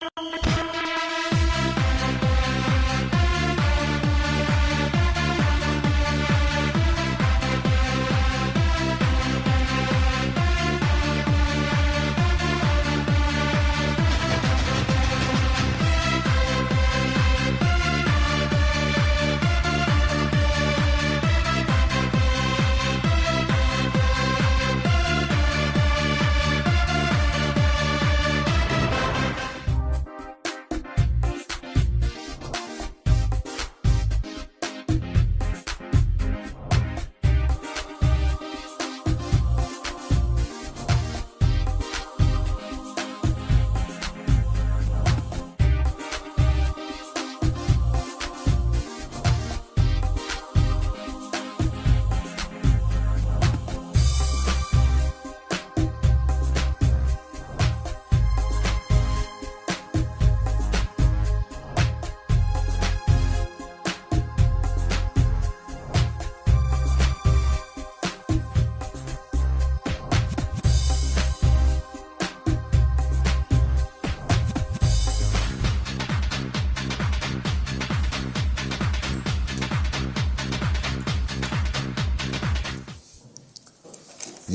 Thank 0.00 0.46
you. 0.46 0.59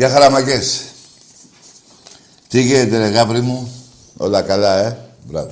Γεια 0.05 0.13
χαραμακές. 0.13 0.91
Τι 2.47 2.61
γίνεται 2.61 2.97
ρε 2.97 3.07
γάβρι 3.07 3.41
μου; 3.41 3.71
Όλα 4.17 4.41
καλά, 4.41 4.77
ε; 4.77 5.09
Μπράβο. 5.23 5.49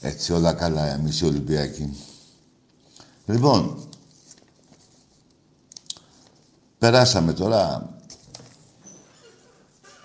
Έτσι, 0.00 0.32
όλα 0.32 0.52
καλά, 0.52 0.86
ε. 0.86 0.98
Μισή 0.98 1.24
Ολυμπιακή. 1.24 1.96
Λοιπόν, 3.26 3.88
περάσαμε 6.78 7.32
τώρα 7.32 7.90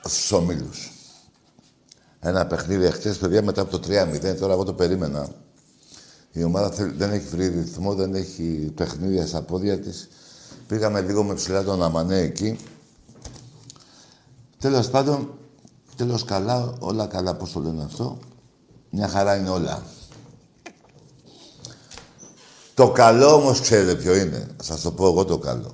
στους 0.05 0.31
ομίλους. 0.31 0.91
Ένα 2.19 2.45
παιχνίδι 2.45 2.85
εχθές, 2.85 3.17
παιδιά, 3.17 3.41
μετά 3.41 3.61
από 3.61 3.71
το 3.71 3.87
3-0. 3.87 4.35
Τώρα 4.39 4.53
εγώ 4.53 4.63
το 4.63 4.73
περίμενα. 4.73 5.29
Η 6.31 6.43
ομάδα 6.43 6.69
δεν 6.69 7.11
έχει 7.11 7.27
βρει 7.27 7.47
ρυθμό, 7.47 7.93
δεν 7.93 8.15
έχει 8.15 8.71
παιχνίδια 8.75 9.27
στα 9.27 9.41
πόδια 9.41 9.79
της. 9.79 10.09
Πήγαμε 10.67 11.01
λίγο 11.01 11.23
με 11.23 11.33
ψηλά 11.33 11.63
τον 11.63 11.83
Αμανέ 11.83 12.17
εκεί. 12.17 12.59
Τέλος 14.59 14.89
πάντων, 14.89 15.37
τέλος 15.95 16.25
καλά, 16.25 16.73
όλα 16.79 17.07
καλά, 17.07 17.35
πώς 17.35 17.51
το 17.51 17.59
λένε 17.59 17.83
αυτό. 17.83 18.17
Μια 18.89 19.07
χαρά 19.07 19.35
είναι 19.35 19.49
όλα. 19.49 19.83
Το 22.73 22.91
καλό 22.91 23.33
όμως 23.33 23.61
ξέρετε 23.61 23.95
ποιο 23.95 24.15
είναι. 24.15 24.47
Θα 24.57 24.63
σας 24.63 24.81
το 24.81 24.91
πω 24.91 25.07
εγώ 25.07 25.25
το 25.25 25.37
καλό. 25.37 25.73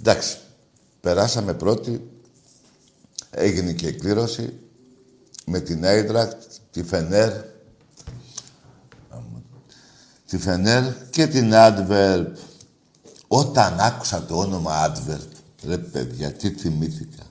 Εντάξει, 0.00 0.38
περάσαμε 1.00 1.54
πρώτη, 1.54 2.10
έγινε 3.30 3.72
και 3.72 3.86
εκκλήρωση 3.86 4.58
με 5.46 5.60
την 5.60 5.84
Έιντρακτ, 5.84 6.42
τη 6.70 6.82
Φενέρ, 6.82 7.32
τη 10.26 10.38
Φενέρ 10.38 10.82
και 11.10 11.26
την 11.26 11.54
Άντβερπ. 11.54 12.36
Όταν 13.34 13.80
άκουσα 13.80 14.24
το 14.24 14.38
όνομα 14.38 14.86
Advert, 14.86 15.28
ρε 15.64 15.78
παιδιά, 15.78 16.32
τι 16.32 16.50
θυμήθηκα. 16.50 17.22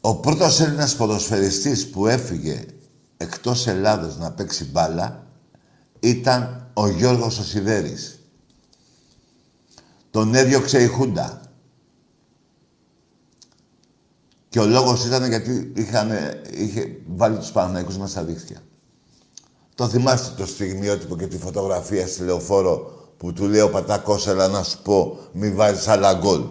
Ο 0.00 0.16
πρώτος 0.16 0.60
Έλληνας 0.60 0.96
ποδοσφαιριστής 0.96 1.90
που 1.90 2.06
έφυγε 2.06 2.66
εκτός 3.16 3.66
Ελλάδος 3.66 4.16
να 4.16 4.32
παίξει 4.32 4.64
μπάλα 4.64 5.26
ήταν 6.00 6.70
ο 6.74 6.88
Γιώργος 6.88 7.38
Οσιδέρης. 7.38 8.20
Τον 10.10 10.34
έδιωξε 10.34 10.82
η 10.82 10.86
Χούντα. 10.86 11.40
Και 14.48 14.60
ο 14.60 14.66
λόγος 14.66 15.04
ήταν 15.04 15.28
γιατί 15.28 15.72
είχαν, 15.76 16.10
είχε 16.50 17.00
βάλει 17.06 17.38
τους 17.38 17.50
Παναγικούς 17.50 17.96
μας 17.96 18.10
στα 18.10 18.24
δίχτυα. 18.24 18.62
Το 19.78 19.88
θυμάστε 19.88 20.34
το 20.36 20.46
στιγμιότυπο 20.46 21.16
και 21.16 21.26
τη 21.26 21.38
φωτογραφία 21.38 22.06
στη 22.06 22.22
λεωφόρο 22.22 22.90
που 23.16 23.32
του 23.32 23.44
λέει 23.44 23.60
ο 23.60 23.70
Πατάκος, 23.70 24.26
έλα 24.26 24.48
να 24.48 24.62
σου 24.62 24.78
πω, 24.82 25.18
μη 25.32 25.50
βάζεις 25.50 25.88
άλλα 25.88 26.12
γκολ. 26.12 26.42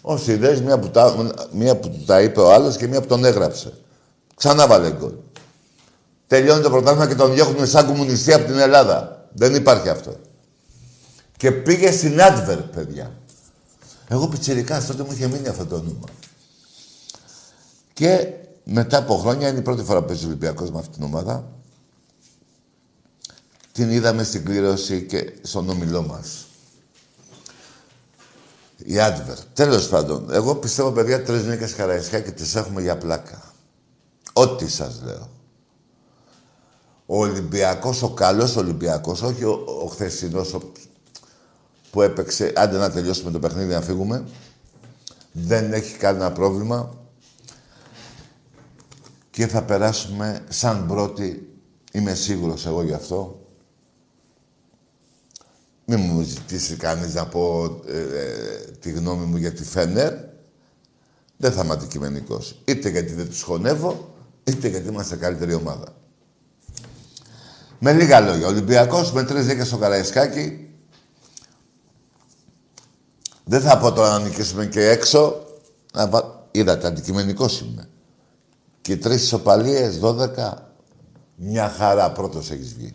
Ο 0.00 0.16
Σιδές, 0.16 0.60
μία 0.60 0.78
που, 0.78 0.88
τα, 0.88 1.32
μία 1.52 1.76
που 1.76 1.88
του 1.88 2.04
τα 2.06 2.22
είπε 2.22 2.40
ο 2.40 2.52
άλλος 2.52 2.76
και 2.76 2.86
μία 2.86 3.00
που 3.00 3.06
τον 3.06 3.24
έγραψε. 3.24 3.72
Ξανά 4.34 4.66
βάλε 4.66 4.92
γκολ. 4.92 5.12
Τελειώνει 6.26 6.62
το 6.62 6.70
πρωτάθλημα 6.70 7.06
και 7.06 7.14
τον 7.14 7.34
διώχνουν 7.34 7.66
σαν 7.66 7.86
κομμουνιστή 7.86 8.32
από 8.32 8.46
την 8.46 8.58
Ελλάδα. 8.58 9.28
Δεν 9.32 9.54
υπάρχει 9.54 9.88
αυτό. 9.88 10.16
Και 11.36 11.52
πήγε 11.52 11.92
στην 11.92 12.22
Άντβερ, 12.22 12.58
παιδιά. 12.58 13.12
Εγώ 14.08 14.28
πιτσιρικά, 14.28 14.82
τότε 14.82 15.02
μου 15.02 15.12
είχε 15.12 15.26
μείνει 15.26 15.48
αυτό 15.48 15.66
το 15.66 15.74
όνομα. 15.74 16.06
Και 17.92 18.26
μετά 18.64 18.98
από 18.98 19.16
χρόνια, 19.16 19.48
είναι 19.48 19.58
η 19.58 19.62
πρώτη 19.62 19.82
φορά 19.82 20.00
που 20.00 20.06
παίζει 20.06 20.24
ο 20.24 20.28
Ολυμπιακός 20.28 20.70
με 20.70 20.78
αυτήν 20.78 20.92
την 20.92 21.02
ομάδα, 21.02 21.60
την 23.72 23.90
είδαμε 23.90 24.22
στην 24.22 24.44
κλήρωση 24.44 25.02
και 25.02 25.32
στον 25.42 25.68
ομιλό 25.68 26.02
μας. 26.02 26.46
Η 28.76 28.94
Adver. 28.96 29.36
Τέλος 29.54 29.88
πάντων, 29.88 30.32
εγώ 30.32 30.54
πιστεύω, 30.54 30.90
παιδιά, 30.90 31.22
τρεις 31.22 31.44
νίκες 31.44 31.74
Καραϊσκά 31.74 32.20
και 32.20 32.30
τις 32.30 32.54
έχουμε 32.54 32.82
για 32.82 32.98
πλάκα. 32.98 33.52
Ό,τι 34.32 34.68
σας 34.68 35.02
λέω. 35.04 35.28
Ο 37.06 37.18
Ολυμπιακός, 37.18 38.02
ο 38.02 38.10
καλός 38.10 38.56
Ολυμπιακός, 38.56 39.22
όχι 39.22 39.44
ο, 39.44 39.64
ο 39.84 39.86
χθεσινός 39.86 40.56
που 41.90 42.02
έπαιξε, 42.02 42.52
άντε 42.56 42.78
να 42.78 42.90
τελειώσουμε 42.90 43.30
το 43.30 43.38
παιχνίδι 43.38 43.72
να 43.72 43.80
φύγουμε, 43.80 44.24
δεν 45.32 45.72
έχει 45.72 45.96
κανένα 45.96 46.32
πρόβλημα 46.32 46.96
και 49.30 49.46
θα 49.46 49.62
περάσουμε 49.62 50.44
σαν 50.48 50.86
πρώτη, 50.86 51.56
είμαι 51.92 52.14
σίγουρος 52.14 52.66
εγώ 52.66 52.82
γι' 52.82 52.92
αυτό, 52.92 53.41
μην 55.84 56.00
μου 56.00 56.22
ζητήσει 56.22 56.76
κανείς 56.76 57.14
να 57.14 57.26
πω 57.26 57.64
ε, 57.86 57.98
ε, 57.98 58.70
τη 58.80 58.90
γνώμη 58.90 59.24
μου 59.24 59.36
για 59.36 59.52
τη 59.52 59.64
Φένερ. 59.64 60.12
Δεν 61.36 61.52
θα 61.52 61.62
είμαι 61.64 61.72
αντικειμενικός. 61.72 62.60
Είτε 62.64 62.88
γιατί 62.88 63.12
δεν 63.12 63.28
τους 63.28 63.42
χωνεύω, 63.42 64.14
είτε 64.44 64.68
γιατί 64.68 64.88
είμαστε 64.88 65.16
καλύτερη 65.16 65.54
ομάδα. 65.54 65.94
Με 67.78 67.92
λίγα 67.92 68.20
λόγια. 68.20 68.46
Ο 68.46 68.48
Ολυμπιακός 68.48 69.12
με 69.12 69.24
τρεις 69.24 69.46
δίκες 69.46 69.66
στο 69.66 69.76
Καραϊσκάκι. 69.76 70.68
Δεν 73.44 73.60
θα 73.60 73.78
πω 73.78 73.92
τώρα 73.92 74.10
να 74.10 74.18
νικήσουμε 74.18 74.66
και 74.66 74.88
έξω. 74.88 75.46
Να 75.92 76.08
βα... 76.08 76.46
Είδατε, 76.50 76.86
αντικειμενικός 76.86 77.60
είμαι. 77.60 77.88
Και 78.80 78.96
τρεις 78.96 79.22
ισοπαλίες, 79.22 80.00
12. 80.02 80.52
Μια 81.36 81.68
χαρά 81.68 82.12
πρώτος 82.12 82.50
έχεις 82.50 82.74
βγει 82.74 82.94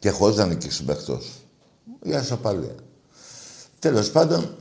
και 0.00 0.10
χωρίς 0.10 0.36
να 0.36 0.46
νικήσουμε 0.46 0.92
εκτός. 0.92 1.30
Για 2.02 2.20
ισοπαλία. 2.20 2.74
Τέλος 3.78 4.10
πάντων, 4.10 4.56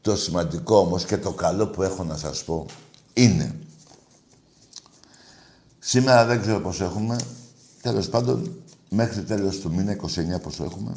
το 0.00 0.16
σημαντικό 0.16 0.76
όμως 0.76 1.04
και 1.04 1.16
το 1.16 1.32
καλό 1.32 1.66
που 1.66 1.82
έχω 1.82 2.04
να 2.04 2.16
σας 2.16 2.44
πω 2.44 2.66
είναι 3.14 3.58
σήμερα 5.84 6.24
δεν 6.24 6.40
ξέρω 6.40 6.60
πώς 6.60 6.80
έχουμε, 6.80 7.16
τέλος 7.82 8.08
πάντων 8.08 8.62
μέχρι 8.88 9.22
τέλος 9.22 9.58
του 9.58 9.74
μήνα, 9.74 9.96
29 10.36 10.40
πόσο 10.42 10.64
έχουμε, 10.64 10.94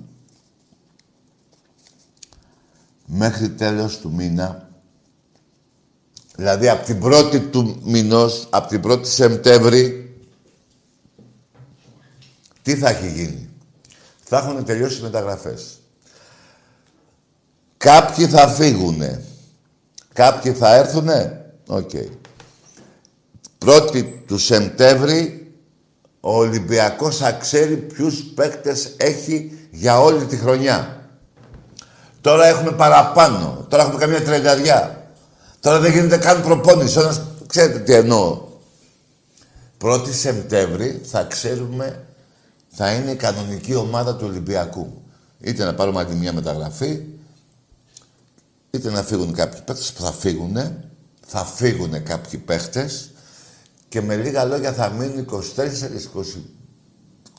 μέχρι 3.05 3.49
τέλος 3.49 3.97
του 3.99 4.13
μήνα, 4.13 4.69
δηλαδή 6.35 6.69
από 6.69 6.85
την 6.85 6.99
πρώτη 6.99 7.39
του 7.39 7.81
μηνός, 7.83 8.47
από 8.49 8.67
την 8.67 8.81
πρώτη 8.81 9.09
Σεπτέμβρη, 9.09 10.06
τι 12.67 12.75
θα 12.75 12.89
έχει 12.89 13.07
γίνει; 13.07 13.49
Θα 14.23 14.37
έχουν 14.37 14.65
τελειώσει 14.65 14.99
οι 14.99 15.01
μεταγραφές. 15.01 15.79
Κάποιοι 17.77 18.27
θα 18.27 18.47
φύγουνε. 18.47 19.23
Κάποιοι 20.13 20.51
θα 20.51 20.75
έρθουνε. 20.75 21.45
OK. 21.67 21.89
Okay. 21.93 22.07
Πρώτη 23.57 24.23
του 24.27 24.37
Σεπτέμβρη 24.37 25.51
ο 26.19 26.37
Ολυμπιακός 26.37 27.17
θα 27.17 27.31
ξέρει 27.31 27.75
ποιους 27.75 28.23
παίκτες 28.35 28.93
έχει 28.97 29.67
για 29.71 29.99
όλη 29.99 30.25
τη 30.25 30.37
χρονιά. 30.37 31.09
Τώρα 32.21 32.45
έχουμε 32.45 32.71
παραπάνω. 32.71 33.65
Τώρα 33.69 33.83
έχουμε 33.83 33.99
καμία 33.99 34.23
τρενταριά. 34.23 35.11
Τώρα 35.59 35.79
δεν 35.79 35.91
γίνεται 35.91 36.17
καν 36.17 36.41
προπόνηση. 36.41 36.99
Ένας... 36.99 37.21
Ξέρετε 37.47 37.79
τι 37.79 37.93
εννοώ. 37.93 38.41
Πρώτη 39.77 40.13
Σεπτέμβρη 40.13 41.01
θα 41.05 41.23
ξέρουμε, 41.23 42.06
θα 42.79 42.93
είναι 42.93 43.11
η 43.11 43.15
κανονική 43.15 43.75
ομάδα 43.75 44.15
του 44.15 44.25
Ολυμπιακού. 44.29 45.01
Είτε 45.41 45.65
να 45.65 45.73
πάρουμε 45.73 45.99
άλλη 45.99 46.15
μια 46.15 46.33
μεταγραφή, 46.33 47.03
είτε 48.69 48.91
να 48.91 49.03
φύγουν 49.03 49.33
κάποιοι 49.33 49.61
παίχτες 49.65 49.93
που 49.93 50.01
θα 50.01 50.11
φύγουν, 50.11 50.57
θα 51.25 51.45
φύγουν 51.45 52.03
κάποιοι 52.03 52.39
παίχτες 52.39 53.11
και 53.89 54.01
με 54.01 54.15
λίγα 54.15 54.43
λόγια 54.43 54.73
θα 54.73 54.89
μείνουν 54.89 55.25
24, 55.31 55.35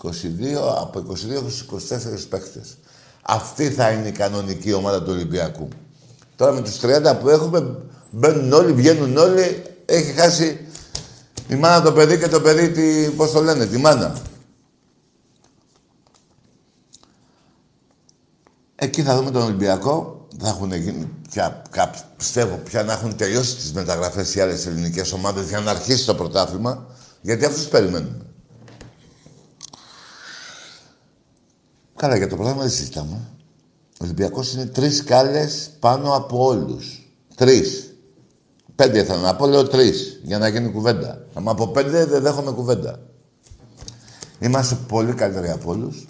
22, 0.03 0.15
από 0.81 1.05
22 1.09 1.15
24 2.17 2.29
παίχτες. 2.29 2.77
Αυτή 3.23 3.71
θα 3.71 3.91
είναι 3.91 4.09
η 4.09 4.13
κανονική 4.13 4.73
ομάδα 4.73 5.03
του 5.03 5.11
Ολυμπιακού. 5.11 5.69
Τώρα 6.37 6.53
με 6.53 6.61
τους 6.61 6.81
30 6.83 7.19
που 7.21 7.29
έχουμε, 7.29 7.77
μπαίνουν 8.11 8.53
όλοι, 8.53 8.73
βγαίνουν 8.73 9.17
όλοι, 9.17 9.63
έχει 9.85 10.13
χάσει 10.13 10.67
η 11.49 11.55
μάνα 11.55 11.83
το 11.83 11.93
παιδί 11.93 12.19
και 12.19 12.29
το 12.29 12.41
παιδί, 12.41 12.71
τη, 12.71 13.11
πώς 13.11 13.31
το 13.31 13.43
λένε, 13.43 13.67
τη 13.67 13.79
μάνα. 13.79 14.28
Εκεί 18.81 19.03
θα 19.03 19.17
δούμε 19.17 19.31
τον 19.31 19.43
Ολυμπιακό. 19.43 20.27
Θα 20.39 20.49
έχουν 20.49 20.73
γίνει 20.73 21.09
πια, 21.31 21.63
πιστεύω 22.17 22.57
πια 22.57 22.83
να 22.83 22.93
έχουν 22.93 23.17
τελειώσει 23.17 23.57
τις 23.57 23.73
μεταγραφές 23.73 24.35
οι 24.35 24.41
άλλες 24.41 24.67
ελληνικές 24.67 25.13
ομάδες 25.13 25.49
για 25.49 25.61
να 25.61 25.71
αρχίσει 25.71 26.07
το 26.07 26.15
πρωτάθλημα. 26.15 26.87
Γιατί 27.21 27.45
αυτούς 27.45 27.65
περιμένουμε. 27.65 28.27
Καλά, 31.97 32.17
για 32.17 32.29
το 32.29 32.35
πρωτάθλημα 32.35 32.65
δεν 32.65 32.75
συζητάμε. 32.77 33.21
Ο 34.01 34.05
Ολυμπιακός 34.05 34.53
είναι 34.53 34.67
τρεις 34.67 35.05
κάλες 35.05 35.71
πάνω 35.81 36.15
από 36.15 36.45
όλους. 36.45 37.13
Τρεις. 37.35 37.95
Πέντε 38.75 38.99
ήθελα 38.99 39.21
να 39.21 39.37
πω, 39.37 39.47
λέω 39.47 39.69
τρεις 39.69 40.21
για 40.23 40.39
να 40.39 40.49
γίνει 40.49 40.71
κουβέντα. 40.71 41.27
Αλλά 41.35 41.51
από 41.51 41.69
πέντε 41.69 42.05
δεν 42.05 42.23
δέχομαι 42.23 42.51
κουβέντα. 42.51 43.01
Είμαστε 44.39 44.77
πολύ 44.89 45.13
καλύτεροι 45.13 45.51
από 45.51 45.71
όλους. 45.71 46.07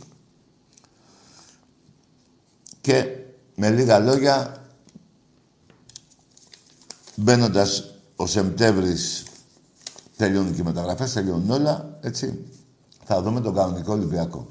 Και 2.88 3.06
με 3.55 3.70
λίγα 3.70 3.99
λόγια, 3.99 4.64
μπαίνοντας 7.14 7.94
ο 8.17 8.26
Σεπτέμβρης, 8.26 9.25
τελειώνουν 10.17 10.55
και 10.55 10.61
οι 10.61 10.64
μεταγραφές, 10.64 11.12
τελειώνουν 11.12 11.50
όλα, 11.50 11.99
έτσι. 12.00 12.44
Θα 13.05 13.23
δούμε 13.23 13.40
τον 13.40 13.55
κανονικό 13.55 13.93
Ολυμπιακό. 13.93 14.49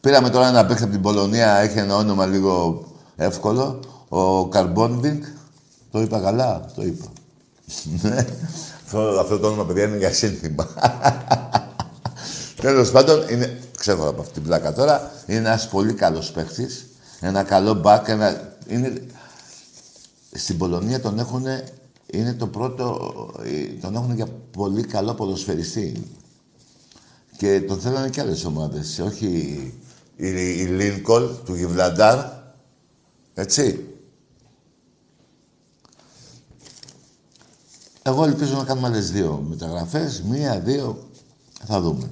Πήραμε 0.00 0.30
τώρα 0.30 0.48
ένα 0.48 0.66
παίχτη 0.66 0.82
από 0.82 0.92
την 0.92 1.00
Πολωνία, 1.00 1.56
έχει 1.56 1.78
ένα 1.78 1.96
όνομα 1.96 2.26
λίγο 2.26 2.84
εύκολο. 3.16 3.80
Ο 4.08 4.48
Καρμπόνβινγκ, 4.48 5.22
το 5.90 6.00
είπα 6.00 6.20
καλά, 6.20 6.66
το 6.74 6.82
είπα. 6.82 7.06
Ναι. 8.02 8.26
αυτό, 9.20 9.38
το 9.38 9.46
όνομα, 9.46 9.64
παιδιά, 9.64 9.84
είναι 9.84 9.96
για 9.96 10.12
σύνθημα. 10.12 10.68
Τέλος 12.62 12.90
πάντων, 12.90 13.28
είναι, 13.28 13.63
ξέρω 13.78 14.08
από 14.08 14.20
αυτή 14.20 14.32
την 14.32 14.42
πλάκα 14.42 14.72
τώρα, 14.72 15.12
είναι 15.26 15.38
ένας 15.38 15.68
πολύ 15.68 15.94
καλός 15.94 16.30
παίχτη. 16.32 16.66
Ένα 17.20 17.42
καλό 17.42 17.74
μπακ. 17.74 18.08
Ένα, 18.08 18.56
είναι, 18.66 19.06
στην 20.32 20.58
Πολωνία 20.58 21.00
τον 21.00 21.18
έχουν, 21.18 21.44
είναι 22.06 22.34
το 22.34 22.46
πρώτο, 22.46 23.12
τον 23.80 23.94
έχουν 23.94 24.14
για 24.14 24.26
πολύ 24.50 24.82
καλό 24.82 25.14
ποδοσφαιριστή. 25.14 26.10
Και 27.36 27.60
τον 27.60 27.80
θέλανε 27.80 28.08
και 28.08 28.20
άλλες 28.20 28.44
ομάδες. 28.44 28.98
Όχι 28.98 29.26
η, 30.16 30.26
η 30.60 30.66
Λίνκολ 30.66 31.28
του 31.44 31.54
Γιβλαντάρ. 31.54 32.18
Έτσι. 33.34 33.88
Εγώ 38.02 38.24
ελπίζω 38.24 38.56
να 38.56 38.64
κάνουμε 38.64 38.86
άλλες 38.86 39.10
δύο 39.10 39.44
μεταγραφές. 39.48 40.22
Μία, 40.22 40.60
δύο, 40.60 41.08
θα 41.64 41.80
δούμε. 41.80 42.10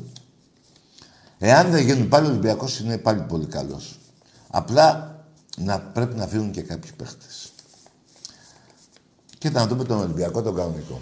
Εάν 1.45 1.71
δεν 1.71 1.85
γίνουν 1.85 2.09
πάλι 2.09 2.27
ο 2.27 2.31
Ολυμπιακός, 2.31 2.79
είναι 2.81 2.99
πάλι 2.99 3.21
πολύ 3.21 3.47
καλός. 3.47 3.99
Απλά 4.51 5.17
να 5.57 5.81
πρέπει 5.81 6.15
να 6.15 6.27
φύγουν 6.27 6.51
και 6.51 6.63
κάποιοι 6.63 6.91
παίχτες. 6.97 7.53
Και 9.39 9.51
να 9.51 9.67
δούμε 9.67 9.85
τον 9.85 9.99
Ολυμπιακό, 9.99 10.43
τον 10.43 10.55
κανονικό. 10.55 11.01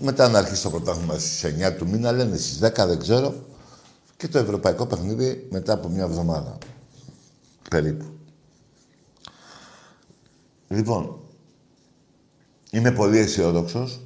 Μετά 0.00 0.28
να 0.28 0.38
αρχίσει 0.38 0.62
το 0.62 0.70
πρωτάθλημα 0.70 1.18
στις 1.18 1.44
9 1.44 1.76
του 1.76 1.88
μήνα, 1.88 2.12
λένε 2.12 2.36
στις 2.36 2.58
10, 2.58 2.86
δεν 2.86 2.98
ξέρω. 2.98 3.34
Και 4.16 4.28
το 4.28 4.38
ευρωπαϊκό 4.38 4.86
παιχνίδι 4.86 5.46
μετά 5.50 5.72
από 5.72 5.88
μια 5.88 6.04
εβδομάδα. 6.04 6.58
Περίπου. 7.70 8.04
Λοιπόν, 10.68 11.20
Είμαι 12.70 12.92
πολύ 12.92 13.18
αισιόδοξος. 13.18 14.00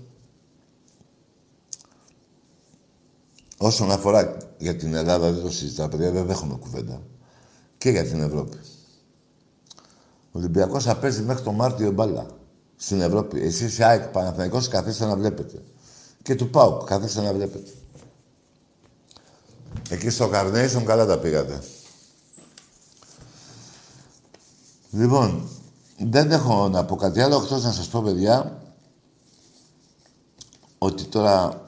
Όσον 3.63 3.91
αφορά 3.91 4.37
για 4.59 4.77
την 4.77 4.95
Ελλάδα, 4.95 5.31
δεν 5.31 5.43
το 5.43 5.51
συζητάω, 5.51 5.89
παιδιά, 5.89 6.11
δεν 6.11 6.27
δέχομαι 6.27 6.57
κουβέντα. 6.57 7.03
Και 7.79 7.91
για 7.91 8.05
την 8.05 8.23
Ευρώπη. 8.23 8.57
Ο 10.33 10.39
Ολυμπιακός 10.39 10.85
θα 10.85 10.97
παίζει 10.97 11.23
μέχρι 11.23 11.43
τον 11.43 11.55
Μάρτιο 11.55 11.91
μπάλα 11.91 12.27
στην 12.77 13.01
Ευρώπη. 13.01 13.41
Εσείς 13.41 13.73
είσαι 13.73 13.85
ΑΕΚ 13.85 14.09
Παναθανικό, 14.09 14.61
καθίστε 14.71 15.05
να 15.05 15.17
βλέπετε. 15.17 15.63
Και 16.23 16.35
του 16.35 16.51
ΠΑΟΚ, 16.51 16.85
καθίστε 16.85 17.21
να 17.23 17.33
βλέπετε. 17.33 17.71
Εκεί 19.89 20.11
στο 20.11 20.31
Carnation 20.33 20.83
καλά 20.85 21.07
τα 21.07 21.19
πήγατε. 21.19 21.63
Λοιπόν, 24.91 25.49
δεν 25.99 26.31
έχω 26.31 26.69
να 26.69 26.85
πω 26.85 26.97
κάτι 26.97 27.21
άλλο, 27.21 27.37
εκτός 27.37 27.65
να 27.65 27.73
σας 27.73 27.89
πω, 27.89 28.03
παιδιά, 28.03 28.63
ότι 30.79 31.05
τώρα 31.05 31.67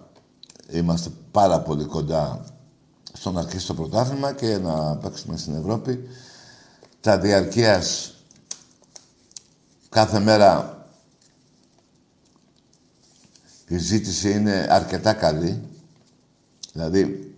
είμαστε 0.71 1.11
πάρα 1.35 1.61
πολύ 1.61 1.85
κοντά 1.85 2.45
στο 3.13 3.31
να 3.31 3.41
αρχίσει 3.41 3.67
το 3.67 3.75
πρωτάθλημα 3.75 4.33
και 4.33 4.57
να 4.57 4.97
παίξουμε 4.97 5.37
στην 5.37 5.55
Ευρώπη. 5.55 6.09
Τα 7.01 7.19
διαρκείας 7.19 8.15
κάθε 9.89 10.19
μέρα 10.21 10.79
η 13.69 13.79
ζήτηση 13.79 14.31
είναι 14.31 14.67
αρκετά 14.71 15.13
καλή. 15.13 15.63
Δηλαδή, 16.73 17.35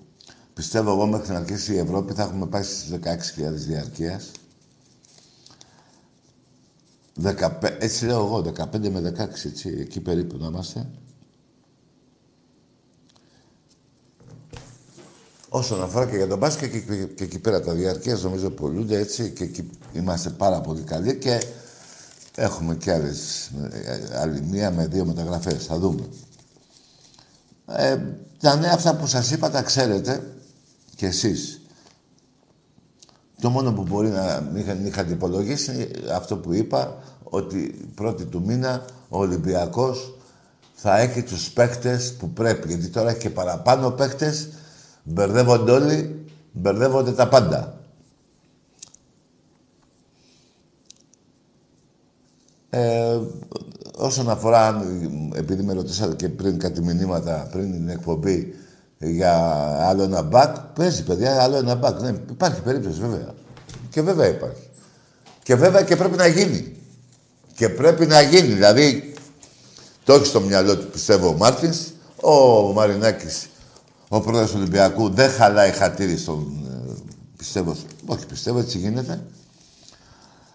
πιστεύω 0.54 0.90
εγώ 0.90 1.06
μέχρι 1.06 1.32
να 1.32 1.38
αρχίσει 1.38 1.74
η 1.74 1.78
Ευρώπη 1.78 2.12
θα 2.12 2.22
έχουμε 2.22 2.46
πάει 2.46 2.62
στις 2.62 2.90
16.000 2.90 3.66
διαρκείας. 3.66 4.30
15, 7.22 7.76
έτσι 7.78 8.06
λέω 8.06 8.24
εγώ, 8.24 8.42
15 8.42 8.90
με 8.90 9.00
16, 9.00 9.44
έτσι, 9.44 9.76
εκεί 9.78 10.00
περίπου 10.00 10.36
να 10.36 10.46
είμαστε. 10.46 10.86
Όσον 15.56 15.82
αφορά 15.82 16.06
και 16.06 16.16
για 16.16 16.26
τον 16.26 16.38
μπάσκετ 16.38 16.70
και, 16.70 16.78
και, 16.78 17.04
και, 17.04 17.25
εκεί 17.25 17.38
πέρα 17.38 17.60
τα 17.60 17.72
διαρκείας 17.72 18.22
νομίζω 18.22 18.50
πολλούνται 18.50 18.98
έτσι 18.98 19.30
και 19.30 19.44
εκεί 19.44 19.70
είμαστε 19.92 20.30
πάρα 20.30 20.60
πολύ 20.60 20.80
καλοί 20.80 21.16
και 21.16 21.42
έχουμε 22.34 22.75
και 22.75 22.92
άλλες, 22.92 23.50
ε, 23.72 24.18
άλλη 24.18 24.42
μία 24.42 24.70
με 24.70 24.86
δύο 24.86 25.04
μεταγραφές. 25.04 25.64
Θα 25.64 25.78
δούμε. 25.78 26.02
Ε, 27.66 27.98
τα 28.40 28.56
νέα 28.56 28.72
αυτά 28.72 28.96
που 28.96 29.06
σας 29.06 29.30
είπα 29.30 29.50
τα 29.50 29.62
ξέρετε 29.62 30.22
κι 30.96 31.04
εσείς. 31.04 31.60
Το 33.40 33.50
μόνο 33.50 33.72
που 33.72 33.82
μπορεί 33.82 34.08
να 34.08 34.40
μην 34.52 34.86
είχατε 34.86 35.12
υπολογίσει 35.12 35.72
είναι 35.72 36.12
αυτό 36.12 36.36
που 36.36 36.52
είπα, 36.52 37.02
ότι 37.22 37.90
πρώτη 37.94 38.25
του 38.25 38.42
μήνα 38.44 38.84
ο 39.08 39.18
Ολυμπιακός 39.18 40.18
θα 40.75 40.98
έχει 40.98 41.22
τους 41.22 41.50
παίχτες 41.50 42.12
που 42.12 42.30
πρέπει. 42.30 42.68
Γιατί 42.68 42.88
τώρα 42.88 43.10
έχει 43.10 43.18
και 43.18 43.30
παραπάνω 43.30 43.90
παίχτες, 43.90 44.48
μπερδεύονται 45.06 45.72
όλοι, 45.72 46.25
μπερδεύονται 46.52 47.12
τα 47.12 47.28
πάντα. 47.28 47.80
Ε, 52.70 53.18
όσον 53.96 54.30
αφορά, 54.30 54.84
επειδή 55.34 55.62
με 55.62 55.72
ρωτήσατε 55.72 56.14
και 56.14 56.28
πριν 56.28 56.58
κάτι 56.58 56.82
μηνύματα, 56.82 57.48
πριν 57.52 57.72
την 57.72 57.88
εκπομπή, 57.88 58.54
για 58.98 59.32
άλλο 59.80 60.02
ένα 60.02 60.22
μπακ, 60.22 60.56
παίζει 60.58 61.04
παιδιά, 61.04 61.42
άλλο 61.42 61.56
ένα 61.56 61.75
μπακ. 61.75 62.00
Ναι, 62.00 62.14
υπάρχει 62.30 62.60
περίπτωση 62.60 63.00
βέβαια. 63.00 63.34
Και 63.90 64.02
βέβαια 64.02 64.28
υπάρχει. 64.28 64.68
Και 65.42 65.54
βέβαια 65.54 65.82
και 65.82 65.96
πρέπει 65.96 66.16
να 66.16 66.26
γίνει. 66.26 66.76
Και 67.54 67.68
πρέπει 67.68 68.06
να 68.06 68.20
γίνει. 68.20 68.52
Δηλαδή, 68.52 69.14
το 70.04 70.12
έχεις 70.12 70.28
στο 70.28 70.40
μυαλό 70.40 70.76
του, 70.76 70.86
πιστεύω, 70.86 71.28
ο 71.28 71.32
Μάρτινς, 71.32 71.78
ο 72.20 72.32
Μαρινάκης, 72.72 73.48
ο 74.08 74.20
πρόεδρος 74.20 74.50
του 74.50 74.56
Ολυμπιακού, 74.60 75.08
δεν 75.08 75.30
χαλάει 75.30 75.70
χατήρι 75.70 76.16
στον... 76.16 76.64
Ε, 76.88 76.92
πιστεύω, 77.36 77.76
όχι 78.06 78.26
πιστεύω, 78.26 78.58
έτσι 78.58 78.78
γίνεται. 78.78 79.20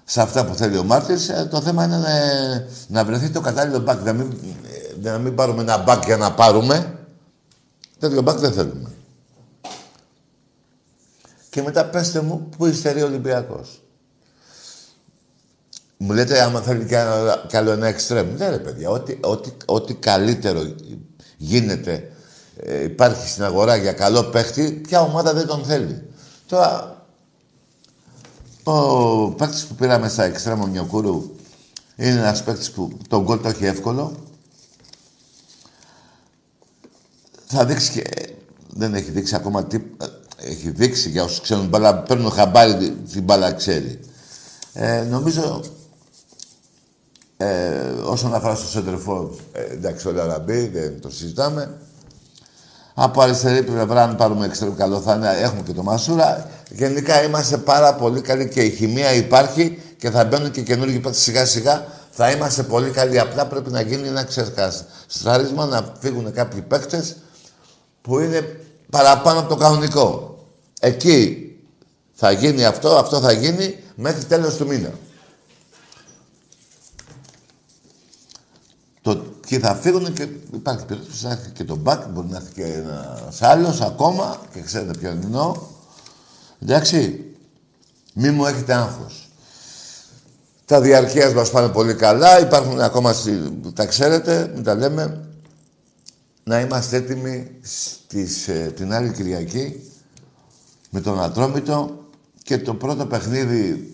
σε 0.04 0.22
αυτά 0.22 0.46
που 0.46 0.56
θέλει 0.56 0.78
ο 0.78 0.84
Μάρτης. 0.84 1.30
Ε, 1.30 1.48
το 1.52 1.62
θέμα 1.62 1.84
είναι 1.84 1.98
να, 1.98 2.10
να 2.88 3.06
βρεθεί 3.06 3.30
το 3.30 3.42
κατάλληλο 3.42 3.80
μπακ. 3.80 4.04
Να 4.04 4.14
μην, 4.14 4.38
να 5.02 5.18
μην 5.18 5.36
πάρουμε 5.36 5.62
ένα 5.62 5.78
μπακ 5.78 6.06
για 6.06 6.18
να 6.18 6.34
πάρουμε. 6.34 7.00
Τέτοιο 8.00 8.22
μπακ 8.22 8.38
δεν 8.38 8.52
θέλουμε. 8.52 8.92
Και 11.50 11.62
μετά 11.62 11.86
πέστε 11.86 12.22
μου 12.22 12.50
πού 12.58 12.66
υστερεί 12.66 13.02
ο 13.02 13.06
Ολυμπιακός; 13.06 13.82
Μου 15.98 16.14
λέτε 16.14 16.42
άμα 16.42 16.62
θέλει 16.62 16.86
κι 16.86 16.96
άλλο, 16.96 17.44
κι 17.48 17.58
άλλο 17.58 17.72
ένα 17.72 17.88
εξτρέμ. 17.88 18.36
Ναι 18.38 18.50
ρε 18.50 18.58
παιδιά, 18.58 18.90
ό,τι, 18.90 19.18
ό,τι, 19.22 19.52
ό,τι 19.66 19.94
καλύτερο 19.94 20.62
γίνεται, 21.38 22.11
ε, 22.64 22.84
υπάρχει 22.84 23.28
στην 23.28 23.44
αγορά 23.44 23.76
για 23.76 23.94
καλό 23.94 24.24
παίχτη, 24.24 24.72
ποια 24.72 25.02
ομάδα 25.02 25.34
δεν 25.34 25.48
τον 25.48 25.64
θέλει. 25.64 26.04
Τώρα, 26.48 27.02
ο 28.64 29.30
παίχτης 29.30 29.66
που 29.66 29.76
πήραμε 29.76 30.10
στα 30.10 30.24
εξτρέμ, 30.24 30.62
ο 30.62 30.68
Νιοκούρου, 30.68 31.36
είναι 31.96 32.20
ένας 32.20 32.44
παίχτης 32.44 32.72
που 32.72 32.98
τον 33.08 33.24
γκολ 33.24 33.42
το 33.42 33.48
έχει 33.48 33.66
εύκολο. 33.66 34.16
Θα 37.46 37.66
δείξει 37.66 37.92
και... 37.92 38.04
Δεν 38.74 38.94
έχει 38.94 39.12
δείξει 39.12 39.36
ακόμα 39.36 39.66
τι... 39.66 39.80
Έχει 40.38 40.70
δείξει 40.70 41.10
για 41.10 41.24
όσους 41.24 41.42
ξέρουν 41.42 41.68
μπάλα, 41.68 41.98
παίρνουν 41.98 42.32
χαμπάρι 42.32 42.92
την 42.92 43.24
μπάλα 43.24 43.54
ξέρει. 43.54 44.00
Ε, 44.74 45.02
νομίζω 45.02 45.64
ε, 47.38 47.90
όσον 48.04 48.34
αφορά 48.34 48.56
στο 48.56 48.68
Σέντερφορ, 48.68 49.30
ε, 49.52 49.74
εντάξει, 49.74 50.08
ο 50.08 50.12
Λαραμπή, 50.12 50.68
δεν 50.68 51.02
το 51.02 51.10
συζητάμε. 51.10 51.80
Από 52.94 53.22
αριστερή 53.22 53.64
πλευρά, 53.64 54.04
αν 54.04 54.16
πάρουμε 54.16 54.46
εξτρέμ 54.46 54.76
καλό 54.76 55.02
θα 55.02 55.14
είναι, 55.14 55.30
έχουμε 55.42 55.62
και 55.62 55.74
το 55.74 55.84
Μασούρα. 55.84 56.50
Γενικά 56.70 57.24
είμαστε 57.24 57.58
πάρα 57.58 57.96
πολύ 57.96 58.22
καλοί 58.22 58.50
και 58.50 58.62
η 58.62 58.70
χημεία 58.70 59.14
υπάρχει 59.14 59.80
και 59.98 60.10
θα 60.10 60.26
μπαίνουν 60.26 60.52
και 60.52 60.62
καινούργιοι 60.62 61.00
παίκτες 61.00 61.22
σιγά 61.22 61.46
σιγά. 61.46 61.86
Θα 62.12 62.32
είμαστε 62.32 62.64
πολύ 62.64 62.90
καλοί. 62.90 63.20
Απλά 63.20 63.46
πρέπει 63.46 63.72
να 63.72 63.82
γίνει 63.82 64.08
ένα 64.08 64.24
ξεσκαστράρισμα, 64.24 65.66
να 65.66 65.94
φύγουν 66.00 66.34
κάποιοι 66.34 66.62
παίκτες 66.62 67.16
που 68.02 68.20
είναι 68.20 68.60
παραπάνω 68.90 69.40
από 69.40 69.50
το 69.50 69.56
κανονικό. 69.56 70.38
Εκεί 70.80 71.46
θα 72.14 72.32
γίνει 72.32 72.66
αυτό, 72.66 72.90
αυτό 72.90 73.20
θα 73.20 73.32
γίνει 73.32 73.76
μέχρι 73.96 74.24
τέλος 74.24 74.56
του 74.56 74.68
μήνα. 74.68 74.92
Το, 79.02 79.24
και 79.52 79.60
θα 79.60 79.76
φύγουν 79.76 80.14
και 80.14 80.28
υπάρχει 80.54 80.86
περίπτωση 80.86 81.26
να 81.26 81.32
έρθει 81.32 81.50
και 81.50 81.64
το 81.64 81.76
μπακ, 81.76 82.08
μπορεί 82.08 82.28
να 82.28 82.38
έρθει 82.38 82.54
και 82.54 82.64
ένας 82.64 83.42
άλλος 83.42 83.82
ακόμα 83.82 84.42
και 84.54 84.62
ξέρετε 84.62 84.98
ποιον 85.00 85.20
εννοώ. 85.24 85.56
Εντάξει, 86.62 87.26
μη 88.14 88.30
μου 88.30 88.46
έχετε 88.46 88.74
άγχος. 88.74 89.30
Τα 90.66 90.82
διαρκείας 90.82 91.34
μας 91.34 91.52
πάνε 91.52 91.68
πολύ 91.68 91.94
καλά, 91.94 92.40
υπάρχουν 92.40 92.80
ακόμα, 92.80 93.16
τα 93.74 93.86
ξέρετε, 93.86 94.52
μην 94.54 94.64
τα 94.64 94.76
λέμε. 94.76 95.28
Να 96.44 96.60
είμαστε 96.60 96.98
έτοιμοι 96.98 97.52
στις, 97.62 98.48
ε, 98.48 98.74
την 98.76 98.94
άλλη 98.94 99.12
Κυριακή 99.12 99.92
με 100.90 101.02
τον 101.02 101.22
Ατρόμητο 101.22 102.06
και 102.44 102.58
το 102.58 102.74
πρώτο 102.74 103.06
παιχνίδι, 103.06 103.94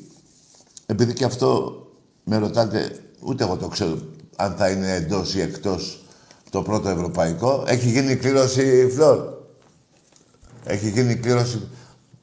επειδή 0.85 1.13
και 1.13 1.25
αυτό 1.25 1.81
με 2.23 2.37
ρωτάτε, 2.37 2.99
ούτε 3.19 3.43
εγώ 3.43 3.55
το 3.55 3.67
ξέρω 3.67 3.97
αν 4.39 4.55
θα 4.55 4.69
είναι 4.69 4.93
εντός 4.93 5.35
ή 5.35 5.41
εκτός 5.41 6.01
το 6.49 6.61
πρώτο 6.61 6.89
ευρωπαϊκό. 6.89 7.63
Έχει 7.67 7.89
γίνει 7.89 8.15
κλήρωση 8.15 8.89
φλόρ. 8.93 9.33
Έχει 10.63 10.89
γίνει 10.89 11.15
κλήρωση. 11.15 11.67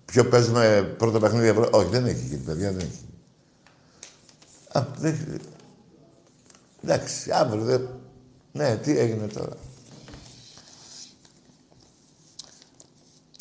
Ποιο 0.05 0.25
παίζουμε 0.25 0.95
πρώτο 0.99 1.19
παιχνίδι 1.21 1.47
ευρώ. 1.47 1.69
Όχι, 1.73 1.89
δεν 1.89 2.07
έχει 2.07 2.27
γίνει, 2.27 2.43
παιδιά, 2.43 2.73
δεν 2.73 2.81
έχει. 2.81 3.05
Α, 4.73 4.87
δεν... 4.99 5.41
Εντάξει, 6.83 7.31
αύριο 7.31 7.65
δεν... 7.65 7.89
Ναι, 8.53 8.77
τι 8.77 8.99
έγινε 8.99 9.27
τώρα. 9.27 9.57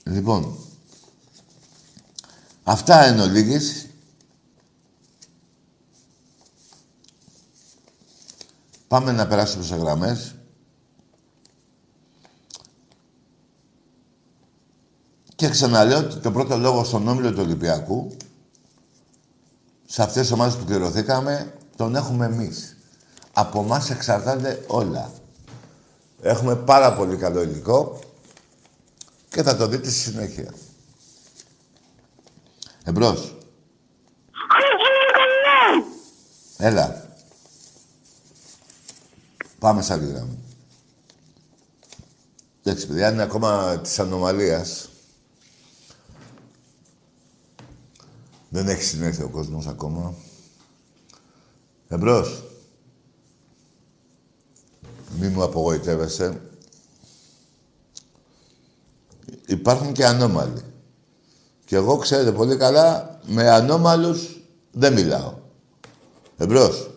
Λοιπόν, 0.04 0.58
αυτά 2.64 3.08
είναι 3.08 3.22
ο 3.22 3.28
Πάμε 8.94 9.12
να 9.12 9.28
περάσουμε 9.28 9.64
σε 9.64 9.76
γραμμές. 9.76 10.36
Και 15.36 15.50
ξαναλέω 15.50 15.98
ότι 15.98 16.16
το 16.16 16.32
πρώτο 16.32 16.58
λόγο 16.58 16.84
στον 16.84 17.08
όμιλο 17.08 17.32
του 17.32 17.42
Ολυμπιακού, 17.42 18.16
σε 19.86 20.02
αυτές 20.02 20.22
τις 20.22 20.32
ομάδες 20.32 20.56
που 20.56 20.66
κληρωθήκαμε, 20.66 21.54
τον 21.76 21.96
έχουμε 21.96 22.26
εμείς. 22.26 22.78
Από 23.34 23.60
εμάς 23.60 23.90
εξαρτάται 23.90 24.64
όλα. 24.68 25.12
Έχουμε 26.22 26.56
πάρα 26.56 26.94
πολύ 26.94 27.16
καλό 27.16 27.42
υλικό 27.42 28.00
και 29.30 29.44
θα 29.44 29.58
το 29.58 29.68
δείτε 29.68 29.90
στη 29.90 30.00
συνέχεια. 30.00 30.54
Εμπρός. 32.84 33.36
Έλα. 36.58 37.03
Πάμε 39.64 39.82
σε 39.82 39.94
άλλη 39.94 40.06
γραμμή. 40.06 40.40
Εντάξει, 42.64 42.88
παιδιά, 42.88 43.12
είναι 43.12 43.22
ακόμα 43.22 43.80
της 43.80 44.00
ανομαλίας. 44.00 44.90
Δεν 48.50 48.68
έχει 48.68 48.84
συνέλθει 48.84 49.24
ο 49.24 49.30
κόσμος 49.30 49.68
ακόμα. 49.68 50.14
Εμπρός. 51.88 52.44
Μη 55.20 55.28
μου 55.28 55.44
απογοητεύεσαι. 55.44 56.42
Υπάρχουν 59.48 59.94
και 59.94 60.06
ανώμαλοι. 60.06 60.62
Και 61.66 61.76
εγώ, 61.76 61.98
ξέρετε 61.98 62.32
πολύ 62.32 62.58
καλά, 62.58 63.20
με 63.26 63.50
ανώμαλους 63.50 64.40
δεν 64.72 64.94
μιλάω. 64.94 65.34
Εμπρός. 66.38 66.90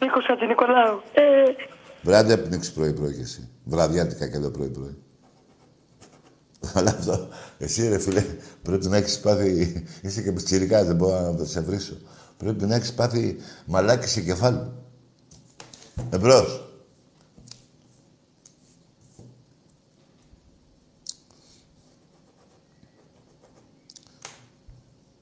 Νίκος 0.00 0.24
Νικολάου. 0.48 1.02
Ε, 1.12 1.73
Βράδυ 2.04 2.36
πνίξει 2.36 2.72
πρωί-πρωί 2.72 3.14
και 3.14 3.22
εσύ. 3.22 3.48
Βραδιάτικα 3.64 4.28
και 4.28 4.36
εδώ 4.36 4.50
πρωί-πρωί. 4.50 4.98
Αλλά 6.72 6.90
αυτό, 6.90 7.28
εσύ 7.58 7.88
ρε 7.88 7.98
φίλε, 7.98 8.24
πρέπει 8.62 8.86
να 8.86 8.96
έχεις 8.96 9.20
πάθει... 9.20 9.84
Είσαι 10.02 10.22
και 10.22 10.32
πιτσιρικά, 10.32 10.84
δεν 10.84 10.96
μπορώ 10.96 11.32
να 11.32 11.44
σε 11.44 11.60
βρίσω. 11.60 11.96
Πρέπει 12.36 12.64
να 12.64 12.74
έχεις 12.74 12.92
πάθει 12.92 13.36
μαλάκι 13.66 14.08
σε 14.08 14.20
κεφάλι. 14.20 14.72
Εμπρός. 16.10 16.68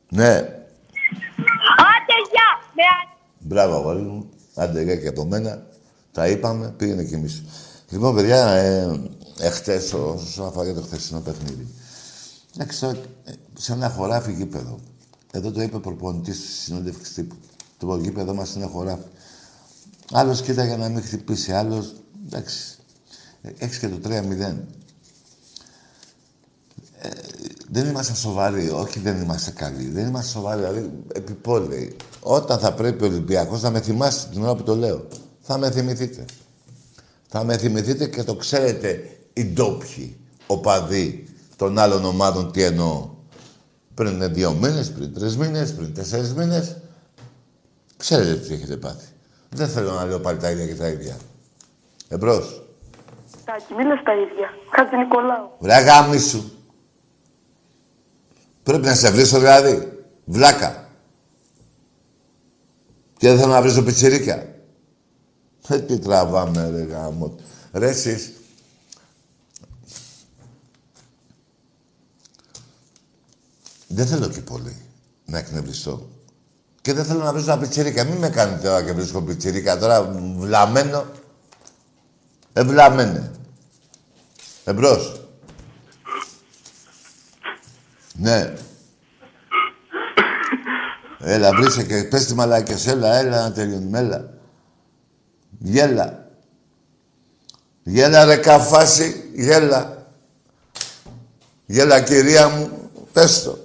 Ναι. 0.09 0.37
Άντε, 1.77 2.17
γεια! 2.31 2.49
Μπράβο, 3.39 3.75
αγόρι 3.77 4.03
μου. 4.03 4.29
Άντε, 4.55 4.83
γεια 4.83 4.97
και 4.97 5.09
από 5.09 5.25
μένα. 5.25 5.67
Τα 6.13 6.29
είπαμε, 6.29 6.75
πήγαινε 6.77 7.05
κι 7.05 7.15
εμείς. 7.15 7.43
Λοιπόν, 7.89 8.15
παιδιά, 8.15 8.47
ε, 8.47 9.01
εχθές, 9.39 9.93
όσον 9.93 10.47
αφορά 10.47 10.75
το 10.75 10.83
χθεσινό 10.83 11.21
παιχνίδι. 11.21 11.69
Εντάξει, 12.55 12.87
ε, 13.25 13.33
σε 13.59 13.73
ένα 13.73 13.89
χωράφι 13.89 14.33
γήπεδο. 14.33 14.79
Εδώ 15.33 15.51
το 15.51 15.63
είπε 15.63 15.77
ο 15.77 15.81
προπονητής 15.81 16.37
στη 16.37 16.47
συνέντευξης 16.47 17.15
τύπου. 17.15 17.35
Το 17.79 17.97
γήπεδο 17.97 18.35
μας 18.35 18.55
είναι 18.55 18.67
χωράφι. 18.67 19.07
Άλλος 20.13 20.43
κοίτα 20.43 20.65
για 20.65 20.77
να 20.77 20.89
μην 20.89 21.03
χτυπήσει, 21.03 21.53
άλλος... 21.53 21.95
Εντάξει, 22.27 22.77
έχεις 23.59 23.79
και 23.79 23.89
το 23.89 23.99
3-0. 24.05 24.11
Ε, 26.99 27.09
δεν 27.71 27.89
είμαστε 27.89 28.15
σοβαροί, 28.15 28.71
όχι 28.71 28.99
δεν 28.99 29.23
είμαστε 29.23 29.51
καλοί. 29.51 29.89
Δεν 29.89 30.07
είμαστε 30.07 30.31
σοβαροί, 30.31 30.61
δηλαδή 30.61 30.93
επιπόλαιοι. 31.15 31.97
Όταν 32.21 32.59
θα 32.59 32.73
πρέπει 32.73 33.05
ο 33.05 33.07
Ολυμπιακός 33.07 33.63
να 33.63 33.71
με 33.71 33.81
θυμάσει 33.81 34.29
την 34.29 34.43
ώρα 34.43 34.55
που 34.55 34.63
το 34.63 34.77
λέω 34.77 35.07
θα 35.43 35.59
με 35.59 35.71
θυμηθείτε. 35.71 36.25
Θα 37.29 37.45
με 37.45 37.57
θυμηθείτε 37.57 38.07
και 38.07 38.23
το 38.23 38.35
ξέρετε 38.35 39.17
οι 39.33 39.45
ντόπιοι 39.45 40.17
οπαδοί 40.47 41.27
των 41.57 41.79
άλλων 41.79 42.05
ομάδων 42.05 42.53
τι 42.53 42.63
εννοώ. 42.63 43.11
Πριν 43.95 44.35
δύο 44.35 44.53
μήνες, 44.53 44.93
πριν 44.93 45.15
τρεις 45.15 45.37
μήνες, 45.37 45.75
πριν 45.75 45.95
τέσσερις 45.95 46.35
μήνες. 46.35 46.77
Ξέρετε 47.97 48.35
τι 48.35 48.55
έχετε 48.55 48.77
πάθει. 48.77 49.07
Δεν 49.49 49.69
θέλω 49.69 49.93
να 49.93 50.05
λέω 50.05 50.21
πάλι 50.21 50.39
τα 50.39 50.51
ίδια 50.51 50.67
και 50.67 50.75
τα 50.75 50.89
ίδια. 50.89 51.17
Εμπρός. 52.09 52.63
Τάκη, 53.45 53.75
μη 53.75 53.85
λες 53.85 54.03
τα 54.05 54.13
ίδια. 54.13 54.49
Χάτσε 54.71 54.97
Νικολάου. 54.97 55.51
Βρε 55.59 55.81
γάμι 55.81 56.19
σου. 56.19 56.53
Πρέπει 58.63 58.87
να 58.87 58.95
σε 58.95 59.11
βρίσω 59.11 59.39
δηλαδή. 59.39 59.93
Βλάκα. 60.25 60.89
Και 63.19 63.29
δεν 63.29 63.39
θέλω 63.39 63.53
να 63.53 63.63
βρίσω 63.63 63.83
πιτσιρίκια. 63.83 64.52
Ε, 65.69 65.79
τι 65.79 65.99
τραβάμε, 65.99 66.71
ρε 66.71 66.83
γάμο. 66.83 67.35
Ρε 67.73 67.89
εσείς, 67.89 68.33
δεν 73.87 74.07
θέλω 74.07 74.29
και 74.29 74.41
πολύ 74.41 74.77
να 75.25 75.39
εκνευριστώ. 75.39 76.09
Και 76.81 76.93
δεν 76.93 77.05
θέλω 77.05 77.23
να 77.23 77.33
βρίσκω 77.33 77.53
ένα 77.53 77.61
πιτσιρίκα. 77.61 78.05
Μην 78.05 78.17
με 78.17 78.29
κάνετε 78.29 78.69
τώρα 78.69 78.83
και 78.83 78.93
βρίσκω 78.93 79.23
πιτσιρίκα. 79.23 79.79
Τώρα 79.79 80.03
βλαμμένο. 80.37 81.05
Ευλαμμένε. 82.53 83.31
Εμπρός. 84.65 85.21
Ναι. 88.13 88.55
Έλα, 91.19 91.55
βρίσκε 91.55 91.83
και 91.83 92.05
πες 92.05 92.27
τη 92.27 92.35
μαλάκες. 92.35 92.87
Έλα, 92.87 93.15
έλα 93.15 93.43
να 93.43 93.53
τελειώνουμε. 93.53 93.99
Έλα. 93.99 94.42
Γέλα. 95.63 96.31
Γέλα 97.83 98.25
ρε 98.25 98.37
καφάση. 98.37 99.31
Γέλα. 99.35 100.07
Γέλα 101.67 102.03
κυρία 102.03 102.49
μου. 102.49 102.91
Πες 103.13 103.43
το. 103.43 103.59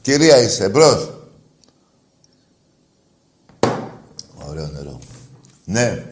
Κυρία 0.00 0.42
είσαι. 0.42 0.64
Εμπρός. 0.64 1.10
Ωραίο 4.48 4.66
νερό. 4.66 4.98
Ναι. 5.64 6.04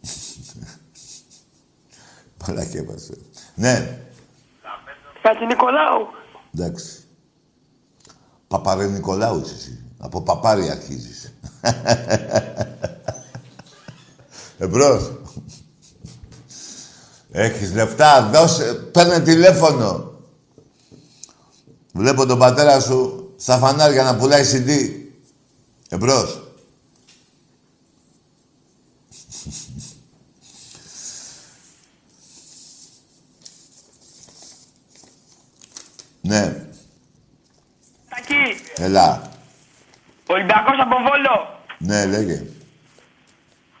Μαλακία 2.46 2.84
μας. 2.84 3.10
Ναι. 3.54 3.98
Χατζη 5.22 5.46
Νικολάου. 5.46 6.06
Εντάξει. 6.54 7.07
Παπαρέ 8.48 8.86
Νικολάους 8.86 9.42
είσαι 9.42 9.54
εσύ. 9.54 9.78
Από 9.98 10.22
παπάρι 10.22 10.70
αρχίζεις. 10.70 11.32
Εμπρός. 14.58 15.12
Έχεις 17.30 17.74
λεφτά, 17.74 18.30
δώσε, 18.32 18.74
παίρνε 18.74 19.20
τηλέφωνο. 19.20 20.12
Βλέπω 21.92 22.26
τον 22.26 22.38
πατέρα 22.38 22.80
σου 22.80 23.30
στα 23.36 23.58
φανάρια 23.58 24.02
να 24.02 24.16
πουλάει 24.16 24.44
CD. 24.52 24.90
Εμπρός. 25.88 26.42
ναι. 36.20 36.67
Τακί. 38.28 38.82
Έλα. 38.82 39.30
Ολυμπιακός 40.26 40.76
από 40.80 40.96
Βόλο. 40.96 41.60
Ναι, 41.78 42.06
λέγε. 42.06 42.42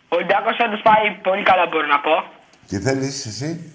Ο 0.08 0.16
Ολυμπιακός 0.16 0.56
έτος 0.58 0.80
πάει 0.82 1.10
πολύ 1.22 1.42
καλά 1.42 1.66
μπορώ 1.66 1.86
να 1.86 2.00
πω. 2.00 2.24
Τι 2.68 2.78
θέλεις 2.80 3.26
εσύ; 3.26 3.72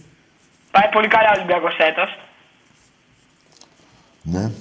Πάει 0.71 0.89
πολύ 0.91 1.07
καλά 1.07 1.29
ο 1.29 1.35
Ολυμπιακός 1.37 1.75
έτος. 1.77 2.17
Ναι. 4.21 4.51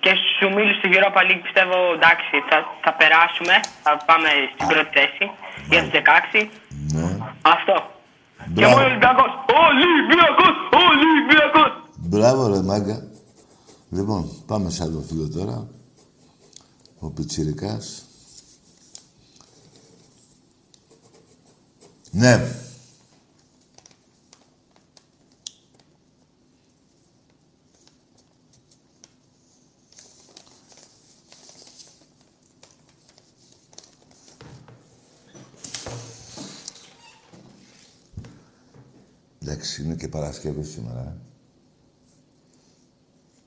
Και 0.00 0.12
στους 0.20 0.48
ομίλους 0.48 0.80
του 0.80 0.88
Europa 0.92 1.20
League 1.28 1.40
πιστεύω 1.42 1.76
εντάξει 1.98 2.34
θα, 2.50 2.56
θα 2.84 2.92
περάσουμε. 2.92 3.54
Θα 3.82 3.96
πάμε 4.06 4.28
στην 4.54 4.66
πρώτη 4.66 4.90
θέση 4.98 5.24
για 5.70 5.80
τους 5.82 5.90
16. 5.90 6.48
Ναι. 6.92 7.18
Αυτό. 7.42 7.76
Και 8.54 8.60
Μπράβο. 8.60 8.72
μόνο 8.72 8.86
ο 8.86 8.90
Ολυμπιακός. 8.90 9.30
Ολυμπιακός! 9.66 10.54
Ολυμπιακός! 10.88 11.70
Μπράβο 11.96 12.48
ρε 12.54 12.62
μάγκα. 12.62 13.11
Λοιπόν, 13.92 14.30
πάμε 14.46 14.70
σε 14.70 14.82
άλλο 14.82 15.00
φίλο 15.00 15.28
τώρα. 15.28 15.68
Ο 16.98 17.10
Πιτσιρικάς. 17.10 18.04
Ναι. 22.10 22.56
Εντάξει, 39.38 39.82
είναι 39.82 39.94
και 39.94 40.08
Παρασκευή 40.08 40.62
σήμερα, 40.62 41.00
ε. 41.00 41.31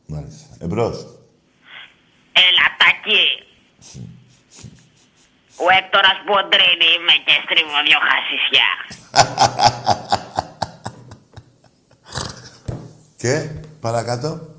Μάλιστα. 0.08 0.56
Εμπρός. 0.60 0.96
Έλα, 2.34 2.66
τακί. 2.78 3.24
Ο 5.58 5.66
Έκτορας 5.78 6.18
Μποντρίνη 6.26 6.90
είμαι 6.96 7.16
και 7.26 7.34
στρίβω 7.44 7.80
δυο 7.86 8.00
χασισιά. 8.10 8.70
Και, 13.18 13.50
παρακάτω. 13.80 14.56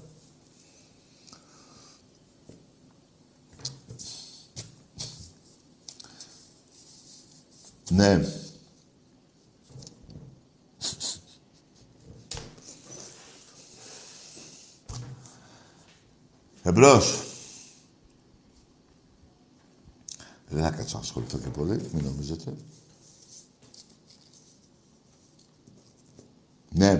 Ναι. 7.89 8.21
Εμπρός. 16.67 17.23
Δεν 20.49 20.63
θα 20.63 20.71
κάτσω 20.71 20.97
να 20.97 21.03
ασχοληθώ 21.03 21.39
και 21.39 21.49
πολύ, 21.49 21.91
μην 21.93 22.05
νομίζετε. 22.05 22.57
Ναι. 26.71 26.93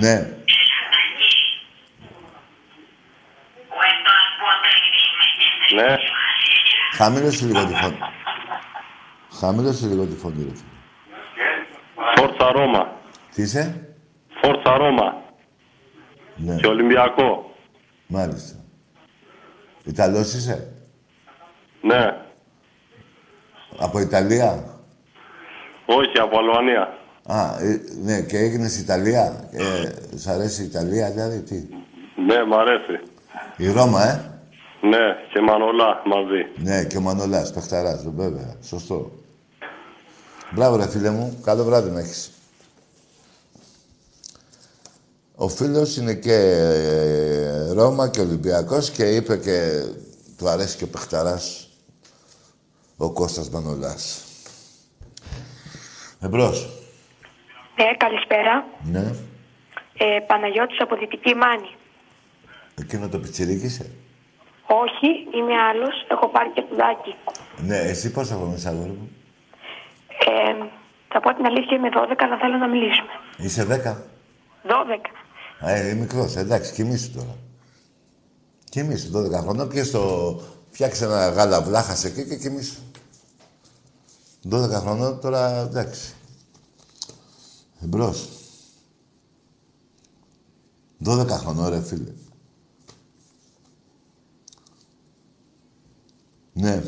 Ναι. 0.00 0.14
Ο 3.68 3.78
Έκτορας 3.90 4.28
Μποντρίνη 4.38 5.00
είμαι 5.08 5.26
και 5.36 5.46
στρίβω 5.70 5.84
Ναι. 5.88 5.96
δυο 5.96 6.12
χασισιά. 6.22 6.82
Χαμήλωσε 7.02 7.44
λίγο 7.46 7.64
τη 7.66 7.74
φωνή. 7.74 7.98
Χαμήλωσε 9.40 9.86
λίγο 9.86 10.04
τη 10.04 10.16
φωνή, 10.16 10.42
ρε 10.44 10.50
φίλε. 10.50 10.70
Φόρτσα 12.16 12.52
Ρώμα. 12.52 12.92
Τι 13.34 13.42
είσαι; 13.42 13.94
Φόρτσα 14.42 14.76
Ρώμα. 14.76 15.22
Ναι, 16.36 16.56
Και 16.56 16.66
Ολυμπιακό. 16.66 17.54
μάλιστα. 18.06 18.56
Ιταλός 19.84 20.34
είσαι; 20.34 20.72
Ναι. 21.80 22.16
Από 23.78 23.98
Ιταλία; 24.00 24.64
Όχι, 25.86 26.18
από 26.20 26.38
Αλβανία. 26.38 26.96
Α, 27.26 27.60
ε, 27.60 27.80
ναι, 28.02 28.20
και 28.20 28.38
έγινες 28.38 28.80
Ιταλία. 28.80 29.48
Ε, 29.52 30.16
σ' 30.16 30.26
αρέσει 30.28 30.62
η 30.62 30.66
Ιταλία, 30.66 31.10
δηλαδή, 31.10 31.42
τι; 31.42 31.68
Ναι, 32.26 32.44
μ' 32.44 32.54
αρέσει. 32.54 33.00
Η 33.56 33.70
Ρώμα, 33.72 34.02
ε; 34.02 34.31
Ναι, 34.82 35.16
και 35.32 35.40
Μανολά 35.40 36.02
μαζί. 36.04 36.46
Ναι, 36.56 36.84
και 36.84 36.96
ο 36.96 37.00
Μανολάς, 37.00 37.52
παιχταράς, 37.52 38.04
βέβαια. 38.16 38.56
Σωστό. 38.62 39.12
Μπράβο, 40.50 40.76
ρε 40.76 40.88
φίλε 40.88 41.10
μου. 41.10 41.40
Καλό 41.44 41.64
βράδυ 41.64 41.90
να 41.90 42.00
έχεις. 42.00 42.30
Ο 45.34 45.48
φίλος 45.48 45.96
είναι 45.96 46.14
και 46.14 46.34
ε, 46.34 47.72
Ρώμα 47.72 48.08
και 48.08 48.20
Ολυμπιακός 48.20 48.90
και 48.90 49.04
είπε 49.04 49.36
και 49.36 49.82
του 50.38 50.48
αρέσει 50.48 50.76
και 50.76 50.84
ο 50.84 50.88
παιχταράς 50.88 51.68
ο 52.96 53.12
Κώστας 53.12 53.50
Μανολάς. 53.50 54.24
Εμπρός. 56.20 56.68
Ναι, 57.76 57.96
καλησπέρα. 57.96 58.64
Ναι. 58.82 59.14
Ε, 59.98 60.18
Παναγιώτης 60.26 60.80
από 60.80 60.96
Δυτική 60.96 61.34
Μάνη. 61.34 61.74
Εκείνο 62.80 63.08
το 63.08 63.18
πιτσιρίκι 63.18 63.66
είσαι. 63.66 63.90
Όχι, 64.80 65.08
είμαι 65.36 65.54
άλλος. 65.70 65.94
Έχω 66.08 66.28
πάρει 66.28 66.50
και 66.54 66.62
πουδάκι. 66.62 67.14
Ναι, 67.66 67.76
εσύ 67.76 68.10
πόσο 68.10 68.34
χρόνο 68.36 68.54
είσαι, 68.54 68.68
αγόρι 68.68 68.88
μου; 68.88 69.10
Ε, 70.08 70.66
θα 71.08 71.20
πω 71.20 71.34
την 71.34 71.46
αλήθεια, 71.46 71.76
είμαι 71.76 71.88
12, 71.88 72.14
αλλά 72.18 72.36
θέλω 72.38 72.56
να 72.56 72.68
μιλήσουμε. 72.68 73.10
Είσαι 73.36 73.64
10. 73.64 73.96
12. 74.62 75.10
Α, 75.64 75.70
ε, 75.70 75.80
είναι 75.90 76.00
μικρός. 76.00 76.36
Εντάξει, 76.36 76.72
κοιμήσου 76.72 77.12
τώρα. 77.12 77.36
Κοιμήσου, 78.68 79.10
12 79.10 79.40
χρονών. 79.42 79.68
Πιες 79.68 79.90
το... 79.90 80.40
Φτιάξε 80.70 81.04
ένα 81.04 81.28
γάλα 81.28 81.62
βλάχας 81.62 82.04
εκεί 82.04 82.28
και 82.28 82.36
κοιμήσου. 82.36 82.80
12 84.50 84.68
χρονών 84.70 85.20
τώρα, 85.20 85.66
εντάξει. 85.70 86.14
Εμπρός. 87.84 88.28
12 91.04 91.26
χρονών, 91.28 91.68
ρε 91.68 91.82
φίλε. 91.82 92.10
Ναι. 96.52 96.74
Ναι, 96.74 96.82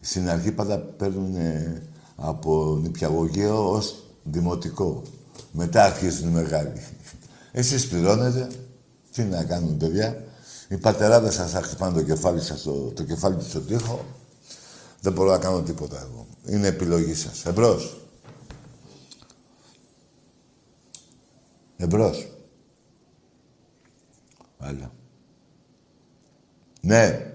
Στην 0.00 0.28
αρχή 0.28 0.52
πάντα 0.52 0.78
παίρνουν 0.78 1.34
ε, 1.34 1.82
από 2.16 2.78
νηπιαγωγείο 2.82 3.70
ως 3.70 4.04
δημοτικό. 4.22 5.02
Μετά 5.52 5.84
αρχίζουν 5.84 6.28
οι 6.28 6.32
μεγάλοι. 6.32 6.82
Εσείς 7.52 7.88
πληρώνετε. 7.88 8.48
Τι 9.12 9.22
να 9.22 9.44
κάνουμε, 9.44 9.76
παιδιά. 9.76 10.24
Οι 10.68 10.76
πατεράδες 10.76 11.34
σας 11.34 11.50
θα 11.50 11.62
χτυπάνε 11.62 11.94
το 11.94 12.02
κεφάλι 12.02 12.40
σας, 12.40 12.62
το, 12.62 12.72
το 12.72 13.02
κεφάλι 13.02 13.36
τους 13.36 13.48
στο 13.48 13.60
τοίχο. 13.60 14.04
Δεν 15.00 15.12
μπορώ 15.12 15.30
να 15.30 15.38
κάνω 15.38 15.62
τίποτα 15.62 15.98
εγώ. 16.00 16.26
Είναι 16.46 16.66
επιλογή 16.66 17.14
σας. 17.14 17.44
Εμπρός. 17.44 18.00
Εμπρός. 21.76 22.35
Άλλα. 24.58 24.90
Ναι. 26.80 27.30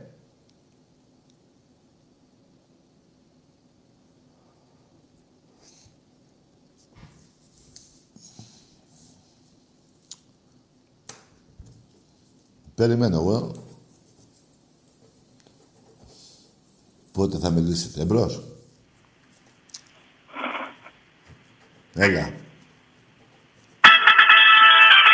Περιμένω 12.75 13.15
εγώ. 13.15 13.51
Πότε 17.11 17.37
θα 17.37 17.49
μιλήσετε. 17.49 18.01
Εμπρός. 18.01 18.43
Έλα. 21.93 22.33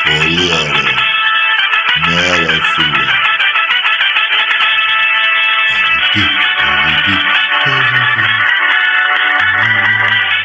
Πολύ 0.03 0.51
ωραίο. 0.51 0.96
Ναι, 2.17 2.29
ρε 2.35 2.45
φίλε. 2.45 3.05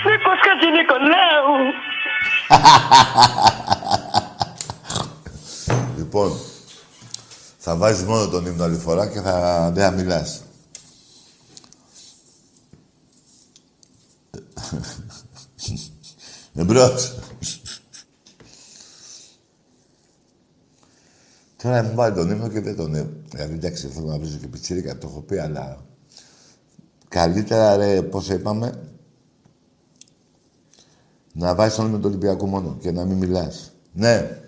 Νίκος 0.05 0.41
Νικολάου. 0.77 1.57
Λοιπόν, 5.97 6.33
θα 7.59 7.77
βάζεις 7.77 8.05
μόνο 8.05 8.29
τον 8.29 8.47
ύμνο 8.47 8.65
άλλη 8.65 8.79
φορά 8.79 9.07
και 9.07 9.21
θα 9.21 9.71
δεν 9.75 9.85
θα 9.85 9.91
μιλάς. 9.91 10.43
Εμπρός. 16.55 17.15
Τώρα 21.63 21.83
μου 21.83 21.95
βάλει 21.95 22.15
τον 22.15 22.31
ύμνο 22.31 22.49
και 22.49 22.61
δεν 22.61 22.77
τον 22.77 22.95
έμεινε. 22.95 23.17
Δηλαδή, 23.31 23.55
εντάξει, 23.55 23.89
θέλω 23.89 24.07
να 24.07 24.19
βρίζω 24.19 24.37
και 24.37 24.47
πιτσίρικα, 24.47 24.99
το 24.99 25.09
έχω 25.11 25.21
πει, 25.21 25.39
αλλά... 25.39 25.79
Καλύτερα, 27.09 27.77
ρε, 27.77 28.03
πώς 28.03 28.29
είπαμε, 28.29 28.89
να 31.33 31.55
βάζεις 31.55 31.77
τον 31.77 31.87
ύμνο 31.87 31.99
του 31.99 32.09
Ολυμπιακού 32.09 32.47
μόνο 32.47 32.77
και 32.81 32.91
να 32.93 33.05
μην 33.05 33.17
μιλάς. 33.17 33.73
Ναι. 33.93 34.41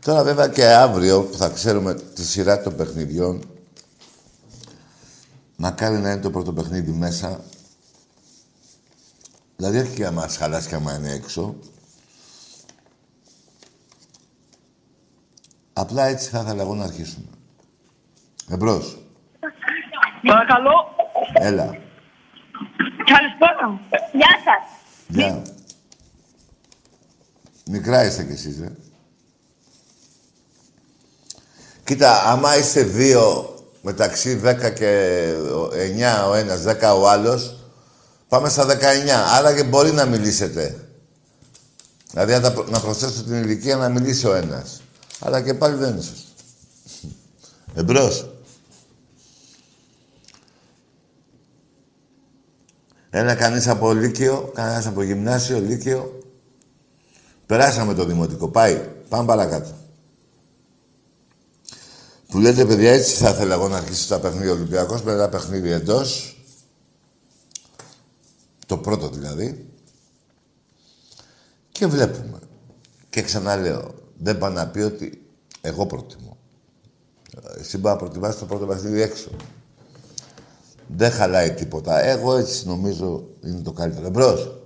Τώρα 0.00 0.22
βέβαια 0.22 0.48
και 0.48 0.64
αύριο 0.64 1.22
που 1.22 1.36
θα 1.36 1.48
ξέρουμε 1.48 1.94
τη 1.94 2.24
σειρά 2.24 2.62
των 2.62 2.76
παιχνιδιών 2.76 3.42
μακάρι 5.56 5.98
να 5.98 6.12
είναι 6.12 6.20
το 6.20 6.30
πρώτο 6.30 6.52
παιχνίδι 6.52 6.90
μέσα. 6.90 7.44
Δηλαδή 9.56 9.78
όχι 9.78 9.94
και 9.94 10.04
να 10.04 10.10
μας 10.10 10.36
χαλάσει 10.36 10.68
και 10.68 10.74
άμα 10.74 10.96
είναι 10.96 11.12
έξω. 11.12 11.56
Απλά 15.72 16.04
έτσι 16.06 16.28
θα 16.30 16.40
ήθελα 16.44 16.62
εγώ 16.62 16.74
να 16.74 16.84
αρχίσουμε. 16.84 17.26
Εμπρός. 18.50 18.98
Παρακαλώ. 20.26 20.72
Έλα. 21.34 21.64
Καλησπέρα. 23.04 23.80
Γεια 24.12 24.28
σας. 24.44 24.64
Γεια. 25.08 25.42
Μικρά 27.70 28.04
είστε 28.04 28.24
κι 28.24 28.32
εσείς, 28.32 28.58
ρε. 28.60 28.68
Κοίτα, 31.84 32.22
άμα 32.24 32.56
είστε 32.56 32.82
δύο 32.82 33.54
μεταξύ 33.82 34.40
10 34.44 34.70
και 34.70 35.22
9 35.72 36.28
ο 36.28 36.34
ένας, 36.34 36.62
10 36.62 36.94
ο 37.00 37.08
άλλος, 37.08 37.56
πάμε 38.28 38.48
στα 38.48 38.64
19. 38.66 39.24
Άρα 39.38 39.54
και 39.54 39.64
μπορεί 39.64 39.92
να 39.92 40.04
μιλήσετε. 40.04 40.88
Δηλαδή 42.10 42.32
να, 42.32 42.40
τα- 42.40 42.64
να 42.68 42.80
προσθέσω 42.80 43.22
την 43.24 43.34
ηλικία 43.34 43.76
να 43.76 43.88
μιλήσει 43.88 44.26
ο 44.26 44.34
ένας. 44.34 44.82
Αλλά 45.24 45.42
και 45.42 45.54
πάλι 45.54 45.76
δεν 45.76 45.92
είναι 45.92 46.02
σωστό. 46.02 46.30
Εμπρός. 47.74 48.30
Ένα 53.10 53.34
κανείς 53.34 53.68
από 53.68 53.92
Λύκειο, 53.92 54.50
κανένας 54.54 54.86
από 54.86 55.02
Γυμνάσιο, 55.02 55.60
Λύκειο. 55.60 56.22
Περάσαμε 57.46 57.94
το 57.94 58.04
Δημοτικό. 58.04 58.48
Πάει. 58.48 58.88
Πάμε 59.08 59.26
παρακάτω. 59.26 59.70
Που 62.28 62.38
λέτε, 62.38 62.64
παιδιά, 62.64 62.92
έτσι 62.92 63.14
θα 63.14 63.30
ήθελα 63.30 63.54
εγώ 63.54 63.68
να 63.68 63.76
αρχίσει 63.76 64.08
τα 64.08 64.20
παιχνίδια 64.20 64.52
Ολυμπιακός 64.52 65.02
με 65.02 65.12
ένα 65.12 65.28
παιχνίδι 65.28 65.70
εντός. 65.70 66.36
Το 68.66 68.78
πρώτο 68.78 69.08
δηλαδή. 69.08 69.68
Και 71.72 71.86
βλέπουμε. 71.86 72.38
Και 73.10 73.22
ξαναλέω, 73.22 73.94
δεν 74.22 74.38
πάει 74.38 74.52
να 74.52 74.66
πει 74.66 74.80
ότι 74.80 75.22
εγώ 75.60 75.86
προτιμώ. 75.86 76.36
Εσύ 77.58 77.78
μπορεί 77.78 77.94
να 77.94 78.00
προτιμάς 78.00 78.38
το 78.38 78.44
πρώτο 78.44 78.66
παιχνίδι 78.66 79.00
έξω. 79.00 79.30
Δεν 80.86 81.10
χαλάει 81.10 81.52
τίποτα. 81.52 82.04
Εγώ 82.04 82.36
έτσι 82.36 82.66
νομίζω 82.68 83.28
είναι 83.44 83.60
το 83.62 83.72
καλύτερο. 83.72 84.06
Εμπρός. 84.06 84.56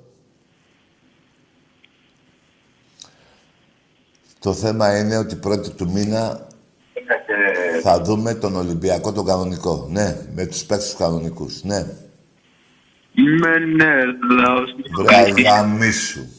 Το 4.39 4.53
θέμα 4.53 4.99
είναι 4.99 5.17
ότι 5.17 5.37
πρώτη 5.37 5.71
του 5.71 5.91
μήνα 5.91 6.47
θα 7.83 8.01
δούμε 8.01 8.35
τον 8.35 8.57
Ολυμπιακό 8.57 9.13
τον 9.13 9.25
κανονικό. 9.25 9.89
Ναι, 9.91 10.17
με 10.35 10.47
τους 10.47 10.65
παίκτες 10.65 10.89
τους 10.89 10.99
κανονικούς. 10.99 11.63
Ναι. 11.63 11.87
Μενέλαος. 13.41 14.75
Βρε 14.97 15.43
γαμίσου. 15.43 16.36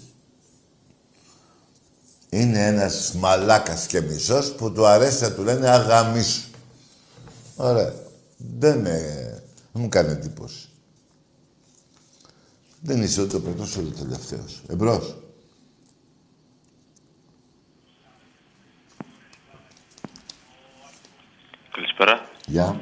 Είναι 2.38 2.65
ένας 2.65 3.13
μαλάκας 3.13 3.86
και 3.86 4.02
μισός 4.02 4.52
που 4.52 4.71
του 4.71 4.86
αρέσει 4.86 5.23
να 5.23 5.32
του 5.32 5.43
λένε 5.43 5.69
αγαμίσου. 5.69 6.41
Ωραία. 7.56 7.93
Δεν 8.38 8.80
με... 8.80 8.91
Δεν 9.71 9.82
μου 9.82 9.89
κάνει 9.89 10.12
εντύπωση. 10.12 10.69
Δεν 12.82 13.02
είσαι 13.02 13.21
ούτε 13.21 13.36
ο 13.36 13.39
πρώτος 13.39 13.78
ούτε 13.78 14.02
ο 14.02 14.04
τελευταίος. 14.04 14.62
Εμπρός. 14.67 15.15
Καλησπέρα. 21.71 22.30
Γεια. 22.45 22.80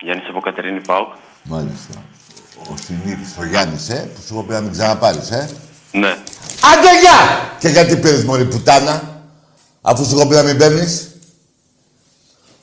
Γιάννης 0.00 0.28
από 0.28 0.40
Κατερίνη 0.40 0.80
Πάουκ. 0.80 1.12
Μάλιστα. 1.44 2.04
Ο 2.70 2.76
συνήθις, 2.76 3.36
ο 3.38 3.44
Γιάννης, 3.44 3.88
ε, 3.88 4.10
που 4.14 4.20
σου 4.20 4.34
έχω 4.34 4.42
πει 4.42 4.52
να 4.52 4.60
μην 4.60 4.72
ξαναπάρεις, 4.72 5.30
ε. 5.30 5.50
Ναι. 5.92 6.08
Άντε 6.60 7.00
γεια! 7.00 7.52
Και 7.58 7.68
γιατί 7.68 7.96
πήρες 7.96 8.24
μωρή 8.24 8.44
πουτάνα, 8.44 9.22
αφού 9.80 10.04
σου 10.04 10.18
έχω 10.18 10.28
πει 10.28 10.34
να 10.34 10.42
μην 10.42 10.58
παίρνεις; 10.58 11.08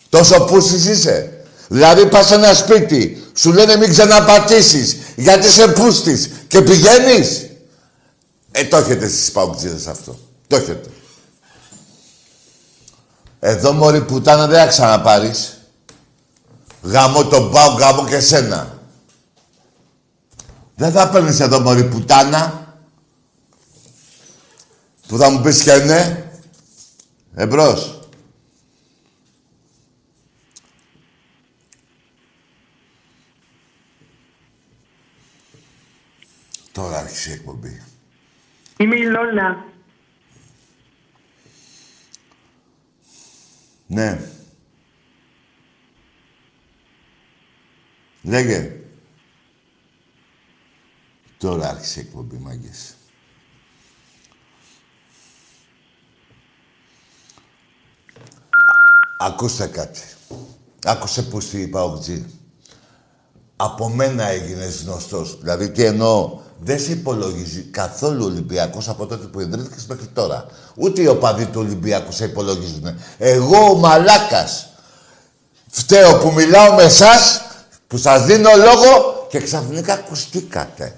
Τόσο 0.09 0.43
πούσης 0.43 0.85
είσαι. 0.85 1.45
Δηλαδή 1.67 2.05
πας 2.05 2.27
σε 2.27 2.35
ένα 2.35 2.53
σπίτι, 2.53 3.23
σου 3.35 3.53
λένε 3.53 3.75
μην 3.75 3.89
ξαναπατήσεις, 3.89 4.97
γιατί 5.15 5.47
είσαι 5.47 5.67
πούστης 5.67 6.29
και 6.47 6.61
πηγαίνεις; 6.61 7.49
Ε, 8.51 8.63
το 8.63 8.77
έχετε 8.77 9.05
εσείς 9.05 9.31
παουκτζίδες 9.31 9.87
αυτό. 9.87 10.19
Το 10.47 10.55
έχετε. 10.55 10.89
Εδώ 13.39 13.71
μωρή 13.71 14.01
πουτάνα 14.01 14.47
δεν 14.47 14.59
θα 14.59 14.67
ξαναπάρεις. 14.67 15.57
Γαμώ 16.81 17.25
τον 17.25 17.51
πάω, 17.51 17.69
γαμώ 17.69 18.05
και 18.07 18.19
σένα. 18.19 18.79
Δεν 20.75 20.91
θα 20.91 21.09
παίρνεις 21.09 21.39
εδώ 21.39 21.59
μωρή 21.59 21.83
πουτάνα. 21.83 22.64
Που 25.07 25.17
θα 25.17 25.29
μου 25.29 25.41
πεις 25.41 25.63
και 25.63 25.75
ναι. 25.75 26.29
Εμπρός. 27.35 27.99
Τώρα 36.71 36.97
άρχισε 36.97 37.29
η 37.29 37.33
εκπομπή. 37.33 37.83
Είμαι 38.77 38.95
η 38.95 39.03
Λόλα. 39.03 39.65
Ναι. 43.87 44.29
Λέγε. 48.21 48.79
Τώρα 51.37 51.69
άρχισε 51.69 51.99
η 51.99 52.03
εκπομπή, 52.03 52.37
μάγκες. 52.37 52.94
Ακούστε 59.17 59.65
κάτι. 59.65 60.01
Άκουσε 60.85 61.21
που 61.21 61.39
στη 61.39 61.61
είπα, 61.61 61.83
Οκτζή. 61.83 62.25
Από 63.55 63.89
μένα 63.89 64.27
έγινες 64.27 64.83
γνωστός. 64.83 65.37
Δηλαδή, 65.41 65.69
τι 65.69 65.83
εννοώ. 65.83 66.39
δεν 66.59 66.79
σε 66.79 66.91
υπολογίζει 66.91 67.61
καθόλου 67.61 68.23
ο 68.23 68.25
Ολυμπιακός 68.25 68.89
από 68.89 69.05
τότε 69.05 69.25
που 69.25 69.39
ιδρύθηκες 69.39 69.85
μέχρι 69.85 70.05
τώρα. 70.05 70.45
Ούτε 70.75 71.01
οι 71.01 71.07
οπαδοί 71.07 71.45
του 71.45 71.59
Ολυμπιακού 71.59 72.11
σε 72.11 72.25
υπολογίζουν. 72.25 72.99
Εγώ 73.17 73.57
ο 73.57 73.75
Μαλάκας 73.75 74.67
φταίω 75.69 76.17
που 76.17 76.31
μιλάω 76.31 76.73
με 76.73 76.83
εσάς, 76.83 77.41
που 77.87 77.97
σας 77.97 78.25
δίνω 78.25 78.49
λόγο 78.55 79.25
και 79.29 79.39
ξαφνικά 79.39 79.93
ακουστήκατε. 79.93 80.95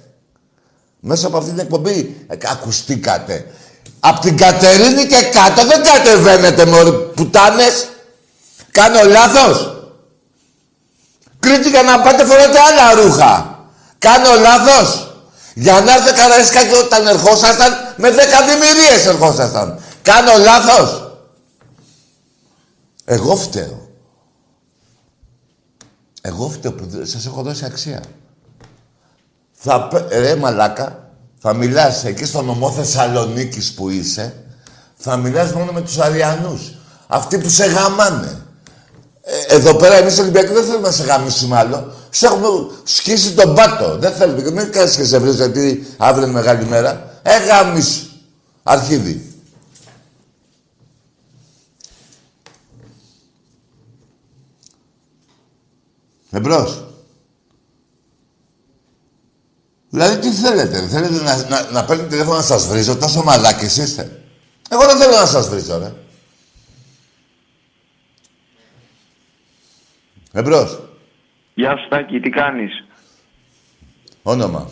Μέσα 0.99 1.27
από 1.27 1.38
αυτή 1.38 1.49
την 1.49 1.60
εκπομπή 1.60 2.25
ε, 2.27 2.36
ακουστήκατε. 2.51 3.51
Απ' 3.99 4.19
την 4.19 4.38
Κατερίνη 4.38 5.06
και 5.06 5.30
κάτω 5.32 5.65
δεν 5.65 5.84
κατεβαίνετε 5.84 6.65
μωρέ 6.65 6.91
πουτάνες. 6.91 7.88
Κάνω 8.78 9.10
λάθος; 9.10 9.76
Κρήτη 11.40 11.70
για 11.70 11.84
να 11.84 12.02
πάτε 12.02 12.26
φοράτε 12.26 12.60
άλλα 12.60 13.02
ρούχα. 13.02 13.60
Κάνω 13.98 14.34
λάθος; 14.42 15.16
Για 15.54 15.82
να 15.82 15.94
έρθετε 15.94 16.22
καραϊσκά 16.22 16.66
και 16.66 16.76
όταν 16.76 17.08
ερχόσασταν 17.08 17.74
με 17.98 18.12
δέκα 18.12 18.46
δημιουργίες 18.46 19.06
ερχόσασταν. 19.06 19.80
Κάνω 20.02 20.32
λάθος; 20.38 21.12
Εγώ 23.06 23.36
φταίω. 23.36 23.90
Εγώ 26.22 26.50
φταίω 26.50 26.74
που 26.74 26.90
σας 27.04 27.26
έχω 27.26 27.42
δώσει 27.42 27.66
αξία. 27.66 28.04
Θα, 29.54 29.90
ρε 30.10 30.36
μαλάκα, 30.36 31.10
θα 31.40 31.54
μιλάς 31.54 32.04
εκεί 32.06 32.26
στο 32.26 32.42
νομό 32.42 32.72
Θεσσαλονίκης 32.72 33.74
που 33.74 33.90
είσαι, 33.90 34.44
θα 34.96 35.16
μιλάς 35.18 35.52
μόνο 35.52 35.72
με 35.72 35.82
τους 35.82 35.98
Αριανούς. 36.00 36.74
Αυτοί 37.08 37.38
που 37.38 37.50
σε 37.50 37.66
γαμάνε. 37.66 38.42
Ε, 39.30 39.56
εδώ 39.56 39.76
πέρα 39.76 39.96
εμείς 39.96 40.20
Ολυμπιακοί 40.20 40.54
δεν 40.54 40.63
θέλουμε 40.63 40.88
να 40.88 40.94
σε 40.94 41.04
γαμίσουμε 41.04 41.58
άλλο. 41.58 41.94
Σε 42.10 42.26
έχουμε 42.26 42.48
σκίσει 42.84 43.34
τον 43.34 43.56
πάτο. 43.56 43.98
Δεν 43.98 44.13
θέλουμε. 44.13 44.52
Μην 44.52 44.72
κάνεις 44.72 44.96
και 44.96 45.04
σε 45.04 45.18
βρεις 45.18 45.36
γιατί 45.36 45.88
αύριο 45.98 46.24
είναι 46.24 46.34
μεγάλη 46.34 46.66
μέρα. 46.66 47.20
Ε, 47.22 47.38
γαμίσου. 47.38 48.06
Αρχίδι. 48.63 49.32
Εμπρός. 56.32 56.84
Δηλαδή 59.90 60.18
τι 60.18 60.32
θέλετε, 60.32 60.88
θέλετε 60.88 61.24
να, 61.24 61.48
να, 61.50 61.72
να 61.72 61.86
παίρνετε 61.86 62.10
τηλέφωνο 62.10 62.36
να 62.38 62.44
σας 62.44 62.68
βρίζω, 62.68 62.96
τόσο 62.96 63.24
μαλάκες 63.24 63.78
είστε. 63.78 64.22
Εγώ 64.70 64.86
δεν 64.86 64.98
θέλω 64.98 65.16
να 65.16 65.26
σας 65.26 65.50
βρίζω, 65.50 65.78
ρε. 65.78 65.94
Εμπρός. 70.38 70.80
Γεια 71.54 71.78
σου 71.78 71.88
Τάκη, 71.89 72.19
τι 72.19 72.30
κάνεις; 72.30 72.86
Όνομα. 74.23 74.69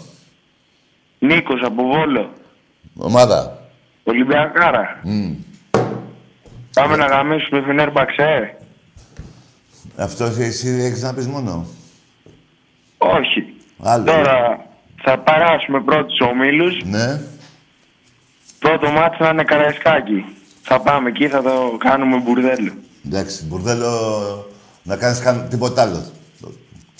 Νίκος 1.20 1.62
από 1.64 1.84
Βόλο. 1.84 2.34
Ομάδα. 2.98 3.70
Ολυμπιακάρα. 4.04 5.00
Μμ. 5.04 5.34
Πάμε 6.74 6.96
να 6.96 7.06
γαμίσουμε 7.06 7.62
Φενέρμπαξε. 7.62 8.58
Αυτός 9.96 10.38
εσύ 10.38 10.68
έχεις 10.68 11.02
να 11.02 11.14
πεις 11.14 11.28
μόνο. 11.28 11.68
Όχι. 12.98 13.54
Άλλο. 13.80 14.06
Τώρα 14.06 14.66
θα 15.04 15.20
περάσουμε 15.20 15.82
πρώτους 15.82 16.20
ομίλους. 16.20 16.84
Ναι. 16.84 17.22
Πρώτο 18.60 18.90
μάτι 18.90 19.16
θα 19.18 19.30
είναι 19.30 19.44
Καραϊσκάκι. 19.44 20.26
Θα 20.62 20.82
πάμε 20.82 21.10
εκεί, 21.10 21.28
θα 21.28 21.42
το 21.42 21.78
κάνουμε 21.78 22.18
μπουρδέλο. 22.18 22.74
Εντάξει, 23.06 23.46
μπουρδέλο 23.46 23.90
να 24.86 24.96
κάνεις 24.96 25.20
καν... 25.20 25.48
τίποτα 25.50 25.82
άλλο. 25.82 26.04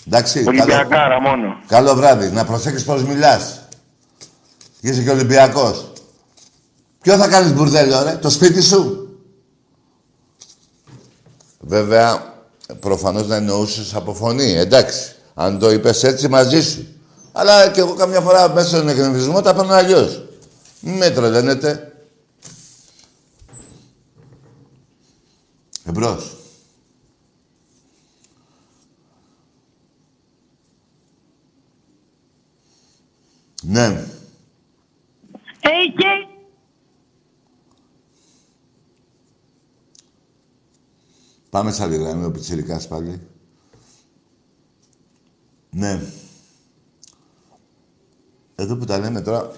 Εντάξει, 0.06 0.44
καλό, 0.44 0.48
Ολυμπιακάρα 0.62 1.20
μόνο. 1.20 1.60
καλό 1.66 1.94
βράδυ. 1.94 2.30
Να 2.30 2.44
προσέχεις 2.44 2.84
πώς 2.84 3.04
μιλάς. 3.04 3.60
Είσαι 4.80 5.02
και 5.02 5.10
Ολυμπιακός. 5.10 5.92
Ποιο 7.02 7.16
θα 7.16 7.28
κάνεις 7.28 7.52
μπουρδέλο, 7.52 8.02
ρε, 8.02 8.16
το 8.16 8.30
σπίτι 8.30 8.62
σου; 8.62 9.08
Βέβαια, 11.60 12.34
προφανώς 12.80 13.26
να 13.26 13.36
εννοούσες 13.36 13.94
από 13.94 14.14
φωνή, 14.14 14.52
εντάξει. 14.52 15.14
Αν 15.34 15.58
το 15.58 15.70
είπες 15.70 16.02
έτσι, 16.02 16.28
μαζί 16.28 16.62
σου. 16.62 16.86
Αλλά 17.32 17.68
και 17.68 17.80
εγώ 17.80 17.94
καμιά 17.94 18.20
φορά 18.20 18.48
μέσα 18.48 18.68
στον 18.68 18.88
εκνευρισμό 18.88 19.40
τα 19.40 19.54
παίρνω 19.54 19.72
αλλιώς. 19.74 20.22
Μην 20.80 20.96
με 20.96 21.10
τρελαίνετε. 21.10 21.92
Εμπρός. 25.84 26.36
Ναι. 33.68 34.04
Έχει. 35.60 36.28
Πάμε 41.50 41.72
σε 41.72 41.82
άλλη 41.82 41.96
γραμμή, 41.96 42.24
ο 42.24 42.30
Πιτσιρικάς 42.30 42.88
πάλι. 42.88 43.20
Ναι. 45.70 46.00
Εδώ 48.54 48.76
που 48.76 48.84
τα 48.84 48.98
λέμε 48.98 49.20
τώρα, 49.20 49.50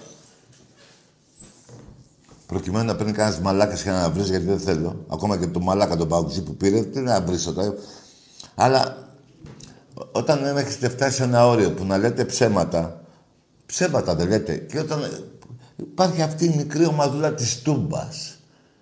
προκειμένου 2.45 2.85
να 2.85 2.95
παίρνει 2.95 3.11
κανένας 3.11 3.39
μαλάκας 3.39 3.83
και 3.83 3.89
να 3.89 4.09
βρεις 4.09 4.29
γιατί 4.29 4.45
δεν 4.45 4.59
θέλω. 4.59 5.05
Ακόμα 5.07 5.37
και 5.37 5.47
το 5.47 5.59
μαλάκα 5.59 5.95
τον 5.95 6.07
παγκοσί 6.07 6.43
που 6.43 6.55
πήρε, 6.55 6.83
τι 6.83 6.99
να 6.99 7.21
βρεις 7.21 7.43
τώρα. 7.43 7.73
Αλλά 8.55 9.07
όταν 10.11 10.57
έχετε 10.57 10.89
φτάσει 10.89 11.15
σε 11.15 11.23
ένα 11.23 11.47
όριο 11.47 11.71
που 11.71 11.85
να 11.85 11.97
λέτε 11.97 12.25
ψέματα, 12.25 12.98
ψέματα 13.73 14.15
δεν 14.15 14.27
λέτε. 14.27 14.55
Και 14.55 14.79
όταν 14.79 15.03
ε, 15.03 15.09
υπάρχει 15.75 16.21
αυτή 16.21 16.45
η 16.45 16.53
μικρή 16.57 16.85
ομαδούλα 16.85 17.33
της 17.33 17.61
Τούμπας. 17.61 18.33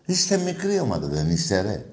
Είστε 0.06 0.38
μικρή 0.38 0.80
ομάδα, 0.80 1.08
δεν 1.08 1.30
είστε 1.30 1.62
ρε. 1.62 1.86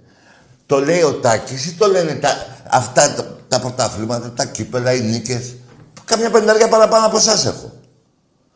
Το 0.67 0.79
λέει 0.85 1.03
ο 1.03 1.13
Τάκης 1.13 1.67
ή 1.67 1.73
το 1.75 1.87
λένε 1.87 2.15
τα, 2.15 2.29
αυτά 2.71 3.15
τα, 3.15 3.37
τα 3.49 3.61
πρωταθλήματα, 3.61 4.31
τα 4.33 4.45
κύπελα, 4.45 4.93
οι 4.95 5.01
νίκες. 5.01 5.55
Καμιά 6.05 6.31
πενταριά 6.31 6.69
παραπάνω 6.69 7.07
από 7.07 7.17
εσάς 7.17 7.45
έχω. 7.47 7.73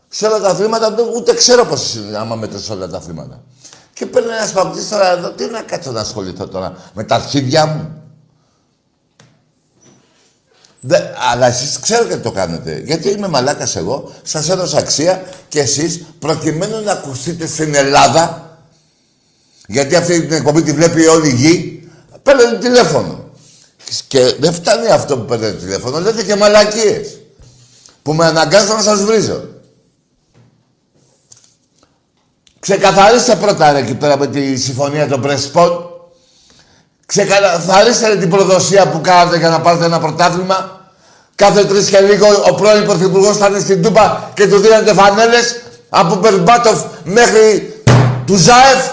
Σε 0.08 0.26
όλα 0.26 0.40
τα 0.40 0.48
αθλήματα 0.48 0.90
δεν- 0.94 1.06
ούτε 1.16 1.34
ξέρω 1.34 1.64
πώς 1.64 1.94
είναι 1.94 2.16
άμα 2.18 2.34
μετρήσω 2.36 2.74
όλα 2.74 2.88
τα 2.88 2.96
αθλήματα. 2.96 3.42
Και 3.92 4.06
παίρνει 4.06 4.28
ένας 4.30 4.52
παγκοτής 4.52 4.88
τώρα 4.88 5.10
εδώ, 5.10 5.30
τι 5.30 5.44
να 5.44 5.60
κάτσω 5.62 5.92
να 5.92 6.00
ασχοληθώ 6.00 6.48
τώρα 6.48 6.76
με 6.94 7.04
τα 7.04 7.14
αρχίδια 7.14 7.66
μου. 7.66 8.02
Δε, 10.80 10.98
αλλά 11.32 11.46
εσείς 11.46 11.78
ξέρω 11.80 12.06
γιατί 12.06 12.22
το 12.22 12.30
κάνετε. 12.30 12.82
Γιατί 12.84 13.08
είμαι 13.08 13.28
μαλάκας 13.28 13.76
εγώ, 13.76 14.12
σας 14.22 14.48
έδωσα 14.48 14.78
αξία 14.78 15.22
και 15.48 15.60
εσείς 15.60 16.04
προκειμένου 16.18 16.82
να 16.84 16.92
ακουστείτε 16.92 17.46
στην 17.46 17.74
Ελλάδα 17.74 18.48
γιατί 19.70 19.96
αυτή 19.96 20.20
την 20.20 20.36
εκπομπή 20.36 20.62
τη 20.62 20.72
βλέπει 20.72 21.06
όλη 21.06 21.28
η 21.28 21.34
γη, 21.34 21.88
παίρνετε 22.22 22.58
τηλέφωνο. 22.58 23.30
Και 24.08 24.34
δεν 24.38 24.52
φτάνει 24.52 24.86
αυτό 24.86 25.18
που 25.18 25.24
παίρνετε 25.24 25.56
τηλέφωνο, 25.56 26.00
λέτε 26.00 26.24
και 26.24 26.36
μαλακίες. 26.36 27.18
Που 28.02 28.14
με 28.14 28.24
αναγκάζουν 28.26 28.76
να 28.76 28.82
σας 28.82 29.04
βρίζω. 29.04 29.48
Ξεκαθαρίστε 32.60 33.36
πρώτα 33.36 33.72
ρε 33.72 33.78
εκεί 33.78 33.94
πέρα 33.94 34.18
με 34.18 34.26
τη 34.26 34.56
συμφωνία 34.56 35.08
των 35.08 35.20
Πρεσπών. 35.20 35.87
Ξεκαθαρίστε 37.08 38.08
ρε, 38.08 38.16
την 38.16 38.30
προδοσία 38.30 38.86
που 38.88 39.00
κάνατε 39.00 39.38
για 39.38 39.48
να 39.48 39.60
πάρετε 39.60 39.84
ένα 39.84 39.98
πρωτάθλημα. 39.98 40.80
Κάθε 41.34 41.64
τρεις 41.64 41.88
και 41.88 42.00
λίγο 42.00 42.26
ο 42.50 42.54
πρώην 42.54 42.84
Πρωθυπουργός 42.84 43.36
θα 43.36 43.46
είναι 43.46 43.58
στην 43.58 43.82
Τούπα 43.82 44.30
και 44.34 44.48
του 44.48 44.58
δίνετε 44.58 44.92
φανέλες 44.92 45.60
από 45.88 46.14
Μπερμπάτοφ 46.14 46.80
μέχρι 47.04 47.74
του 48.26 48.36
Ζάεφ. 48.36 48.86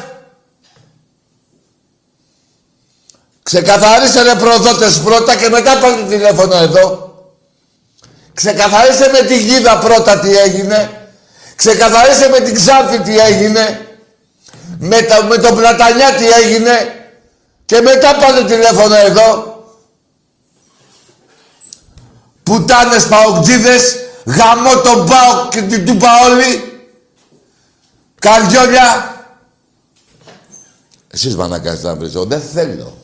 Ξεκαθαρίστε 3.44 4.22
ρε 4.22 4.36
προδότες 4.36 5.00
πρώτα 5.00 5.36
και 5.36 5.50
μετά 5.50 5.78
πάρτε 5.78 6.04
τηλέφωνο 6.10 6.56
εδώ. 6.56 7.16
Ξεκαθαρίστε 8.34 9.10
με 9.12 9.28
τη 9.28 9.38
Γίδα 9.38 9.78
πρώτα 9.78 10.20
τι 10.20 10.38
έγινε. 10.38 11.10
Ξεκαθαρίστε 11.56 12.30
με 12.30 12.40
την 12.40 12.54
Ξάνθη 12.54 13.00
τι 13.00 13.18
έγινε. 13.18 13.88
Με, 14.80 15.02
τα, 15.02 15.24
με 15.24 15.38
τον 15.38 15.56
Πλατανιά 15.56 16.14
τι 16.14 16.26
έγινε. 16.44 16.95
Και 17.66 17.82
μετά 17.82 18.16
πάρτε 18.16 18.44
τηλέφωνο 18.44 18.96
εδώ. 18.96 19.54
Πουτάνες 22.44 23.08
παοκτζίδες, 23.08 23.96
γαμώ 24.26 24.82
τον 24.82 25.06
Πάοκ 25.06 25.50
και 25.50 25.62
την 25.62 25.86
Τούπα 25.86 26.08
όλοι. 26.26 26.80
Καρδιόλια. 28.20 29.16
Εσείς 31.08 31.36
με 31.36 31.44
αναγκάζετε 31.44 31.88
να 31.88 31.96
βρίζω. 31.96 32.26
Δεν 32.26 32.42
θέλω. 32.42 32.98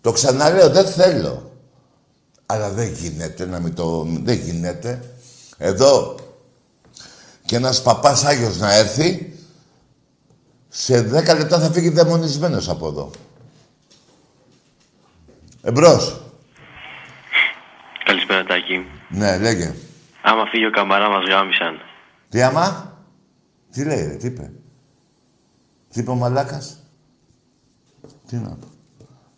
Το 0.00 0.12
ξαναλέω, 0.12 0.70
δεν 0.70 0.86
θέλω. 0.86 1.50
Αλλά 2.46 2.70
δεν 2.70 2.92
γίνεται 2.92 3.46
να 3.46 3.60
μην 3.60 3.74
το... 3.74 4.06
Δεν 4.22 4.38
γίνεται. 4.38 5.00
Εδώ 5.58 6.14
και 7.44 7.56
ένας 7.56 7.82
παπάς 7.82 8.24
Άγιος 8.24 8.58
να 8.58 8.74
έρθει, 8.74 9.38
σε 10.68 11.00
δέκα 11.00 11.34
λεπτά 11.34 11.60
θα 11.60 11.70
φύγει 11.70 11.88
δαιμονισμένος 11.88 12.68
από 12.68 12.88
εδώ. 12.88 13.10
Εμπρός. 15.64 16.20
Καλησπέρα, 18.04 18.44
Τάκη. 18.44 18.86
Ναι, 19.08 19.38
λέγε. 19.38 19.74
Άμα 20.22 20.46
φύγει 20.46 20.66
ο 20.66 20.70
καμπαρά 20.70 21.08
μας 21.08 21.28
γάμισαν. 21.28 21.78
Τι 22.28 22.42
άμα; 22.42 22.96
Τι 23.72 23.84
λέει 23.84 24.06
ρε, 24.06 24.16
τι 24.16 24.26
είπε; 24.26 24.52
Τι 25.88 26.00
είπε 26.00 26.10
ο 26.10 26.14
μαλάκας; 26.14 26.78
Τι 28.26 28.36
να 28.36 28.48
πω. 28.48 28.66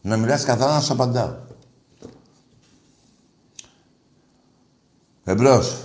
Να 0.00 0.16
μιλάς 0.16 0.44
καθαρά 0.44 0.74
να 0.74 0.80
σου 0.80 0.92
απαντάω. 0.92 1.34
Εμπρός. 5.24 5.82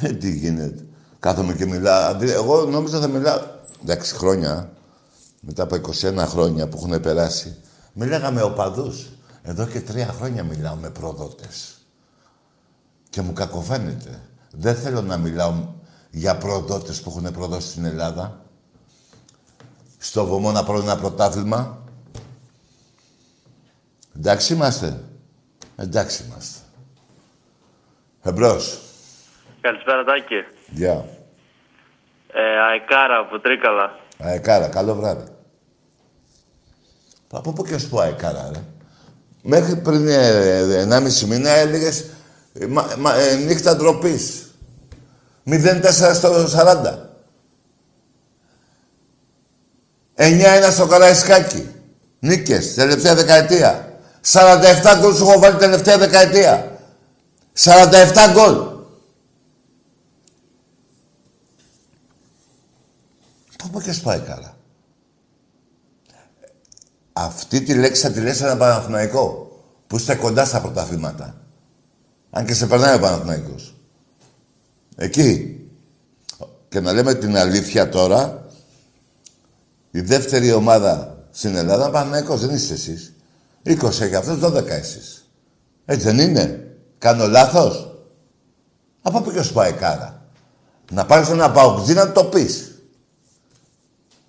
Ε, 0.00 0.12
τι 0.12 0.30
γίνεται. 0.30 0.86
Κάθομαι 1.22 1.54
και 1.54 1.66
μιλάω. 1.66 2.10
Αντί- 2.10 2.28
Εγώ 2.28 2.64
νόμιζα 2.64 3.00
θα 3.00 3.06
μιλάω. 3.08 3.40
Εντάξει, 3.82 4.14
χρόνια. 4.14 4.72
Μετά 5.40 5.62
από 5.62 5.74
21 5.74 6.26
χρόνια 6.26 6.68
που 6.68 6.76
έχουν 6.76 7.00
περάσει. 7.00 7.56
Μιλάγα 7.92 8.30
με 8.30 8.42
οπαδούς. 8.42 9.06
Εδώ 9.42 9.66
και 9.66 9.80
τρία 9.80 10.06
χρόνια 10.06 10.42
μιλάω 10.42 10.74
με 10.74 10.90
προδότες. 10.90 11.74
Και 13.10 13.20
μου 13.20 13.32
κακοφαίνεται. 13.32 14.20
Δεν 14.50 14.74
θέλω 14.76 15.02
να 15.02 15.16
μιλάω 15.16 15.54
για 16.10 16.36
προδότες 16.36 17.00
που 17.00 17.10
έχουν 17.10 17.32
προδώσει 17.32 17.68
στην 17.68 17.84
Ελλάδα. 17.84 18.40
Στο 19.98 20.26
βωμό 20.26 20.52
να 20.52 20.64
πάρω 20.64 20.78
ένα 20.80 20.96
πρωτάθλημα. 20.96 21.78
Εντάξει 24.16 24.52
είμαστε. 24.52 25.04
Εντάξει 25.76 26.24
είμαστε. 26.24 26.58
Εμπρός. 28.22 28.80
Καλησπέρα, 29.60 30.04
Τάκη. 30.04 30.34
Γεια. 30.74 31.04
Ε, 32.32 32.40
Αεκάρα 32.70 33.18
από 33.18 33.40
Τρίκαλα. 33.40 33.98
Αεκάρα, 34.18 34.68
καλό 34.68 34.94
βράδυ. 34.94 35.24
Από 37.32 37.52
πού 37.52 37.64
και 37.64 37.78
σου 37.78 37.88
πω 37.88 37.98
Αεκάρα, 37.98 38.50
ρε. 38.52 38.60
Μέχρι 39.42 39.76
πριν 39.76 40.08
ε, 40.08 40.86
1,5 40.88 41.26
μήνα 41.26 41.50
έλεγες 41.50 42.04
ε, 42.60 42.66
μα, 42.66 42.86
μα, 42.98 43.14
ε, 43.14 43.34
νύχτα 43.34 43.76
ντροπής. 43.76 44.54
0-4 45.46 45.80
στο 46.14 46.46
40. 46.56 47.10
9-1 50.16 50.70
στο 50.70 50.86
Καραϊσκάκι. 50.86 51.68
Νίκες, 52.18 52.74
τελευταία 52.74 53.14
δεκαετία. 53.14 53.98
47 54.32 54.98
γκολ 55.00 55.14
σου 55.14 55.22
έχω 55.22 55.38
βάλει 55.38 55.56
τελευταία 55.56 55.98
δεκαετία. 55.98 56.78
47 57.58 57.80
γκολ. 58.32 58.71
Από 63.72 63.80
πού 63.80 63.86
και 63.86 63.92
σου 63.92 64.02
πάει 64.02 64.20
καλά. 64.20 64.56
Αυτή 67.12 67.60
τη 67.60 67.74
λέξη 67.74 68.02
θα 68.02 68.10
τη 68.10 68.20
λες 68.20 68.36
σε 68.36 68.44
ένα 68.44 68.56
Παναθηναϊκό 68.56 69.56
που 69.86 69.96
είστε 69.96 70.14
κοντά 70.14 70.44
στα 70.44 70.60
πρωταθλήματα. 70.60 71.36
Αν 72.30 72.46
και 72.46 72.54
σε 72.54 72.66
περνάει 72.66 72.96
ο 72.96 73.00
Παναθηναϊκός. 73.00 73.74
Εκεί. 74.96 75.60
Και 76.68 76.80
να 76.80 76.92
λέμε 76.92 77.14
την 77.14 77.36
αλήθεια 77.36 77.88
τώρα, 77.88 78.46
η 79.90 80.00
δεύτερη 80.00 80.52
ομάδα 80.52 81.24
στην 81.30 81.56
Ελλάδα 81.56 81.80
είναι 81.80 81.88
ο 81.88 81.92
Παναθηναϊκός, 81.92 82.40
δεν 82.40 82.54
είστε 82.54 82.74
εσείς. 82.74 83.12
20 83.64 84.00
έχει 84.00 84.14
αυτός, 84.14 84.38
12 84.38 84.66
εσείς. 84.66 85.30
Έτσι 85.84 86.06
δεν 86.06 86.18
είναι; 86.18 86.76
Κάνω 86.98 87.26
λάθος; 87.26 88.04
Από 89.02 89.20
πού 89.20 89.32
και 89.32 89.42
σου 89.42 89.52
πάει 89.52 89.72
κάρα; 89.72 90.26
Να 90.90 91.06
πάρεις 91.06 91.28
ένα 91.28 91.50
παουτζί 91.50 91.94
να 91.94 92.12
το 92.12 92.24
πεις. 92.24 92.71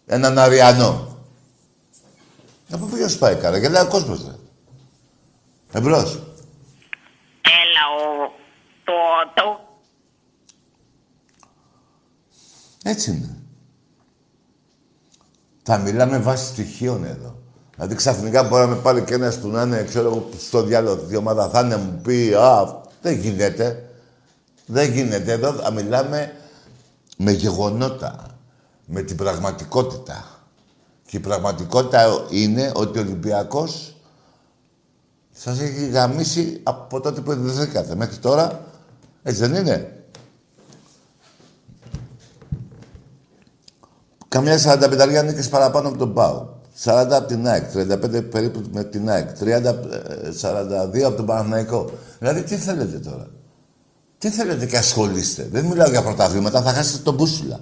Έναν 0.06 0.38
Αριανό. 0.38 1.18
Από 2.72 2.86
πού 2.86 3.10
σου 3.10 3.18
πάει 3.18 3.36
κάρα, 3.36 3.58
γελάει 3.58 3.84
ο 3.84 3.88
κόσμος, 3.88 4.26
ρε. 4.26 4.36
Εμπρός. 5.72 6.14
Έλα, 7.42 7.84
ο... 8.00 8.32
Το... 8.84 8.94
Το... 9.34 9.60
Έτσι 12.84 13.12
είναι. 13.12 13.38
Θα 15.64 15.78
μιλάμε 15.78 16.18
βάσει 16.18 16.46
στοιχείων 16.46 17.04
εδώ. 17.04 17.36
Δηλαδή 17.76 17.96
ξαφνικά 17.96 18.44
μπορεί 18.44 18.62
να 18.62 18.68
με 18.68 18.82
πάρει 18.82 19.04
και 19.04 19.14
ένας 19.14 19.40
που 19.40 19.48
να 19.48 19.62
είναι, 19.62 19.84
ξέρω 19.84 20.10
εγώ, 20.10 20.30
στο 20.38 20.64
διάλογο 20.64 20.96
τη 20.96 21.16
ομάδα 21.16 21.50
θα 21.50 21.60
είναι, 21.60 21.78
μου 21.78 22.02
πει, 22.04 22.34
α, 22.34 22.82
δεν 23.02 23.14
γίνεται. 23.14 23.90
Δεν 24.66 24.92
γίνεται. 24.92 25.32
Εδώ 25.32 25.54
θα 25.54 25.72
μιλάμε 25.72 26.36
με 27.18 27.32
γεγονότα. 27.32 28.33
Με 28.86 29.02
την 29.02 29.16
πραγματικότητα. 29.16 30.26
Και 31.06 31.18
η 31.18 31.20
πραγματικότητα 31.20 32.26
είναι 32.30 32.72
ότι 32.76 32.98
ο 32.98 33.02
Ολυμπιακός 33.02 33.96
σας 35.32 35.60
έχει 35.60 35.88
γαμίσει 35.88 36.60
από 36.64 37.02
τότε 37.02 37.22
που 37.22 37.32
ιδρυθήκατε. 37.32 37.96
Μέχρι 37.96 38.18
τώρα, 38.18 38.66
έτσι 39.24 39.40
δεν 39.40 39.56
είναι; 39.56 40.04
Καμιά 44.34 44.58
45 44.58 45.24
νίκες 45.26 45.50
παραπάνω 45.50 45.88
από 45.88 45.98
τον 45.98 46.14
ΠΑΟ. 46.14 46.48
40 46.84 47.08
από 47.10 47.28
την 47.28 47.48
ΑΕΚ, 47.48 47.72
35 47.74 48.22
περίπου 48.22 48.64
με 48.72 48.84
την 48.84 49.10
ΑΕΚ, 49.10 49.30
30, 49.38 49.44
ε, 49.44 50.32
42 50.32 51.04
από 51.04 51.16
τον 51.16 51.26
Παναθηναϊκό. 51.26 51.90
Δηλαδή, 52.20 52.44
τι 52.44 52.56
θέλετε 52.56 52.98
τώρα; 52.98 53.28
Τι 54.18 54.30
θέλετε 54.30 54.66
και 54.66 54.78
ασχολείστε; 54.78 55.48
Δεν 55.52 55.66
μιλάω 55.66 55.90
για 55.90 56.04
πρωταθλήματα, 56.04 56.62
θα 56.62 56.72
χάσετε 56.72 57.04
τον 57.04 57.14
μπούσουλα. 57.14 57.60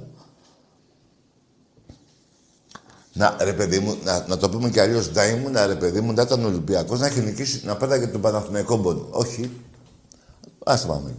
Να, 3.14 3.36
ρε 3.40 3.54
παιδί 3.54 3.80
μου, 3.80 3.98
να, 4.04 4.26
να 4.28 4.38
το 4.38 4.50
πούμε 4.50 4.70
και 4.70 4.82
αλλιώς. 4.82 5.12
Να 5.12 5.26
ήμουν, 5.26 5.54
ρε 5.66 5.76
παιδί 5.76 6.02
μου, 6.02 6.14
να 6.14 6.22
ήταν 6.22 6.46
Ολυμπιακός, 6.46 7.00
να 7.00 7.06
έχει 7.06 7.20
νικήσει, 7.20 7.62
να 7.66 7.76
πέταγε 7.76 8.08
τον 8.08 8.22
Παναθηναϊκό 8.22 8.78
πόνο. 8.78 9.08
Όχι. 9.10 9.52
Ας 10.66 10.86
πάμε. 10.86 11.16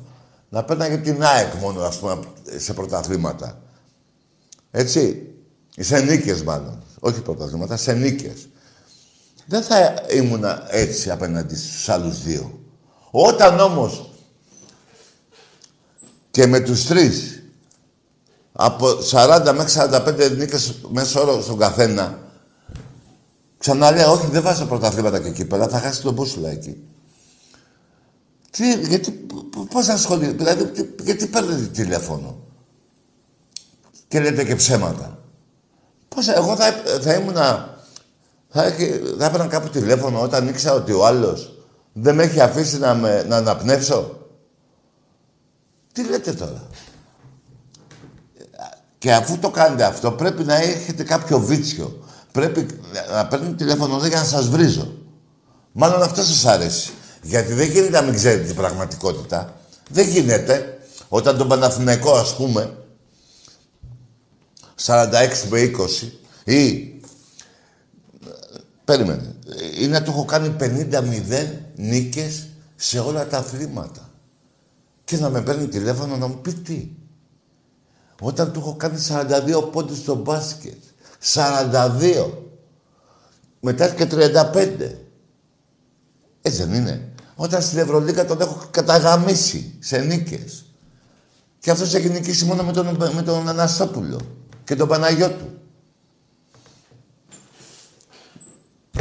Να 0.49 0.65
πέταγε 0.65 0.97
την 0.97 1.25
ΑΕΚ 1.25 1.55
μόνο, 1.55 1.83
ας 1.83 1.99
πούμε, 1.99 2.19
σε 2.57 2.73
πρωταθλήματα. 2.73 3.63
Έτσι. 4.71 5.27
Σε 5.79 6.01
νίκες 6.01 6.43
μάλλον. 6.43 6.83
Όχι 7.01 7.21
πρωταθλήματα, 7.21 7.77
σε 7.77 7.93
νίκες. 7.93 8.49
Δεν 9.47 9.63
θα 9.63 9.95
ήμουν 10.11 10.45
έτσι 10.71 11.11
απέναντι 11.11 11.57
στους 11.57 11.89
άλλους 11.89 12.23
δύο. 12.23 12.61
Όταν 13.11 13.61
όμως 13.61 14.11
και 16.31 16.47
με 16.47 16.61
τους 16.61 16.87
τρεις 16.87 17.42
από 18.53 18.87
40 19.11 19.53
μέχρι 19.57 19.81
45 19.91 20.37
νίκες 20.37 20.75
μέσα 20.91 21.21
όρο 21.21 21.41
στον 21.43 21.59
καθένα 21.59 22.19
ξαναλέω, 23.59 24.13
όχι 24.13 24.27
δεν 24.27 24.43
βάζω 24.43 24.67
πρωταθλήματα 24.67 25.21
και 25.21 25.29
εκεί 25.29 25.45
πέρα, 25.45 25.69
θα 25.69 25.79
χάσει 25.79 26.03
τον 26.03 26.15
μπούσουλα 26.15 26.49
εκεί. 26.51 26.85
Τι, 28.51 28.75
γιατί, 28.75 29.11
π- 29.11 29.71
πώς 29.73 29.89
ασχολείται, 29.89 30.33
δηλαδή, 30.33 30.67
τι- 30.67 31.03
γιατί 31.03 31.27
παίρνετε 31.27 31.63
τηλέφωνο 31.67 32.37
και 34.09 34.21
λέτε 34.21 34.45
και 34.45 34.55
ψέματα; 34.55 35.19
Πώς, 36.09 36.29
εγώ 36.29 36.57
θα, 36.57 36.73
θα 37.01 37.15
ήμουνα... 37.15 37.77
Θα, 38.49 38.65
έχει- 38.65 39.01
θα 39.19 39.25
έπαιρνα 39.25 39.47
κάπου 39.47 39.69
τηλέφωνο 39.69 40.21
όταν 40.23 40.49
ήξερα 40.49 40.75
ότι 40.75 40.93
ο 40.93 41.07
άλλος 41.07 41.57
δεν 41.93 42.15
με 42.15 42.23
έχει 42.23 42.41
αφήσει 42.41 42.79
να, 42.79 42.95
με, 42.95 43.23
να 43.29 43.37
αναπνεύσω; 43.37 44.19
Τι 45.93 46.05
λέτε 46.05 46.33
τώρα; 46.33 46.67
Και 49.03 49.15
αφού 49.15 49.39
το 49.39 49.51
κάνετε 49.51 49.85
αυτό, 49.85 50.13
πρέπει 50.13 50.45
να 50.45 50.55
έχετε 50.55 51.03
κάποιο 51.03 51.41
βίτσιο. 51.41 52.05
Πρέπει 52.33 52.67
να 53.13 53.27
παίρνετε 53.27 53.55
τηλέφωνο 53.55 53.97
εδώ 53.97 54.07
για 54.07 54.19
να 54.19 54.25
σας 54.25 54.49
βρίζω. 54.49 54.93
Μάλλον 55.73 56.03
αυτό 56.03 56.23
σας 56.23 56.45
αρέσει. 56.45 56.91
Γιατί 57.23 57.53
δεν 57.53 57.71
γίνεται 57.71 58.01
να 58.01 58.03
μην 58.03 58.15
ξέρετε 58.15 58.47
την 58.47 58.55
πραγματικότητα. 58.55 59.61
Δεν 59.89 60.09
γίνεται. 60.09 60.79
Όταν 61.09 61.37
τον 61.37 61.49
Παναθηναϊκό, 61.49 62.13
ας 62.13 62.37
πούμε, 62.37 62.77
46 64.85 65.09
με 65.49 65.71
20 66.05 66.09
ή... 66.45 66.91
Περίμενε. 68.85 69.35
Ή 69.79 69.87
να 69.87 70.03
το 70.03 70.11
έχω 70.11 70.25
κάνει 70.25 70.57
50-0 70.61 71.47
νίκες 71.77 72.47
σε 72.77 72.99
όλα 72.99 73.27
τα 73.27 73.39
αθλήματα. 73.39 74.11
Και 75.05 75.17
να 75.17 75.31
με 75.31 75.43
παίρνει 75.43 75.67
τηλέφωνο 75.67 76.17
να 76.17 76.27
μου 76.27 76.39
πει 76.43 76.53
τι. 76.53 76.89
Όταν 78.25 78.53
του 78.53 78.61
έχω 78.61 78.77
κάνει 78.77 78.99
42 79.09 79.71
πόντους 79.73 79.99
στο 79.99 80.15
μπάσκετ. 80.15 80.83
42. 81.35 82.31
Μετά 83.61 83.89
και 83.89 84.07
35. 84.11 84.95
Έτσι 86.43 86.63
δεν 86.65 86.75
είναι. 86.75 87.13
Όταν 87.35 87.63
στην 87.63 87.79
Ευρωλίκα 87.79 88.25
τον 88.25 88.41
έχω 88.41 88.67
καταγαμίσει 88.71 89.77
σε 89.79 89.99
νίκες. 89.99 90.65
Και 91.59 91.71
αυτός 91.71 91.95
έχει 91.95 92.09
νικήσει 92.09 92.45
μόνο 92.45 92.63
με 92.63 92.73
τον, 92.73 92.97
με 93.15 93.23
τον 93.23 93.49
Αναστόπουλο 93.49 94.21
και 94.65 94.77
τον 94.77 94.89
Παναγιώτου. 94.89 95.59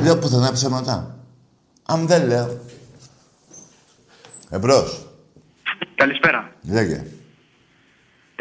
Λέω 0.02 0.18
πουθενά 0.18 0.52
ψέματα. 0.52 1.18
Αν 1.84 2.08
δεν 2.08 2.28
λέω. 2.28 2.60
Εμπρός. 4.50 5.08
Καλησπέρα. 5.96 6.56
Λέγε. 6.62 7.06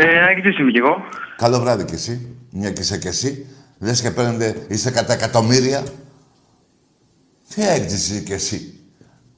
Ε, 0.03 0.19
Άγγιτης 0.29 0.59
είμαι 0.59 0.71
κι 0.71 0.79
εγώ; 0.79 0.97
Καλό 1.37 1.61
βράδυ 1.61 1.85
κι 1.85 1.95
εσύ. 1.95 2.27
Μια 2.51 2.71
και 2.71 2.81
είσαι 2.81 2.99
κι 2.99 3.09
εσύ. 3.09 3.47
Λες 3.79 4.01
και 4.01 4.11
παίρνετε, 4.11 4.65
είστε 4.69 4.91
κατά 4.91 5.13
εκατομμύρια. 5.13 5.83
Τι 7.55 7.67
έκδυση 7.69 8.23
κι 8.23 8.33
εσύ. 8.33 8.75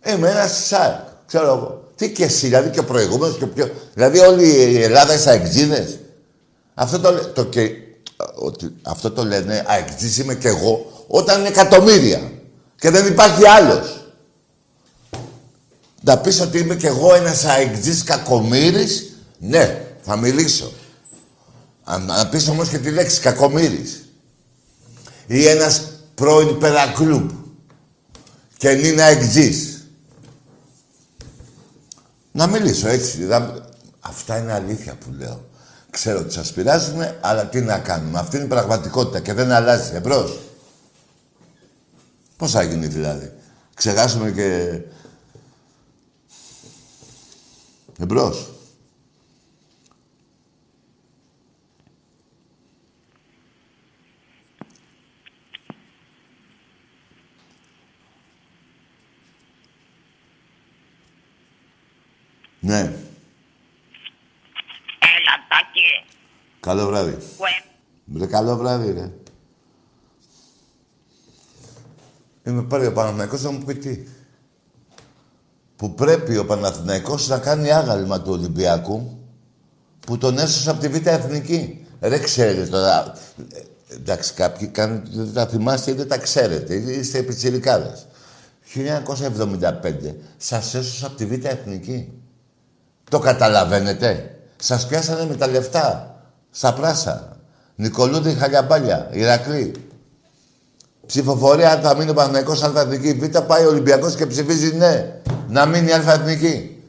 Είμαι 0.07 0.31
ένα 0.31 0.47
ΣΑΕΚ. 0.47 0.99
Ξέρω 1.27 1.47
εγώ. 1.47 1.91
Τι 1.97 2.13
και 2.13 2.25
εσύ, 2.25 2.47
δηλαδή 2.47 2.71
και 2.71 2.81
ο 2.81 2.85
προηγούμενος 2.85 3.39
και 3.39 3.47
πιο. 3.47 3.71
Δηλαδή 3.95 4.19
όλη 4.19 4.49
η 4.49 4.83
Ελλάδα 4.83 5.15
είσαι 5.15 5.31
αεξίδες. 5.31 5.99
Αυτό 6.75 6.99
το, 7.01 7.11
λέ- 7.13 7.33
το, 7.35 7.45
και, 7.45 7.71
ότι, 8.35 8.75
αυτό 8.83 9.11
το 9.11 9.25
λένε 9.25 9.65
αεξής 9.67 10.19
είμαι 10.19 10.35
κι 10.35 10.47
εγώ 10.47 11.05
όταν 11.07 11.39
είναι 11.39 11.49
εκατομμύρια. 11.49 12.21
Και 12.77 12.91
δεν 12.91 13.07
υπάρχει 13.07 13.47
άλλος. 13.47 14.07
Να 16.01 16.19
πεις 16.19 16.41
ότι 16.41 16.59
είμαι 16.59 16.75
κι 16.75 16.87
εγώ 16.87 17.15
ένας 17.15 17.45
αεξής 17.45 18.05
κακομύρης, 18.05 19.17
ναι, 19.39 19.81
θα 20.03 20.17
μιλήσω. 20.17 20.73
Αν 21.85 22.05
να 22.05 22.29
πεις 22.29 22.49
όμως 22.49 22.69
και 22.69 22.79
τη 22.79 22.91
λέξη 22.91 23.21
κακομύρης. 23.21 24.05
Ή 25.27 25.47
ένας 25.47 25.83
πρώην 26.15 26.59
περακλούμπ. 26.59 27.31
Και 28.57 28.69
είναι 28.71 29.03
αεξής. 29.03 29.87
Να 32.33 32.47
μιλήσω 32.47 32.89
έτσι. 32.89 33.19
να- 33.19 33.71
Αυτά 34.01 34.39
είναι 34.39 34.53
αλήθεια 34.53 34.95
που 34.95 35.13
λέω. 35.19 35.45
Ξέρω 35.91 36.19
ότι 36.19 36.33
σας 36.33 36.53
πειράζουν, 36.53 37.01
αλλά 37.21 37.47
τι 37.47 37.61
να 37.61 37.79
κάνουμε. 37.79 38.19
Αυτή 38.19 38.37
είναι 38.37 38.45
η 38.45 38.49
πραγματικότητα 38.49 39.21
και 39.21 39.33
δεν 39.33 39.51
αλλάζει. 39.53 39.95
Εμπρός. 39.95 40.39
Πώς 42.37 42.51
θα 42.51 42.63
γίνει 42.63 42.87
δηλαδή. 42.87 43.33
Ξεχάσουμε 43.75 44.31
και... 44.31 44.79
Εμπρός. 47.99 48.52
Ναι. 62.65 62.79
Έλα, 64.99 65.35
τάκι. 65.49 66.15
Καλό 66.61 66.87
βράδυ. 66.87 67.17
Κουέ. 67.37 67.49
Ρε, 68.19 68.27
καλό 68.27 68.57
βράδυ, 68.57 68.93
ρε. 68.93 69.11
Είμαι 72.45 72.63
πάλι 72.63 72.87
ο 72.87 72.93
Παναθηναϊκός 72.93 73.43
να 73.43 73.51
μου 73.51 73.65
πει 73.65 73.75
τι. 73.75 73.99
Που 75.77 75.95
πρέπει 75.95 76.37
ο 76.37 76.47
Παναθηναϊκός 76.47 77.29
να 77.29 77.39
κάνει 77.39 77.71
άγαλμα 77.71 78.23
του 78.23 78.33
Ολυμπιακού 78.33 79.19
που 80.07 80.19
τον 80.19 80.39
έσωσε 80.39 80.71
από 80.71 80.81
τη 80.81 80.89
Β' 80.89 81.07
Εθνική. 81.07 81.87
Ρε, 82.01 82.19
ξέρετε 82.19 82.67
τώρα... 82.67 83.15
ε, 83.53 83.61
Εντάξει, 83.95 84.35
κάποιοι 84.35 84.67
κάνουν, 84.69 85.03
δεν 85.11 85.33
τα 85.33 85.47
θυμάστε 85.47 85.91
ή 85.91 85.95
δεν 85.95 86.09
τα 86.09 86.19
ξέρετε. 86.19 86.75
Είστε 86.75 87.19
επιτσιρικάδες. 87.19 88.07
1975 88.75 90.15
σας 90.37 90.75
έσωσε 90.75 91.07
από 91.07 91.15
τη 91.17 91.27
Β' 91.27 91.45
Εθνική. 91.45 92.22
Το 93.13 93.19
καταλαβαίνετε; 93.19 94.39
Σας 94.57 94.87
πιάσανε 94.87 95.27
με 95.27 95.35
τα 95.35 95.47
λεφτά. 95.47 96.17
Στα 96.51 96.73
πράσα. 96.73 97.37
Νικολούδη 97.75 98.35
Χαλιαμπάλια. 98.35 99.09
Ηρακλή. 99.11 99.73
Ψηφοφορία 101.07 101.73
αν 101.73 101.81
θα 101.81 101.97
μείνει 101.97 102.11
ο 102.11 102.15
Παναθηναϊκός 102.15 102.63
Α' 102.63 102.73
Εθνική. 102.77 103.13
Β' 103.13 103.39
πάει 103.39 103.65
ο 103.65 103.69
Ολυμπιακός 103.69 104.15
και 104.15 104.27
ψηφίζει 104.27 104.77
ναι. 104.77 105.21
Να 105.49 105.67
μείνει 105.67 105.93
Α' 105.93 106.13
Εθνική. 106.13 106.83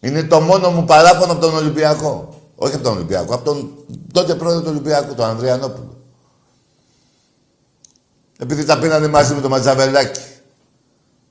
Είναι 0.00 0.22
το 0.22 0.40
μόνο 0.40 0.70
μου 0.70 0.84
παράπονο 0.84 1.32
από 1.32 1.40
τον 1.40 1.54
Ολυμπιακό. 1.54 2.40
Όχι 2.56 2.74
από 2.74 2.84
τον 2.84 2.96
Ολυμπιακό, 2.96 3.34
από 3.34 3.44
τον 3.44 3.70
τότε 4.12 4.34
πρόεδρο 4.34 4.60
του 4.60 4.70
Ολυμπιακού, 4.70 5.14
τον 5.14 5.26
Ανδριανόπουλο. 5.26 5.96
Επειδή 8.38 8.64
τα 8.64 8.78
πίνανε 8.78 9.08
μαζί 9.08 9.34
με 9.34 9.40
τον 9.40 9.50
Ματζαβελάκη. 9.50 10.20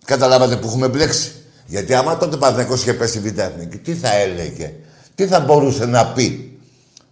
Καταλάβατε 0.05 0.55
που 0.57 0.67
έχουμε 0.67 0.87
μπλέξει. 0.87 1.44
Γιατί 1.65 1.93
άμα 1.93 2.17
τότε 2.17 2.37
Παναθηναϊκός 2.37 2.81
είχε 2.81 2.93
πέσει 2.93 3.19
β' 3.19 3.39
εθνική, 3.39 3.77
τι 3.77 3.93
θα 3.93 4.13
έλεγε, 4.13 4.73
τι 5.15 5.27
θα 5.27 5.39
μπορούσε 5.39 5.85
να 5.85 6.07
πει; 6.07 6.59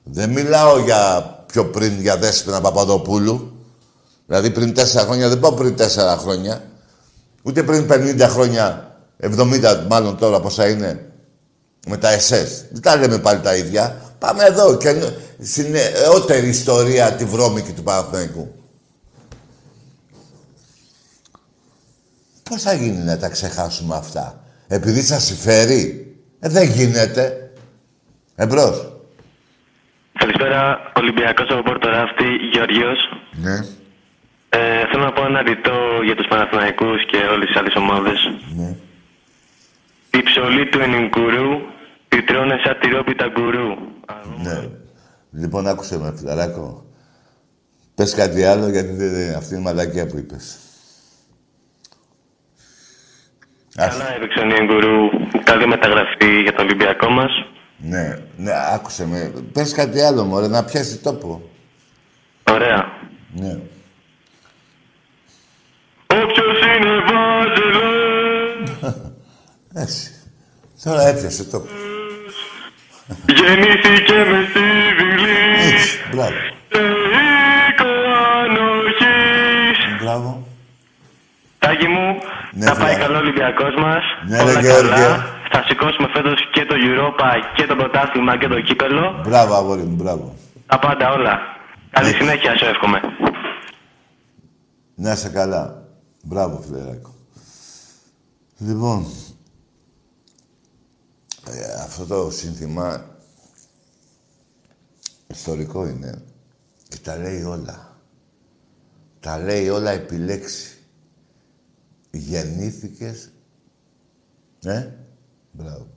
Δεν 0.04 0.30
μιλάω 0.30 0.80
για 0.80 1.22
πιο 1.45 1.66
πριν 1.66 2.01
για 2.01 2.18
Δέσποινα 2.18 2.62
Παπαδοπούλου. 2.62 3.51
Δηλαδή 4.26 4.49
πριν 4.49 4.74
τέσσερα 4.74 5.06
χρόνια, 5.06 5.30
δεν 5.30 5.39
πάω 5.39 5.54
πριν 5.54 5.76
τέσσερα 5.76 6.18
χρόνια. 6.18 6.64
Ούτε 7.43 7.64
πριν 7.64 7.88
50 7.91 8.20
χρόνια, 8.30 8.95
70 9.22 9.86
μάλλον 9.89 10.18
τώρα 10.18 10.39
πόσα 10.39 10.70
είναι, 10.70 11.06
με 11.88 11.97
τα 11.97 12.10
SS. 12.18 12.47
Δεν 12.72 12.82
τα 12.82 12.95
λέμε 12.95 13.18
πάλι 13.20 13.39
τα 13.39 13.56
ίδια. 13.56 14.01
Πάμε 14.20 14.43
εδώ 14.43 14.78
και 14.78 15.12
στην 15.41 15.66
νεότερη 15.72 16.47
ιστορία 16.47 17.14
τη 17.14 17.26
βρώμικη 17.26 17.72
του 17.72 17.84
Παναθηναϊκού. 17.84 18.51
Πώς 22.43 22.62
θα 22.62 22.74
γίνει 22.74 23.04
να 23.04 23.18
τα 23.18 23.30
ξεχάσουμε 23.30 23.95
αυτά; 23.95 24.43
Επειδή 24.74 25.01
σας 25.01 25.24
συμφέρει. 25.24 26.15
Ε, 26.39 26.49
δεν 26.49 26.69
γίνεται. 26.69 27.51
Εμπρός. 28.36 28.93
Καλησπέρα, 30.13 30.91
Ολυμπιακός 30.95 31.49
από 31.49 31.61
Πόρτο 31.63 31.89
Ράφτη, 31.89 32.28
Γεωργιός. 32.51 32.99
Ναι. 33.32 33.55
Ε, 34.49 34.86
θέλω 34.91 35.03
να 35.03 35.13
πω 35.13 35.26
ένα 35.26 35.41
ρητό 35.41 35.78
για 36.05 36.15
τους 36.15 36.28
Παναθηναϊκούς 36.28 37.05
και 37.05 37.17
όλες 37.17 37.47
τις 37.47 37.57
άλλες 37.57 37.76
ομάδες. 37.76 38.19
Ναι. 38.55 38.76
Η 40.19 40.21
ψωλή 40.24 40.65
του 40.69 40.80
Ενιγκουρού 40.80 41.51
τη 42.07 42.24
τρώνε 42.24 42.55
σαν 42.63 42.78
τυρόπιτα 42.80 43.28
γκουρού. 43.28 43.69
Ναι. 44.43 44.69
Λοιπόν, 45.32 45.67
άκουσε 45.67 45.97
με, 45.99 46.13
φιλαράκο. 46.17 46.86
Πες 47.95 48.13
κάτι 48.13 48.43
άλλο, 48.43 48.69
γιατί 48.69 48.93
δεν, 48.93 49.36
αυτή 49.36 49.53
είναι 49.53 49.61
η 49.61 49.65
μαλακία 49.65 50.05
που 50.05 50.17
είπες. 50.17 50.57
Καλά 53.76 54.15
έπαιξε 54.15 54.39
ο 54.39 54.41
Ενιγκουρού. 54.41 55.09
Καλή 55.43 55.67
μεταγραφή 55.67 56.41
για 56.41 56.53
τον 56.53 56.65
Ολυμπιακό 56.65 57.09
μας. 57.09 57.45
Ναι, 57.78 58.17
ναι, 58.38 58.51
άκουσε 58.74 59.07
με. 59.07 59.34
Πες 59.53 59.74
κάτι 59.74 60.01
άλλο, 60.01 60.24
μωρέ, 60.24 60.47
να 60.47 60.63
πιάσει 60.63 60.97
τόπο. 60.97 61.49
Ωραία. 62.51 62.91
Ναι. 63.34 63.57
Όποιος 66.07 66.59
είναι 66.76 66.99
βάζελο. 66.99 67.89
Έτσι. 69.84 70.11
Τώρα 70.84 71.07
έπιασε 71.07 71.43
τόπο. 71.43 71.67
Γεννήθηκε 73.26 74.13
με 74.13 74.47
στη 74.49 74.59
βιλή. 74.97 75.74
Έτσι, 75.74 75.97
μπράβο. 76.11 76.32
Σε 76.71 76.80
οίκο 77.69 77.89
ανοχής. 78.43 80.01
Μπράβο. 80.01 80.47
Τάκη 81.59 81.88
μου, 81.88 82.21
Ναι, 82.56 82.66
θα 82.66 82.72
πάει 82.76 82.80
φιλαράκο. 82.82 83.04
καλό 83.06 83.16
ο 83.18 83.20
Ολυμπιακός 83.20 83.74
μας. 83.86 84.04
Ναι, 84.28 84.39
Όλα 84.41 84.54
ρε, 84.54 84.60
Γεώργιο. 84.60 84.89
καλά. 84.89 85.26
Θα 85.51 85.64
σηκώσουμε 85.68 86.08
φέτος 86.16 86.39
και 86.54 86.66
το 86.66 86.76
Europa 86.88 87.28
και 87.56 87.66
το 87.66 87.76
πρωτάθλημα 87.76 88.38
και 88.38 88.47
το 88.47 88.62
κύπελο. 88.62 89.22
Μπράβο, 89.28 89.54
αγόρι 89.54 89.82
μου, 89.82 89.95
μπράβο. 89.95 90.36
Τα 90.68 90.80
πάντα 90.80 91.12
όλα. 91.12 91.39
Καλή 91.89 92.14
συνέχεια 92.14 92.58
σου 92.58 92.66
εύχομαι. 92.66 92.99
Να 94.95 95.12
είσαι 95.12 95.30
καλά. 95.30 95.84
Μπράβο, 96.24 96.64
φιλεράκο. 96.68 97.16
Λοιπόν, 98.58 99.06
ε, 101.47 101.84
αυτό 101.84 102.06
το 102.06 102.32
σύνθημα 102.32 103.06
ιστορικό 105.28 105.86
είναι 105.88 106.22
και 106.89 106.97
τα 107.04 107.18
λέει 107.18 107.41
όλα. 107.43 107.97
Τα 109.20 109.38
λέει 109.38 109.70
όλα 109.70 109.91
επιλέξεις. 109.91 110.72
Γεννήθηκες... 112.16 113.30
Ναι, 114.64 114.93
μπράβο. 115.51 115.88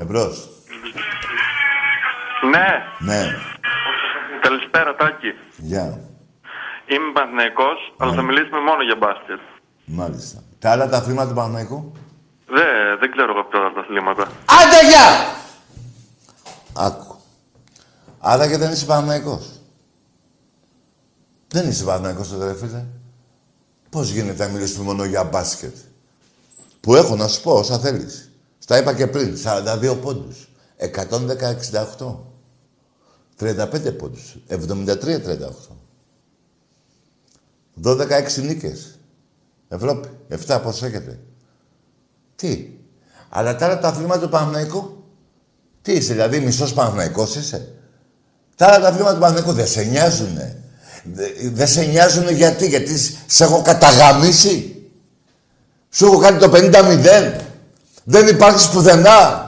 Εμπρός. 0.00 0.48
Ναι, 2.50 2.66
Ναι, 3.12 3.22
καλησπέρα 4.40 4.94
Τάκη. 4.94 5.32
γεια. 5.56 6.00
Είμαι 6.86 7.12
Παναθηναϊκός, 7.12 7.94
αλλά 7.98 8.12
θα 8.12 8.22
μιλήσουμε 8.22 8.60
μόνο 8.60 8.82
για 8.82 8.96
μπάσκετ. 8.96 9.40
Μάλιστα. 9.84 10.42
Τα 10.58 10.70
άλλα 10.70 10.88
τα 10.88 10.96
αθλήματα 10.96 11.28
του 11.28 11.34
Παναθηναϊκού; 11.34 11.92
Δε, 12.46 12.96
δεν 13.00 13.10
ξέρω 13.10 13.32
εγώ 13.32 13.44
ποια 13.44 13.72
τα 13.74 13.80
αθλήματα. 13.80 14.22
Άντε, 14.24 14.88
γεια! 14.88 15.06
Άκου. 16.86 17.16
Άρα 18.18 18.48
και 18.48 18.56
δεν 18.56 18.70
είσαι 18.72 18.86
Παναθηναϊκός. 18.86 19.60
Δεν 21.48 21.68
είσαι 21.68 21.84
Παναθηναϊκός 21.84 22.28
τότε, 22.28 22.46
ρε 22.46 22.54
φίλε. 22.54 22.84
Πώς 23.90 24.10
γίνεται 24.10 24.46
να 24.46 24.52
μιλήσουμε 24.52 24.84
μόνο 24.84 25.04
για 25.04 25.24
μπάσκετ; 25.24 25.74
Που 26.80 26.94
έχω 26.94 27.16
να 27.16 27.28
σου 27.28 27.42
πω 27.42 27.52
όσα 27.52 27.78
θέλεις. 27.78 28.30
Στα 28.58 28.78
είπα 28.78 28.94
και 28.94 29.06
πριν. 29.06 29.36
42 29.36 29.96
πόντους. 30.02 30.48
110-68. 30.76 32.24
35 33.36 33.92
πόντους. 33.92 34.36
73-38. 34.48 35.76
12-6 37.82 38.42
νίκες. 38.42 38.98
Ευρώπη. 39.68 40.08
7 40.28 40.60
πώς 40.62 40.82
έχετε. 40.82 41.18
Τι; 42.36 42.70
Αλλά 43.28 43.56
τα 43.56 43.66
άλλα 43.66 43.78
τα 43.78 43.88
αθλήματα 43.88 44.20
του 44.20 44.28
Παναθηναϊκού. 44.28 45.04
Τι 45.82 45.92
είσαι, 45.92 46.12
δηλαδή 46.12 46.40
μισός 46.40 46.72
Παναθηναϊκός 46.72 47.36
είσαι. 47.36 47.74
Τα 48.56 48.66
άλλα 48.66 48.80
τα 48.80 48.88
αθλήματα 48.88 49.14
του 49.14 49.20
Παναθηναϊκού 49.20 49.52
δεν 49.52 49.66
σε 49.66 49.82
νοιάζουνε. 49.82 50.62
Δε- 51.12 51.50
Δεν 51.52 51.68
σε 51.68 51.84
νοιάζουνε 51.84 52.30
γιατί, 52.30 52.66
γιατί 52.68 52.98
σε 53.26 53.44
έχω 53.44 53.62
καταγαμίσει. 53.62 54.82
Σου 55.90 56.06
έχω 56.06 56.18
κάνει 56.18 56.38
το 56.38 56.48
50-0. 56.48 57.40
Δεν 58.04 58.26
υπάρχεις 58.28 58.68
πουθενά. 58.68 59.42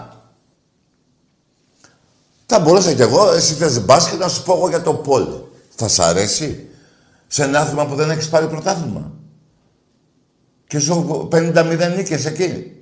Θα 2.47 2.59
μπορούσα 2.59 2.93
κι 2.93 3.03
εγώ, 3.03 3.31
εσύ 3.33 3.55
θες 3.55 3.85
μπάσκετ, 3.85 4.19
να 4.19 4.29
σου 4.29 4.43
πω 4.43 4.53
εγώ 4.57 4.69
για 4.69 4.83
το 4.83 4.95
πόλο. 4.95 5.53
Θα 5.75 5.89
σ' 5.89 5.99
αρέσει; 5.99 6.69
Σε 7.27 7.43
ένα 7.43 7.61
άθλημα 7.61 7.87
που 7.87 7.95
δεν 7.95 8.11
έχεις 8.11 8.29
πάρει 8.29 8.47
πρωτάθλημα. 8.47 9.13
Και 10.67 10.79
σου 10.79 10.93
έχω 10.93 11.29
50-0 11.33 11.95
νίκες 11.97 12.25
εκεί. 12.27 12.73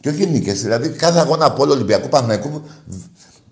Και 0.00 0.08
όχι 0.08 0.26
νίκες, 0.26 0.62
δηλαδή 0.62 0.88
κάθε 0.88 1.18
αγώνα 1.18 1.44
από 1.44 1.62
όλο 1.62 1.72
Ολυμπιακού 1.72 2.08
Παναγικού 2.08 2.62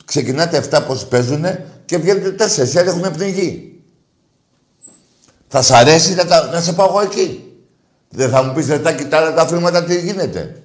ξεκινάτε 0.05 0.57
7 0.70 0.83
πώς 0.87 1.07
παίζουνε 1.07 1.66
και 1.85 1.99
βγαίνετε 1.99 2.31
4, 2.31 2.74
οι 2.74 2.79
άλλοι 2.79 2.89
έχουν 2.89 3.11
πνιγεί. 3.12 3.78
Θα 5.49 5.63
σ' 5.63 5.71
αρέσει 5.71 6.15
να, 6.15 6.27
τα, 6.27 6.47
να 6.47 6.61
σε 6.61 6.73
πάω 6.73 6.89
εγώ 6.89 7.01
εκεί. 7.01 7.53
Δεν 8.09 8.31
θα 8.31 8.43
μου 8.43 8.53
πεις 8.53 8.67
ρετάκι 8.67 9.05
τα 9.05 9.17
άλλα 9.17 9.35
τα 9.35 9.43
αθλήματα 9.43 9.85
τι 9.85 10.01
γίνεται. 10.01 10.63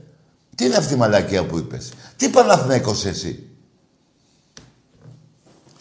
Τι 0.56 0.66
είναι 0.66 0.76
αυτή 0.76 0.94
η 0.94 0.98
μαλακία 0.98 1.46
που 1.46 1.58
είπες. 1.58 1.92
Τι 2.16 2.30
Παναθηναϊκός 2.30 3.06
εσύ. 3.06 3.44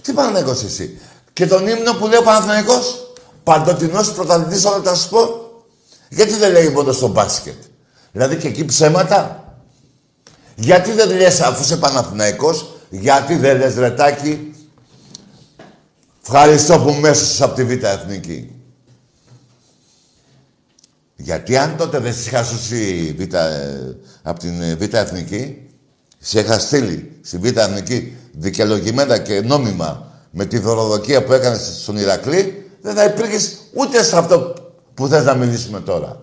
Τι 0.02 0.12
Παναθηναϊκός 0.12 0.62
εσύ. 0.62 1.00
Και 1.32 1.46
τον 1.46 1.66
ύμνο 1.66 1.94
που 1.94 2.06
λέει 2.06 2.18
ο 2.18 2.22
Παναθηναϊκός. 2.22 3.12
Παντοτινός 3.42 4.12
πρωταθλητής 4.12 4.64
όλα 4.64 4.80
τα 4.80 4.94
σπορ. 4.94 5.28
Γιατί 6.08 6.32
δεν 6.32 6.52
λέει 6.52 6.68
μόνο 6.68 6.92
στο 6.92 7.08
μπάσκετ. 7.08 7.62
Δηλαδή 8.12 8.36
και 8.36 8.48
εκεί 8.48 8.64
ψέματα. 8.64 9.36
Γιατί 10.54 10.92
δεν 10.92 11.10
λες 11.10 11.40
αφού 11.40 11.62
είσαι 11.62 11.76
Παναθηναϊκός, 11.76 12.76
γιατί 12.90 13.36
δεν 13.36 13.58
λες 13.58 13.74
ρετάκι. 13.74 14.54
Ευχαριστώ 16.22 16.78
που 16.78 16.92
μέσα 16.92 17.44
από 17.44 17.54
τη 17.54 17.64
Β' 17.64 17.84
Εθνική. 17.84 18.61
Γιατί 21.22 21.56
αν 21.56 21.76
τότε 21.76 21.98
δεν 21.98 22.14
σε 22.14 22.28
είχα 22.28 22.44
σώσει 22.44 23.14
β, 23.18 23.34
ε, 23.34 23.96
από 24.22 24.38
την 24.40 24.62
ε, 24.62 24.74
Β' 24.74 24.94
Εθνική, 24.94 25.68
σε 26.18 26.40
είχα 26.40 26.58
στείλει 26.58 27.10
στη 27.22 27.38
Β' 27.38 27.56
Εθνική 27.56 28.16
δικαιολογημένα 28.32 29.18
και 29.18 29.40
νόμιμα 29.40 30.12
με 30.30 30.44
τη 30.44 30.58
δωροδοκία 30.58 31.24
που 31.24 31.32
έκανες 31.32 31.78
στον 31.82 31.96
Ηρακλή, 31.96 32.70
δεν 32.80 32.94
θα 32.94 33.04
υπήρχες 33.04 33.56
ούτε 33.72 34.02
σε 34.02 34.18
αυτό 34.18 34.54
που 34.94 35.08
θες 35.08 35.24
να 35.24 35.34
μιλήσουμε 35.34 35.80
τώρα. 35.80 36.20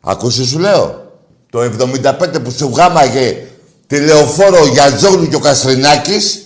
Ακούσεις 0.00 0.48
σου 0.48 0.58
λέω, 0.58 1.12
το 1.50 1.60
75 1.60 2.42
που 2.44 2.50
σου 2.50 2.72
γάμαγε 2.76 3.46
τη 3.86 4.00
λεωφόρο 4.00 4.66
Γιατζόγλου 4.66 5.28
και 5.28 5.36
ο 5.36 5.40
Καστρινάκης 5.40 6.42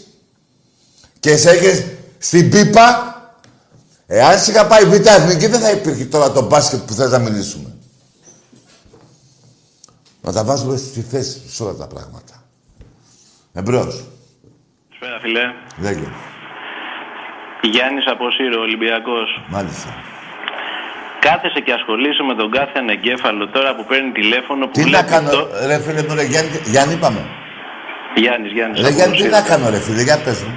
και 1.21 1.37
σε 1.37 1.55
είχε 1.55 1.97
στην 2.19 2.51
πίπα, 2.51 3.16
εάν 4.07 4.39
σε 4.39 4.51
είχα 4.51 4.67
πάει 4.67 4.85
β' 4.85 5.07
εθνική 5.07 5.47
δεν 5.47 5.61
θα 5.61 5.71
υπήρχε 5.71 6.05
τώρα 6.05 6.33
το 6.33 6.43
μπάσκετ 6.43 6.81
που 6.87 6.93
θες 6.93 7.11
να 7.11 7.19
μιλήσουμε. 7.19 7.71
Να 10.21 10.33
τα 10.33 10.45
βάζουμε 10.45 10.77
στη 10.77 11.01
θέση 11.01 11.49
σε 11.49 11.63
όλα 11.63 11.75
τα 11.75 11.87
πράγματα. 11.87 12.35
Εμπρός. 13.53 14.05
Σπέρα, 14.97 15.19
φιλέ. 15.23 15.45
Λέγε. 15.81 16.09
Γιάννης 17.63 18.07
από 18.13 18.31
Σύρο, 18.31 18.61
Ολυμπιακός. 18.61 19.29
Μάλιστα. 19.49 19.89
Κάθεσαι 21.21 21.61
και 21.61 21.73
ασχολείσαι 21.73 22.23
με 22.23 22.35
τον 22.35 22.51
κάθε 22.51 22.79
ανεγκέφαλο 22.79 23.49
τώρα 23.49 23.75
που 23.77 23.85
παίρνει 23.89 24.11
τηλέφωνο 24.13 24.67
που 24.67 24.73
Τι 24.73 24.81
να 24.81 24.87
βλέπει 24.89 25.07
κάνω, 25.13 25.31
το... 25.31 25.49
ρε 25.67 25.79
φίλε 25.85 26.03
μου, 26.09 26.15
ρε 26.15 26.23
Γιάννη, 26.23 26.51
Γιάννη 26.65 26.95
είπαμε. 26.95 27.23
Γιάννης, 28.15 28.53
Γιάννης. 28.53 28.81
Ρε 28.81 28.87
από 28.87 28.95
Γιάννη, 28.97 29.17
τι 29.17 29.23
Σύρο. 29.23 29.37
να 29.37 29.43
κάνω, 29.43 29.71
ρε 29.71 29.81
φίλε, 29.81 30.03
για 30.03 30.19
πες 30.25 30.43
μου. 30.43 30.55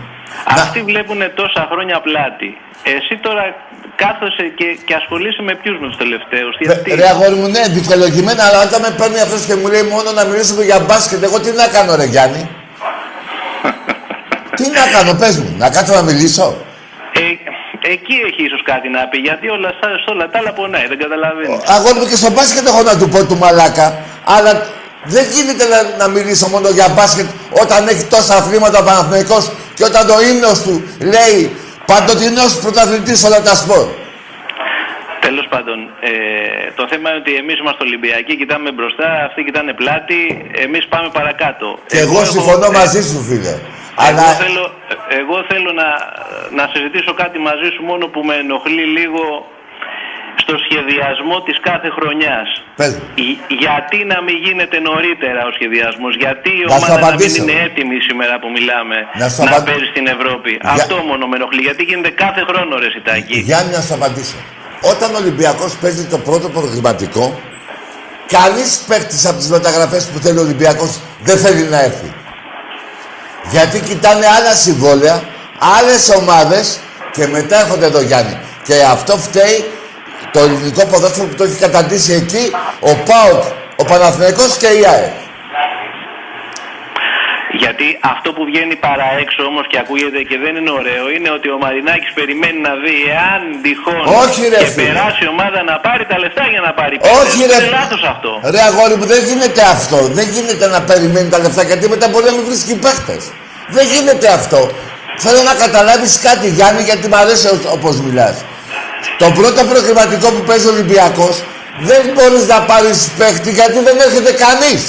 Αυτοί 0.56 0.80
βλέπουν 0.90 1.20
τόσα 1.36 1.68
χρόνια 1.72 1.98
πλάτη. 2.08 2.50
Εσύ 2.96 3.14
τώρα 3.26 3.44
κάθεσαι 4.02 4.46
και, 4.58 4.68
και 4.86 4.94
ασχολείσαι 5.02 5.42
με 5.42 5.54
ποιους 5.62 5.78
με 5.82 5.88
τους 5.88 5.98
τελευταίους. 6.04 6.54
Γιατί... 6.60 6.90
Ρε, 6.90 6.96
ρε 6.96 7.08
αγόρι 7.14 7.36
μου, 7.42 7.48
ναι, 7.56 7.64
δικαιολογημένα, 7.78 8.44
αλλά 8.48 8.60
όταν 8.68 8.80
με 8.86 8.92
παίρνει 9.00 9.20
αυτός 9.26 9.42
και 9.48 9.56
μου 9.60 9.68
λέει 9.74 9.84
μόνο 9.96 10.10
να 10.20 10.24
μιλήσουμε 10.30 10.64
για 10.70 10.80
μπάσκετ, 10.80 11.24
εγώ 11.28 11.38
τι 11.44 11.52
να 11.62 11.68
κάνω, 11.76 11.96
ρε 11.96 12.06
Γιάννη; 12.14 12.42
τι 14.58 14.64
να 14.78 14.84
κάνω, 14.96 15.12
πες 15.22 15.36
μου, 15.40 15.50
να 15.58 15.68
κάτσω 15.76 15.94
να 15.94 16.02
μιλήσω; 16.10 16.46
Ε, 17.22 17.24
εκεί 17.94 18.16
έχει 18.30 18.42
ίσως 18.48 18.62
κάτι 18.72 18.88
να 18.96 19.02
πει, 19.10 19.18
γιατί 19.28 19.46
όλα, 19.50 19.70
στα- 19.78 19.98
σε 20.04 20.08
όλα 20.14 20.26
τα 20.32 20.38
άλλα 20.40 20.52
πονάει, 20.54 20.88
δεν 20.92 21.00
καταλαβαίνεις. 21.06 21.60
Αγόρι 21.76 21.98
μου 22.00 22.08
και 22.10 22.16
στο 22.22 22.30
μπάσκετ 22.36 22.66
έχω 22.72 22.82
να 22.90 22.96
του 23.00 23.08
πω 23.10 23.20
του 23.30 23.38
μαλάκα, 23.44 23.88
αλλά 24.36 24.52
δεν 25.14 25.26
γίνεται 25.34 25.66
να, 25.74 25.80
να 26.02 26.08
μιλήσω 26.16 26.48
μόνο 26.54 26.70
για 26.70 26.88
μπάσκετ 26.96 27.28
όταν 27.64 27.88
έχει 27.88 28.04
τόσα 28.16 28.36
αθλήματα 28.36 28.80
ο 28.80 28.84
Παναθηναϊκός 28.84 29.52
και 29.80 29.86
όταν 29.92 30.08
το 30.08 30.16
ύμνος 30.32 30.58
του 30.66 30.74
λέει 31.16 31.40
παντοτινός 31.86 32.52
πρωταθλητής 32.64 33.24
όλα 33.28 33.42
τα 33.42 33.56
σπορ. 33.56 33.86
Τέλος 35.26 35.46
πάντων, 35.54 35.78
ε, 36.10 36.12
το 36.76 36.84
θέμα 36.92 37.10
είναι 37.10 37.20
ότι 37.24 37.34
εμείς 37.42 37.58
είμαστε 37.60 37.84
Ολυμπιακοί, 37.84 38.34
κοιτάμε 38.42 38.72
μπροστά, 38.72 39.08
αυτοί 39.28 39.44
κοιτάνε 39.44 39.74
πλάτη, 39.82 40.20
εμείς 40.66 40.84
πάμε 40.94 41.10
παρακάτω. 41.20 41.68
Και 41.92 42.00
εγώ 42.06 42.18
έχω- 42.22 42.32
συμφωνώ 42.36 42.66
ε, 42.66 42.78
μαζί 42.80 43.02
σου, 43.10 43.20
φίλε. 43.30 43.50
Εγώ 43.50 43.62
Αλλά 44.08 44.22
θέλω, 44.44 44.64
εγώ 45.22 45.38
θέλω 45.52 45.72
να, 45.82 45.88
να 46.60 46.64
συζητήσω 46.74 47.14
κάτι 47.22 47.38
μαζί 47.50 47.70
σου 47.76 47.82
μόνο 47.92 48.06
που 48.14 48.20
με 48.28 48.36
ενοχλεί 48.44 48.86
λίγο 49.00 49.24
στο 50.44 50.54
σχεδιασμό 50.66 51.38
της 51.48 51.58
κάθε 51.70 51.90
χρονιάς. 51.98 52.50
πες 52.80 52.92
μου. 52.96 53.04
Ι- 53.26 53.40
Γιατί 53.64 53.98
να 54.12 54.18
μην 54.26 54.36
γίνεται 54.46 54.78
νωρίτερα 54.90 55.42
ο 55.50 55.52
σχεδιασμός, 55.58 56.14
γιατί 56.24 56.50
η 56.62 56.64
Να 56.64 56.70
σου 56.70 56.76
ομάδα 56.78 56.94
να 56.94 56.98
μην 57.00 57.08
απαντήσω. 57.08 57.38
είναι 57.42 57.56
έτοιμη 57.68 57.98
σήμερα 58.08 58.34
που 58.42 58.50
μιλάμε 58.58 58.98
Να 59.22 59.26
σου 59.32 59.40
να 59.44 59.50
απαν- 59.52 59.66
παίζει 59.68 59.88
στην 59.94 60.06
Ευρώπη. 60.16 60.52
Για- 60.62 60.72
Αυτό 60.78 60.96
μόνο 61.10 61.24
με 61.30 61.36
ενοχλεί, 61.40 61.62
γιατί 61.68 61.82
γίνεται 61.90 62.12
κάθε 62.24 62.42
χρόνο 62.50 62.72
ρε 62.84 62.90
Σιτάκη. 62.96 63.38
Γιάννη, 63.50 63.72
να 63.78 63.82
σου 63.86 63.94
απαντήσω. 64.00 64.38
Όταν 64.92 65.10
ο 65.16 65.18
Ολυμπιακός 65.24 65.72
παίζει 65.82 66.04
το 66.14 66.18
πρώτο 66.28 66.48
προγραμματικό, 66.56 67.26
κανείς 68.38 68.70
παίκτης 68.90 69.22
από 69.30 69.38
τις 69.42 69.50
μεταγραφές 69.56 70.04
που 70.10 70.18
θέλει 70.24 70.38
ο 70.38 70.46
Ολυμπιακός 70.48 70.92
δεν 71.28 71.38
θέλει 71.44 71.64
να 71.74 71.80
έρθει. 71.90 72.10
Γιατί 73.54 73.80
κοιτάνε 73.80 74.26
άλλα 74.38 74.54
συμβόλαια, 74.66 75.22
άλλες 75.80 76.10
ομάδες 76.20 76.80
και 77.12 77.28
μετά 77.28 77.60
έρχονται 77.64 77.86
εδώ 77.86 78.02
Γιάννη. 78.02 78.38
Και 78.64 78.76
αυτό 78.96 79.18
φταίει 79.18 79.66
το 80.34 80.40
ελληνικό 80.40 80.86
ποδόσφαιρο 80.86 81.28
που 81.28 81.36
το 81.36 81.44
έχει 81.44 81.58
καταντήσει 81.60 82.14
εκεί 82.14 82.44
ο 82.80 82.92
ΠΑΟΚ, 83.10 83.44
ο 83.76 83.84
Παναθηναϊκός 83.86 84.58
και 84.58 84.68
η 84.68 84.82
ΑΕΚ. 84.94 85.14
Γιατί 87.64 87.88
αυτό 88.14 88.30
που 88.36 88.44
βγαίνει 88.50 88.76
παρά 88.88 89.08
έξω 89.24 89.42
όμως 89.52 89.66
και 89.72 89.78
ακούγεται 89.84 90.20
και 90.30 90.38
δεν 90.44 90.54
είναι 90.60 90.72
ωραίο 90.80 91.04
είναι 91.16 91.30
ότι 91.38 91.48
ο 91.56 91.58
Μαρινάκης 91.64 92.12
περιμένει 92.20 92.60
να 92.70 92.74
δει 92.84 92.96
εάν 93.18 93.40
τυχόν 93.66 94.00
Όχι, 94.24 94.42
ρε, 94.54 94.60
και 94.64 94.70
φίλε. 94.76 94.84
περάσει 94.86 95.22
η 95.28 95.30
ομάδα 95.36 95.60
να 95.72 95.76
πάρει 95.86 96.04
τα 96.12 96.18
λεφτά 96.24 96.44
για 96.54 96.62
να 96.68 96.72
πάρει 96.80 96.96
Όχι 97.22 97.40
πέντε. 97.42 97.58
ρε. 97.58 97.66
Είναι 97.66 97.72
λάθος 97.80 98.04
αυτό. 98.14 98.32
Ρε 98.56 98.62
αγόρι 98.70 98.96
μου, 99.00 99.06
δεν 99.14 99.22
γίνεται 99.30 99.62
αυτό. 99.76 99.98
Δεν 100.18 100.28
γίνεται 100.36 100.66
να 100.76 100.80
περιμένει 100.90 101.30
τα 101.34 101.40
λεφτά 101.46 101.62
γιατί 101.70 101.86
μετά 101.94 102.06
μπορεί 102.12 102.26
να 102.32 102.36
μην 102.38 102.44
βρίσκει 102.50 102.74
παίχτες. 102.86 103.22
Δεν 103.76 103.86
γίνεται 103.94 104.28
αυτό. 104.40 104.60
Θέλω 105.24 105.42
να 105.50 105.54
καταλάβεις 105.64 106.14
κάτι 106.28 106.46
Γιάννη 106.58 106.82
γιατί 106.90 107.06
μου 107.12 107.18
αρέσει 107.24 107.46
ο- 107.54 107.70
όπως 107.78 107.96
μιλάς. 108.06 108.36
Το 109.22 109.28
πρώτο 109.40 109.62
προκριματικό 109.72 110.28
που 110.36 110.44
παίζει 110.50 110.68
ο 110.68 110.72
Ολυμπιακός 110.76 111.36
δεν 111.90 112.02
μπορείς 112.14 112.48
να 112.54 112.58
πάρεις 112.72 112.98
παίχτη 113.18 113.50
γιατί 113.60 113.80
δεν 113.88 113.98
έρχεται 114.06 114.32
κανείς. 114.46 114.82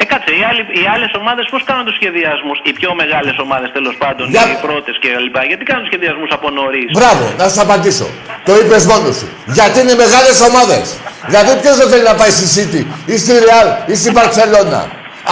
Ε, 0.00 0.04
κάτσε, 0.04 0.32
οι, 0.40 0.42
άλλοι, 0.50 0.62
οι 0.80 0.84
άλλες 0.94 1.10
ομάδες 1.20 1.44
πώς 1.52 1.62
κάνουν 1.68 1.84
τους 1.88 1.96
σχεδιασμούς, 2.00 2.56
οι 2.68 2.72
πιο 2.78 2.90
μεγάλες 3.00 3.36
ομάδες 3.44 3.68
τέλος 3.76 3.96
πάντων, 4.02 4.24
Για- 4.34 4.48
οι 4.52 4.56
πρώτες 4.66 4.94
και 5.02 5.08
λοιπά, 5.26 5.40
γιατί 5.50 5.62
κάνουν 5.68 5.82
τους 5.84 5.90
σχεδιασμούς 5.92 6.30
από 6.36 6.46
νωρίς; 6.58 6.88
Μπράβο, 6.98 7.24
να 7.40 7.46
σου 7.52 7.60
απαντήσω. 7.66 8.06
Το 8.46 8.52
είπες 8.60 8.82
μόνος 8.92 9.14
σου. 9.20 9.28
Γιατί 9.58 9.76
είναι 9.82 9.94
μεγάλες 10.04 10.36
ομάδες; 10.48 10.84
Δηλαδή 11.30 11.52
ποιος 11.62 11.76
δεν 11.80 11.88
θέλει 11.92 12.06
να 12.12 12.14
πάει 12.20 12.32
στη 12.38 12.46
City 12.56 12.82
ή 13.12 13.14
στη 13.22 13.32
Real 13.46 13.68
ή 13.92 13.94
στη 14.00 14.08
Barcelona; 14.18 14.80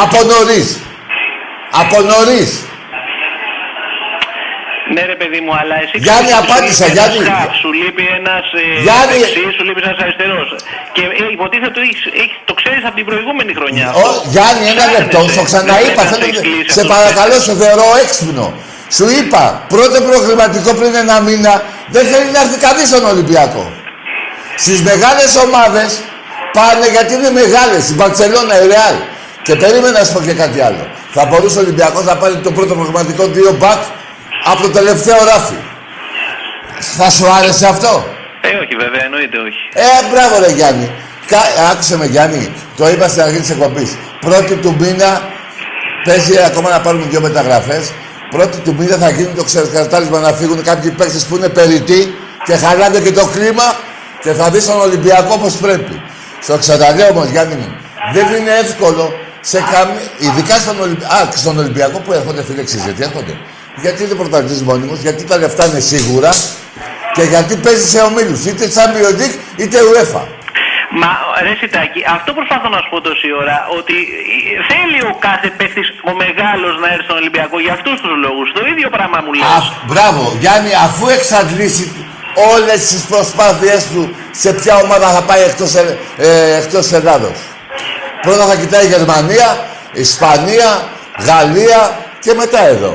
Από 0.05 0.19
νωρίς. 0.33 0.67
Από 1.81 1.97
νωρίς. 2.13 2.51
Ναι 4.95 5.03
ρε 5.13 5.17
παιδί 5.21 5.41
μου, 5.45 5.53
αλλά 5.61 5.75
εσύ 5.85 5.95
Γιάννη, 6.07 6.31
ξέρεις 6.31 6.41
ότι 6.41 6.47
σου 6.47 6.53
απάντησα, 6.53 6.85
λείπει 6.87 6.97
Γιάννη. 6.97 7.19
ένας 7.23 7.31
χαφ, 7.41 7.53
σου 7.63 7.71
λείπει 7.81 8.05
ένας 8.21 8.45
ε, 8.63 8.65
Γιάννη. 8.87 9.17
δεξής, 9.23 9.51
σου 9.57 9.63
λείπει 9.69 9.81
ένας 9.87 9.99
αριστερός. 10.05 10.49
Και 10.97 11.03
ε, 11.23 11.35
υποτίθεται 11.37 11.71
ότι 11.73 11.81
έχεις, 11.87 12.03
έχεις, 12.23 12.37
το 12.49 12.55
ξέρεις 12.61 12.83
από 12.89 12.97
την 13.01 13.07
προηγούμενη 13.11 13.53
χρονιά. 13.59 13.87
Ο, 14.05 14.07
Γιάννη, 14.35 14.65
ένα 14.73 14.85
Ψάχνεσαι. 14.85 14.97
λεπτό, 14.97 15.19
στο 15.35 15.43
ξαναείπα. 15.51 16.03
Δεν 16.05 16.11
Θέλω, 16.13 16.27
έχεις 16.29 16.43
λύσει 16.51 16.71
σε 16.77 16.81
αυτό 16.81 16.83
το 16.89 16.93
παρακαλώ, 16.95 17.37
θέμα. 17.39 17.47
σε 17.47 17.53
θεωρώ 17.63 17.87
έξυπνο. 18.05 18.47
Σου 18.97 19.07
είπα, 19.19 19.43
πρώτο 19.75 19.97
προγραμματικό 20.09 20.71
πριν 20.79 20.93
ένα 21.05 21.17
μήνα, 21.27 21.53
δεν 21.95 22.05
θέλει 22.11 22.29
να 22.37 22.41
έρθει 22.45 22.59
κανείς 22.67 22.87
στον 22.93 23.05
Ολυμπιακό. 23.13 23.65
Στις 24.65 24.79
μεγάλες 24.91 25.31
ομάδες 25.47 25.91
πάνε 26.57 26.87
γιατί 26.95 27.13
είναι 27.19 27.31
μεγάλες. 27.41 27.83
Η 27.93 27.95
Μπαρσελόνα, 27.99 28.55
η 28.63 28.67
Ρεάλ. 28.75 28.97
Και 29.47 29.55
περίμενα 29.63 29.99
να 29.99 30.05
σου 30.07 30.13
πω 30.15 30.21
και 30.29 30.33
κάτι 30.43 30.59
άλλο. 30.69 30.85
Θα 31.17 31.23
μπορούσε 31.29 31.57
ο 31.59 31.63
Ολυμπιακός 31.65 32.05
να 32.11 32.17
πάρει 32.21 32.37
το 32.47 32.51
πρώτο 32.57 32.73
προγραμματικό 32.75 33.25
δύο 33.27 33.51
μπακ 33.61 33.81
από 34.45 34.63
το 34.63 34.69
τελευταίο 34.69 35.17
ράφι. 35.25 35.59
Θα 36.99 37.11
σου 37.11 37.27
άρεσε 37.39 37.67
αυτό; 37.67 38.07
Ε, 38.41 38.49
όχι 38.63 38.75
βέβαια, 38.85 39.05
εννοείται 39.05 39.39
όχι. 39.39 39.63
Ε, 39.73 40.11
μπράβο 40.11 40.35
ρε 40.45 40.53
Γιάννη. 40.53 40.91
Κα... 41.27 41.39
Άκουσε 41.71 41.97
με 41.97 42.07
Γιάννη, 42.07 42.53
το 42.77 42.89
είπα 42.89 43.09
στην 43.09 43.23
αρχή 43.23 43.41
της 43.41 43.51
εκπομπής. 43.51 43.97
Πρώτη 44.21 44.55
του 44.55 44.77
μήνα, 44.81 45.23
παίζει 46.05 46.39
ακόμα 46.47 46.71
να 46.71 46.81
πάρουμε 46.81 47.05
δύο 47.05 47.21
μεταγραφές. 47.21 47.93
Πρώτη 48.31 48.59
του 48.59 48.75
μήνα 48.79 48.97
θα 48.97 49.11
γίνει 49.11 49.33
το 49.35 49.45
ξεκατάλισμα 49.45 50.19
να 50.19 50.33
φύγουν 50.33 50.63
κάποιοι 50.63 50.91
παίκτες 50.91 51.25
που 51.25 51.37
είναι 51.37 51.49
περιττοί 51.49 52.15
και 52.45 52.57
χαλάνε 52.57 52.99
και 53.01 53.13
το 53.13 53.27
κλίμα 53.27 53.77
Και 54.23 54.33
θα 54.33 54.51
δεις 54.51 54.67
τον 54.67 54.81
Ολυμπιακό 54.81 55.33
όπως 55.39 55.55
πρέπει. 55.55 56.03
Στο 56.43 56.59
ξαναλέω 56.59 57.09
όμως, 57.11 57.29
Γιάννη 57.29 57.55
μου, 57.55 57.77
δεν 58.13 58.27
είναι 58.35 58.51
εύκολο 58.51 59.13
σε 59.41 59.59
καμ... 59.73 59.89
ειδικά 60.19 60.55
στον, 60.59 60.81
Ολυμπ... 60.81 61.03
Α, 61.03 61.27
και 61.31 61.37
στον 61.37 61.59
Ολυμπιακό 61.59 61.99
που 61.99 62.13
έρχονται 62.13 62.43
φίλε, 62.43 62.63
ξέρεις 62.63 62.85
γιατί 62.85 63.03
έρχονται. 63.03 63.35
Γιατί 63.77 64.03
είναι 64.05 64.15
πρωταθλητής 64.15 64.63
μόνιμος, 64.63 64.99
γιατί 65.01 65.25
τα 65.25 65.37
λεφτά 65.39 65.67
είναι 65.67 65.81
σίγουρα 65.81 66.31
και 67.13 67.23
γιατί 67.23 67.57
παίζεις 67.57 67.91
σε 67.91 68.01
ομίλους, 68.01 68.45
είτε 68.45 68.65
Champions 68.77 69.15
League 69.21 69.37
είτε 69.57 69.79
UEFA. 69.91 70.23
Μα 71.01 71.11
ρε 71.43 71.55
Σιτάκη, 71.61 72.01
αυτό 72.17 72.33
προσπαθώ 72.33 72.69
να 72.69 72.79
σου 72.83 72.89
πω 72.91 73.01
τόση 73.01 73.29
ώρα, 73.43 73.57
ότι 73.79 73.97
θέλει 74.71 75.01
ο 75.13 75.15
κάθε 75.27 75.49
παίχτης, 75.59 75.89
ο 76.11 76.13
μεγάλος 76.25 76.73
να 76.83 76.89
έρθει 76.93 77.05
στον 77.05 77.17
Ολυμπιακό 77.17 77.57
για 77.61 77.73
αυτούς 77.73 77.97
τους 78.01 78.15
λόγους. 78.25 78.47
Το 78.59 78.63
ίδιο 78.73 78.89
πράγμα 78.97 79.19
μου 79.25 79.33
λέει. 79.33 79.49
Α, 79.57 79.61
μπράβο, 79.91 80.23
Γιάννη, 80.43 80.73
αφού 80.87 81.05
εξαντλήσει 81.09 81.87
όλες 82.55 82.81
τις 82.91 83.03
προσπάθειές 83.13 83.81
του 83.93 84.03
σε 84.31 84.53
ποια 84.53 84.75
ομάδα 84.85 85.09
θα 85.17 85.23
πάει 85.23 85.43
εκτός, 85.43 85.75
ε, 85.75 85.99
ε, 86.17 86.57
εκτός 86.61 86.93
Ελλάδος. 86.93 87.39
Πρώτα 88.23 88.45
θα 88.51 88.57
κοιτάει 88.57 88.87
Γερμανία, 88.87 89.49
Ισπανία, 89.93 90.69
Γαλλία 91.29 91.81
και 92.21 92.33
μετά 92.35 92.61
εδώ. 92.75 92.93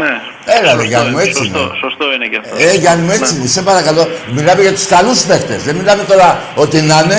Ναι. 0.00 0.12
Έλα, 0.56 0.60
ρε, 0.62 0.68
Σωστό 0.70 0.82
Γιάννη 0.90 1.10
μου, 1.10 1.18
είναι, 1.18 1.28
έτσι 1.28 1.42
σωστό, 1.44 1.58
είναι. 1.58 1.76
Σωστό 1.84 2.04
είναι 2.14 2.26
και 2.32 2.38
αυτό. 2.42 2.52
Ε, 2.64 2.74
Γιάννη 2.82 3.02
μου, 3.06 3.12
έτσι 3.18 3.30
είναι. 3.34 3.46
Σε 3.56 3.62
παρακαλώ. 3.70 4.02
Μιλάμε 4.36 4.60
για 4.66 4.72
τους 4.76 4.86
καλούς 4.94 5.18
παίχτες. 5.28 5.58
Δεν 5.66 5.74
μιλάμε 5.80 6.02
τώρα 6.12 6.28
ότι 6.62 6.76
να 6.90 6.98
είναι. 7.04 7.18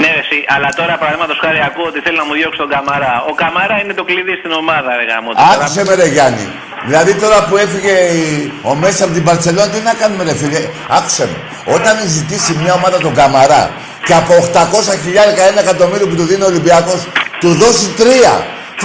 Ναι, 0.00 0.08
ρε, 0.16 0.22
εσύ, 0.26 0.38
αλλά 0.54 0.68
τώρα 0.80 0.94
παραδείγματος 1.00 1.38
χάρη 1.44 1.60
ακούω 1.68 1.86
ότι 1.92 1.98
θέλει 2.04 2.18
να 2.22 2.26
μου 2.28 2.34
διώξει 2.38 2.58
τον 2.64 2.70
Καμαρά. 2.74 3.14
Ο 3.30 3.32
Καμαρά 3.42 3.76
είναι 3.82 3.94
το 4.00 4.04
κλειδί 4.08 4.34
στην 4.40 4.52
ομάδα, 4.62 4.90
ρε 4.98 5.04
γάμο. 5.10 5.30
Άκουσε 5.52 5.80
με 5.88 5.94
ρε 6.00 6.06
Γιάννη. 6.14 6.46
Δηλαδή 6.88 7.12
τώρα 7.22 7.38
που 7.46 7.54
έφυγε 7.64 7.94
η- 8.20 8.52
ο 8.70 8.72
Μέσης 8.80 9.00
από 9.04 9.12
την 9.18 9.24
Παρσελόνα, 9.28 9.68
τι 9.74 9.80
να 9.88 9.94
κάνουμε 10.00 10.22
ρε 10.28 10.34
φίλε; 10.40 10.60
Άκουσε 10.98 11.24
με. 11.30 11.36
Όταν 11.76 11.94
ζητήσει 12.16 12.50
μια 12.62 12.72
ομάδα 12.78 12.96
τον 13.06 13.14
Καμαρά 13.20 13.62
και 14.06 14.14
από 14.20 14.32
800 14.46 14.92
χιλιάρικα 15.02 15.42
ένα 15.50 15.60
εκατομμύριο 15.66 16.06
που 16.10 16.16
του 16.20 16.26
δίνει 16.30 16.42
ο 16.46 16.50
Ολυμπιακός 16.52 17.00
του 17.40 17.50
δώσει 17.62 17.86
τρία. 18.00 18.34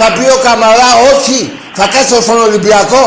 Θα 0.00 0.06
πει 0.14 0.24
ο 0.36 0.38
Καμαρά 0.48 0.90
όχι. 1.12 1.38
Θα 1.78 1.86
κάτσει 1.94 2.14
στον 2.26 2.38
Ολυμπιακό. 2.48 3.04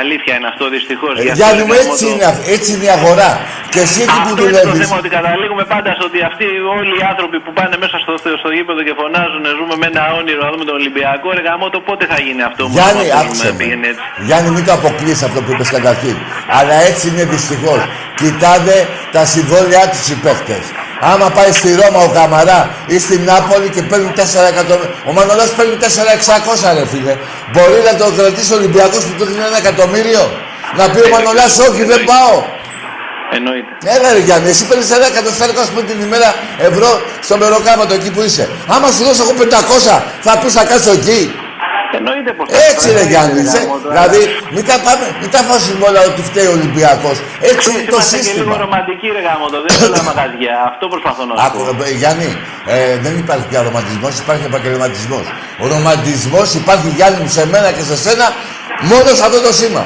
Αλήθεια 0.00 0.32
είναι 0.36 0.48
αυτό 0.52 0.64
δυστυχώς. 0.76 1.14
Ε, 1.18 1.22
Γιάννη 1.38 1.62
μου 1.68 1.74
έτσι 1.82 2.04
είναι, 2.12 2.24
αυ- 2.32 2.44
έτσι 2.56 2.68
είναι 2.74 2.84
η 2.90 2.92
αγορά. 2.98 3.30
Και 3.72 3.80
εσύ 3.86 3.98
εκεί 4.06 4.18
που 4.24 4.32
Αυτό 4.32 4.42
είναι 4.42 4.52
το 4.60 4.60
δουλεύεις; 4.62 4.80
θέμα, 4.84 4.96
ότι 5.02 5.10
καταλήγουμε 5.18 5.64
πάντα 5.74 5.90
στο 5.96 6.04
ότι 6.10 6.18
αυτοί 6.30 6.46
όλοι 6.78 6.92
οι 7.00 7.04
άνθρωποι 7.12 7.36
που 7.44 7.50
πάνε 7.58 7.74
μέσα 7.84 7.96
στο, 8.02 8.12
στο 8.42 8.50
γήπεδο 8.56 8.80
και 8.86 8.94
φωνάζουν 9.00 9.44
ζούμε 9.58 9.74
με 9.82 9.86
ένα 9.92 10.02
όνειρο 10.18 10.40
να 10.46 10.50
δούμε 10.52 10.64
τον 10.70 10.76
Ολυμπιακό, 10.80 11.26
ρε 11.36 11.42
γάμο, 11.48 11.64
το 11.76 11.80
πότε 11.88 12.04
θα 12.12 12.18
γίνει 12.24 12.42
αυτό 12.50 12.60
όμως, 12.66 12.74
Γιάννη, 12.76 13.04
άμα 13.10 13.20
άκουσε 13.22 13.42
θέλουμε, 13.42 13.56
με. 13.56 13.60
πήγαινε 13.60 13.86
έτσι. 13.92 14.02
Γιάννη, 14.26 14.48
μην 14.56 14.64
το 14.68 14.72
αποκλείσει 14.78 15.22
αυτό 15.28 15.38
που 15.44 15.50
είπες 15.54 15.70
καταρχήν. 15.76 16.16
Αλλά 16.58 16.74
έτσι 16.88 17.04
είναι 17.10 17.24
δυστυχώς. 17.34 17.80
Κοιτάνε 18.20 18.76
τα 19.14 19.22
συμβόλαιά 19.32 19.82
τους 19.92 20.04
οι 20.12 20.16
παίχτες. 20.24 20.64
Άμα 21.10 21.28
πάει 21.36 21.52
στη 21.52 21.68
Ρώμα 21.80 22.00
ο 22.08 22.10
Καμαρά 22.16 22.60
ή 22.94 22.96
στην 22.98 23.20
Νάπολη 23.28 23.68
και 23.74 23.82
παίρνει 23.90 24.10
4 24.16 24.20
εκατομμύρια. 24.52 24.94
Ο 25.08 25.12
Μανολάς 25.16 25.50
παίρνει 25.56 25.76
4-600 25.80 26.78
ρε 26.78 26.84
φίλε. 26.92 27.14
Μπορεί 27.52 27.80
να 27.88 27.94
το 28.00 28.04
κρατήσει 28.16 28.52
ο 28.54 28.56
Ολυμπιακός 28.60 29.02
που 29.06 29.14
του 29.18 29.24
δίνει 29.28 29.44
ένα 29.50 29.58
εκατομμύριο; 29.64 30.22
Να 30.78 30.84
πει 30.90 30.98
ο 31.06 31.08
Μανολάς 31.14 31.58
όχι 31.68 31.82
δεν 31.92 32.00
πάω. 32.10 32.34
Εννοείται. 33.36 33.72
Έλα 33.94 34.08
ρε 34.16 34.22
Γιάννη, 34.26 34.48
εσύ 34.54 34.62
παίρνεις 34.68 34.90
ένα 34.96 35.06
εκατοστάρικο 35.12 35.60
ας 35.66 35.70
πούμε 35.72 35.82
την 35.90 35.98
ημέρα 36.06 36.28
ευρώ 36.68 36.90
στο 37.26 37.34
μεροκάματο 37.40 37.92
εκεί 37.98 38.10
που 38.14 38.22
είσαι. 38.26 38.44
Άμα 38.74 38.88
σου 38.94 39.02
δώσω 39.06 39.22
εγώ 39.24 39.34
500 39.38 40.02
θα 40.26 40.32
πεις 40.40 40.52
θα 40.58 40.64
κάτσω 40.70 40.92
εκεί. 40.98 41.20
Εννοείται 41.98 42.30
πως 42.38 42.46
θα 42.50 42.56
Έτσι 42.70 42.86
ρε 42.88 42.92
πρέπει, 42.94 43.10
Γιάννη, 43.12 43.38
ρε 43.46 43.50
σε- 43.54 43.58
γάμο, 43.62 43.76
τώρα. 43.84 43.92
δηλαδή 43.94 44.20
μην 44.54 44.64
τα, 44.68 44.76
πάμε, 44.86 45.04
μην 45.22 45.30
τα 45.34 45.40
φάσουμε 45.48 45.82
όλα 45.90 46.00
ότι 46.10 46.20
φταίει 46.28 46.48
ο 46.52 46.54
Ολυμπιακός. 46.58 47.16
Έτσι 47.50 47.64
είναι 47.70 47.82
το 47.94 47.96
Είμαστε 47.96 48.16
και 48.16 48.22
λίγο 48.22 48.36
σύστημα. 48.36 48.54
ρομαντικοί 48.64 49.06
ρε 49.16 49.22
γάμο, 49.26 49.46
το 49.52 49.58
δεν 49.64 49.70
είναι 49.74 49.86
όλα 49.90 50.02
μαγαζιά. 50.10 50.54
Αυτό 50.70 50.84
προσπαθώ 50.94 51.22
να 51.28 51.32
σου 51.36 51.42
Άκου, 51.46 51.58
πω. 51.78 51.84
ε, 51.90 51.92
Γιάννη, 52.00 52.28
ε, 52.74 52.76
δεν 53.04 53.14
υπάρχει 53.22 53.44
πια 53.50 53.60
ρομαντισμός, 53.68 54.12
υπάρχει 54.24 54.44
επαγγελματισμός. 54.50 55.24
Ο 55.62 55.64
ρομαντισμός 55.74 56.48
υπάρχει 56.60 56.88
Γιάννη 56.96 57.18
μου 57.24 57.30
σε 57.38 57.42
μένα 57.52 57.68
και 57.76 57.84
σε 57.90 57.96
σένα 58.04 58.26
μόνος 58.90 59.14
σε 59.18 59.24
αυτό 59.28 59.40
το 59.48 59.52
σήμα. 59.60 59.84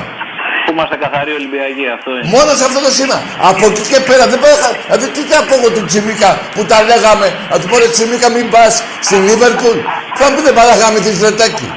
Που 0.65 0.73
είμαστε 0.77 0.97
καθαροί 1.05 1.33
Ολυμπιακοί, 1.41 1.85
αυτό 1.97 2.09
είναι. 2.17 2.27
Μόνος 2.35 2.55
σε 2.61 2.65
αυτό 2.69 2.81
το 2.87 2.91
σήμα. 2.99 3.19
Από 3.51 3.65
εκεί 3.71 3.83
και 3.93 3.99
πέρα 4.09 4.25
δεν 4.33 4.39
πάει. 4.43 4.55
Δηλαδή 4.87 5.07
τι 5.15 5.23
θα 5.31 5.39
πω 5.49 5.55
εγώ 5.59 5.69
του 5.75 5.83
Τσιμίκα 5.89 6.31
που 6.55 6.63
τα 6.71 6.79
λέγαμε. 6.91 7.27
Να 7.51 7.57
του 7.61 7.67
πω 7.71 7.75
ρε 7.83 7.89
Τσιμίκα 7.95 8.29
μην 8.37 8.47
πας 8.55 8.73
στην 9.07 9.21
Λίβερπουλ. 9.29 9.79
Θα 10.19 10.25
μου 10.29 10.33
πει 10.37 10.41
δεν 10.49 10.55
παράγαμε 10.61 10.99
τη 11.05 11.11
Στρετέκη. 11.19 11.69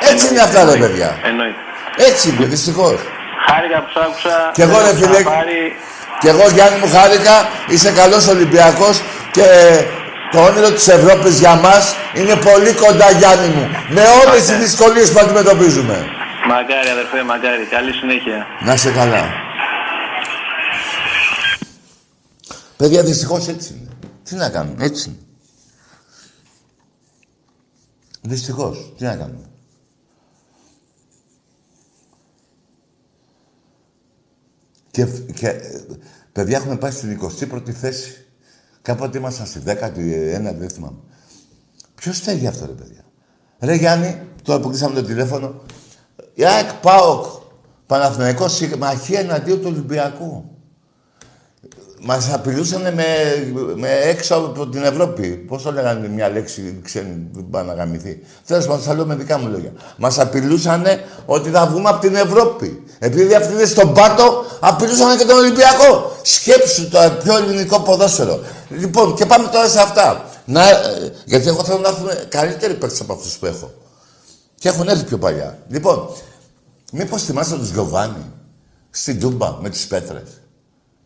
Έτσι 0.00 0.28
είναι 0.28 0.40
αυτά 0.40 0.64
ρε 0.64 0.76
παιδιά. 0.78 1.18
Εννοείται. 1.24 1.56
Έτσι 2.08 2.28
είναι 2.30 2.44
δυστυχώς. 2.46 2.98
Χάρηκα 3.46 3.78
που 3.82 3.90
σ' 3.94 3.96
άκουσα. 4.06 4.50
Κι 4.54 4.60
εγώ, 4.62 4.78
ρε 4.78 4.84
Θέλω 4.84 5.08
να 5.08 5.14
φίλε. 5.14 5.22
πάρει- 5.22 5.76
Και 6.20 6.28
εγώ 6.28 6.48
Γιάννη 6.48 6.78
μου 6.80 6.88
χάρηκα, 6.96 7.48
είσαι 7.68 7.90
καλός 7.92 8.26
Ολυμπιακός 8.26 9.00
και 9.32 9.46
το 10.32 10.38
όνειρο 10.44 10.70
της 10.72 10.88
Ευρώπης 10.88 11.38
για 11.38 11.54
μας 11.54 11.94
είναι 12.14 12.34
πολύ 12.36 12.72
κοντά 12.74 13.10
Γιάννη 13.10 13.48
μου. 13.54 13.68
Με 13.88 14.00
όλες 14.22 14.46
τις 14.46 14.56
δυσκολίες 14.58 15.12
που 15.12 15.18
αντιμετωπίζουμε. 15.18 15.96
Μακάρι 16.48 16.88
αδερφέ, 16.88 17.22
μακάρι. 17.22 17.64
Καλή 17.70 17.92
συνέχεια. 17.92 18.46
Να 18.60 18.72
είσαι 18.72 18.90
καλά. 18.90 19.24
Παιδιά, 22.76 23.02
δυστυχώς 23.02 23.48
έτσι 23.48 23.72
είναι. 23.80 23.90
Τι 24.24 24.34
να 24.34 24.48
κάνουμε, 24.50 24.84
έτσι 24.84 25.08
είναι. 25.08 25.18
Δυστυχώς, 28.22 28.92
τι 28.98 29.04
να 29.04 29.10
κάνουμε. 29.16 29.44
Και, 34.98 35.06
και 35.32 35.48
ε, 35.48 35.80
παιδιά 36.32 36.56
έχουμε 36.56 36.76
πάει 36.76 36.90
στην 36.90 37.20
21η 37.22 37.70
θέση. 37.70 38.26
Κάποτε 38.82 39.18
ήμασταν 39.18 39.46
στη 39.46 39.60
19η, 39.66 40.54
δεν 40.58 40.70
θυμάμαι. 40.70 40.98
Ποιος 41.94 42.18
φταίει 42.18 42.36
γι' 42.36 42.46
αυτό, 42.46 42.66
ρε 42.66 42.72
παιδιά; 42.72 43.04
Ρε 43.58 43.74
Γιάννη, 43.74 44.20
τώρα 44.42 44.60
που 44.60 44.68
κλείσαμε 44.68 44.94
το 44.94 45.06
τηλέφωνο, 45.06 45.62
η 46.34 46.44
ΑΕΚ 46.44 46.72
ΠΑΟΚ, 46.74 47.24
Παναθηναϊκός 47.86 48.54
συμμαχία 48.54 49.20
εναντίον 49.20 49.60
του 49.60 49.68
Ολυμπιακού. 49.70 50.57
Μας 52.00 52.32
απειλούσαν 52.32 52.80
με, 52.80 53.04
με 53.74 53.88
έξω 53.88 54.34
από 54.34 54.66
την 54.68 54.82
Ευρώπη. 54.82 55.28
Πώς 55.28 55.62
το 55.62 55.72
λέγανε 55.72 56.08
μια 56.08 56.28
λέξη 56.28 56.80
ξένη, 56.84 57.28
δεν 57.32 57.46
πάει 57.50 57.64
να 57.64 57.74
γαμηθεί. 57.74 58.20
Τέλος 58.46 58.66
πάντων, 58.66 58.82
θα 58.82 58.94
λέω 58.94 59.06
με 59.06 59.14
δικά 59.14 59.38
μου 59.38 59.48
λόγια. 59.48 59.72
Μας 59.96 60.18
απειλούσαν 60.18 60.84
ότι 61.26 61.50
θα 61.50 61.66
βγούμε 61.66 61.88
από 61.88 62.00
την 62.00 62.14
Ευρώπη. 62.14 62.82
Επειδή 62.98 63.34
αυτοί 63.34 63.52
είναι 63.52 63.64
στον 63.64 63.94
πάτο, 63.94 64.44
απειλούσαν 64.60 65.18
και 65.18 65.24
τον 65.24 65.36
Ολυμπιακό. 65.36 66.16
Σκέψου 66.22 66.88
το 66.88 66.98
πιο 67.22 67.36
ελληνικό 67.36 67.80
ποδόσφαιρο. 67.80 68.40
Λοιπόν, 68.68 69.14
και 69.14 69.26
πάμε 69.26 69.48
τώρα 69.48 69.68
σε 69.68 69.80
αυτά. 69.80 70.24
Να, 70.44 70.68
ε, 70.68 71.12
γιατί 71.24 71.48
εγώ 71.48 71.64
θέλω 71.64 71.78
να 71.78 71.88
έρθουν 71.88 72.08
καλύτεροι 72.28 72.74
παίκτες 72.74 73.00
από 73.00 73.12
αυτούς 73.12 73.38
που 73.38 73.46
έχω. 73.46 73.72
Και 74.54 74.68
έχουν 74.68 74.88
έρθει 74.88 75.04
πιο 75.04 75.18
παλιά. 75.18 75.58
Λοιπόν, 75.68 76.08
μήπως 76.92 77.22
θυμάστε 77.22 77.56
τον 77.56 77.70
Γιωβάνι 77.72 78.32
στην 78.90 79.20
Τούμπα 79.20 79.56
με 79.60 79.68
τις 79.68 79.86
πέτρες. 79.86 80.28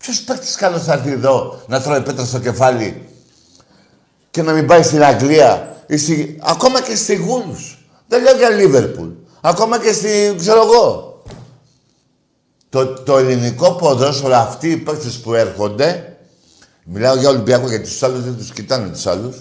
Ποιος 0.03 0.21
παίκτης 0.23 0.55
καλός 0.55 0.83
θα 0.83 0.93
έρθει 0.93 1.11
εδώ 1.11 1.63
να 1.67 1.81
τρώει 1.83 2.01
πέτρα 2.01 2.25
στο 2.25 2.39
κεφάλι 2.39 3.09
και 4.31 4.43
να 4.43 4.53
μην 4.53 4.67
πάει 4.67 4.83
στην 4.83 5.03
Αγγλία 5.05 5.77
ή 5.87 5.97
στη... 5.97 6.39
ακόμα 6.43 6.83
και 6.83 6.95
στη 6.97 7.15
Γούλους. 7.15 7.87
Δεν 8.09 8.23
λέω 8.23 8.37
για 8.37 8.49
Λίβερπουλ. 8.51 9.09
Ακόμα 9.41 9.79
και 9.81 9.93
στη, 9.93 10.35
ξέρω 10.39 10.63
εγώ. 10.63 11.23
Το, 12.69 12.87
το 12.87 13.19
ελληνικό 13.19 13.73
ποδόσφαιρο, 13.73 14.35
αυτοί 14.37 14.71
οι 14.71 14.77
παίκτες 14.77 15.19
που 15.19 15.35
έρχονται, 15.35 16.17
μιλάω 16.85 17.15
για 17.17 17.29
Ολυμπιακό 17.29 17.69
γιατί 17.69 17.89
τους 17.89 18.03
άλλους 18.03 18.23
δεν 18.25 18.37
τους 18.37 18.53
κοιτάνε 18.53 18.89
τους 18.89 19.07
άλλους, 19.07 19.37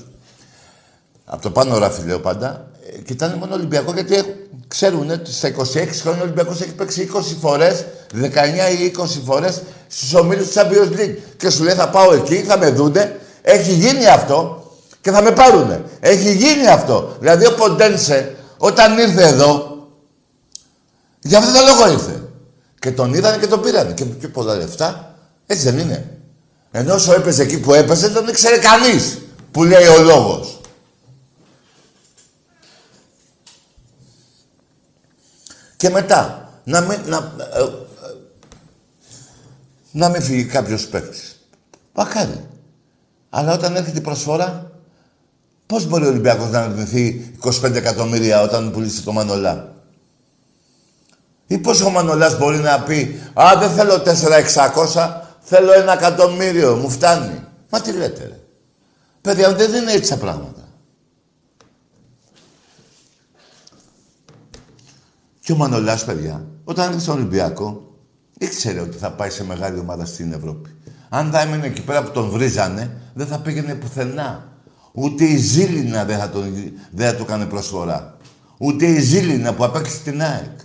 από 1.26 1.42
το 1.42 1.52
πάνω 1.52 1.78
ράφι 1.78 2.06
λέω 2.08 2.20
πάντα, 2.20 2.68
ε, 2.94 2.98
κοιτάνε 3.02 3.36
μόνο 3.36 3.54
Ολυμπιακό 3.54 3.94
γιατί 3.94 4.16
έχουν- 4.16 4.34
ξέρουν 4.68 5.10
ότι 5.10 5.32
στα 5.34 5.48
26 5.48 6.02
χρόνια 6.02 6.22
ο 6.22 6.24
Ολυμπιακός 6.24 6.62
έχει 6.62 6.74
παίξει 6.74 7.02
20 7.02 7.36
φορές, 7.42 7.86
19 8.14 8.70
ή 8.80 8.84
20 8.86 9.22
φορές 9.26 9.62
στους 9.92 10.14
ομίλους 10.14 10.48
της 10.48 10.56
Champions 10.62 11.00
League. 11.00 11.18
Και 11.38 11.50
σου 11.50 11.64
λέει 11.64 11.74
θα 11.74 11.90
πάω 11.90 12.14
εκεί, 12.14 12.36
θα 12.36 12.58
με 12.58 12.70
δούνε, 12.70 13.20
έχει 13.42 13.74
γίνει 13.74 14.08
αυτό 14.08 14.62
και 15.02 15.12
θα 15.12 15.22
με 15.22 15.32
πάρουνε. 15.32 15.84
Έχει 16.00 16.36
γίνει 16.36 16.68
αυτό. 16.68 17.16
Δηλαδή 17.20 17.46
ο 17.46 17.54
Ποντένσε 17.54 18.36
όταν 18.58 18.98
ήρθε 18.98 19.28
εδώ, 19.28 19.72
για 21.22 21.38
αυτό 21.38 21.60
το 21.60 21.66
λόγο 21.66 21.92
ήρθε. 21.92 22.24
Και 22.80 22.92
τον 22.92 23.14
είδανε 23.14 23.38
και 23.38 23.48
τον 23.48 23.62
πήρανε. 23.62 23.94
Και 23.94 24.06
πιο 24.06 24.30
πολλά 24.30 24.56
λεφτά. 24.56 25.16
Έτσι 25.46 25.64
δεν 25.64 25.80
είναι. 25.80 26.18
Ενώ 26.72 26.94
όσο 26.94 27.14
έπαιζε 27.14 27.42
εκεί 27.42 27.60
που 27.60 27.74
έπαιζε, 27.74 28.08
δεν 28.08 28.14
τον 28.14 28.28
ήξερε 28.28 28.58
κανείς. 28.58 29.18
Που 29.52 29.64
λέει 29.64 29.86
ο 29.86 30.02
λόγος. 30.02 30.60
Και 35.78 35.90
μετά, 35.90 36.50
να 36.64 36.82
μην, 36.82 37.00
να, 37.06 37.18
ε, 37.18 37.62
ε, 37.62 37.70
να 39.92 40.10
μην 40.10 40.22
φύγει 40.22 40.46
κάποιος 40.46 40.88
παίκτης. 40.88 41.36
Μακάρι. 41.94 42.48
Αλλά 43.30 43.54
όταν 43.54 43.76
έρχεται 43.76 43.98
η 43.98 44.02
προσφορά, 44.02 44.72
πώς 45.66 45.88
μπορεί 45.88 46.06
ο 46.06 46.10
Ολυμπιακός 46.10 46.50
να 46.50 46.60
αρνηθεί 46.60 47.34
25 47.44 47.76
εκατομμύρια 47.76 48.42
όταν 48.42 48.72
πουλήσει 48.72 49.04
το 49.04 49.12
Μανολά; 49.12 49.76
Ή 51.48 51.58
πώς 51.58 51.82
ο 51.82 51.90
Μανολάς 51.90 52.38
μπορεί 52.38 52.58
να 52.58 52.82
πει 52.82 53.22
«Α, 53.34 53.52
δεν 53.60 53.70
θέλω 53.70 53.96
4.600, 53.96 55.22
θέλω 55.40 55.74
ένα 55.74 55.94
εκατομμύριο, 55.94 56.76
μου 56.76 56.90
φτάνει». 56.90 57.44
Μα 57.70 57.82
τι 57.82 57.92
λέτε, 57.92 58.24
ρε. 58.24 58.40
Παιδιά, 59.22 59.54
δεν 59.54 59.74
είναι 59.74 59.92
έτσι 59.92 60.10
τα 60.10 60.18
πράγματα. 60.18 60.68
Και 65.40 65.52
ο 65.52 65.56
Μανολάς, 65.56 66.06
παιδιά, 66.06 66.46
όταν 66.64 66.88
έρθει 66.88 67.02
στον 67.02 67.16
Ολυμπιακό, 67.16 67.91
ήξερε 68.42 68.80
ότι 68.80 68.98
θα 68.98 69.12
πάει 69.12 69.30
σε 69.30 69.44
μεγάλη 69.44 69.80
ομάδα 69.80 70.06
στην 70.06 70.34
Ευρώπη. 70.34 70.70
Αν 71.10 71.32
θα 71.32 71.42
έμενε 71.42 71.66
εκεί 71.66 71.82
πέρα 71.82 72.04
που 72.04 72.12
τον 72.12 72.30
βρίζανε, 72.30 73.02
δεν 73.14 73.28
θα 73.28 73.40
πήγαινε 73.40 73.76
πουθενά. 73.76 74.48
Ούτε 74.92 75.24
η 75.24 75.38
Ζήλινα 75.38 76.06
δεν 76.06 76.18
θα, 76.20 76.30
τον, 76.30 76.74
δεν 76.92 77.08
θα 77.10 77.16
του 77.16 77.26
κάνει 77.26 77.46
προσφορά. 77.46 78.18
Ούτε 78.58 78.86
η 78.86 79.00
Ζήλινα 79.00 79.54
που 79.54 79.64
απέκτησε 79.64 80.00
την 80.04 80.22
ΑΕΚ. 80.22 80.60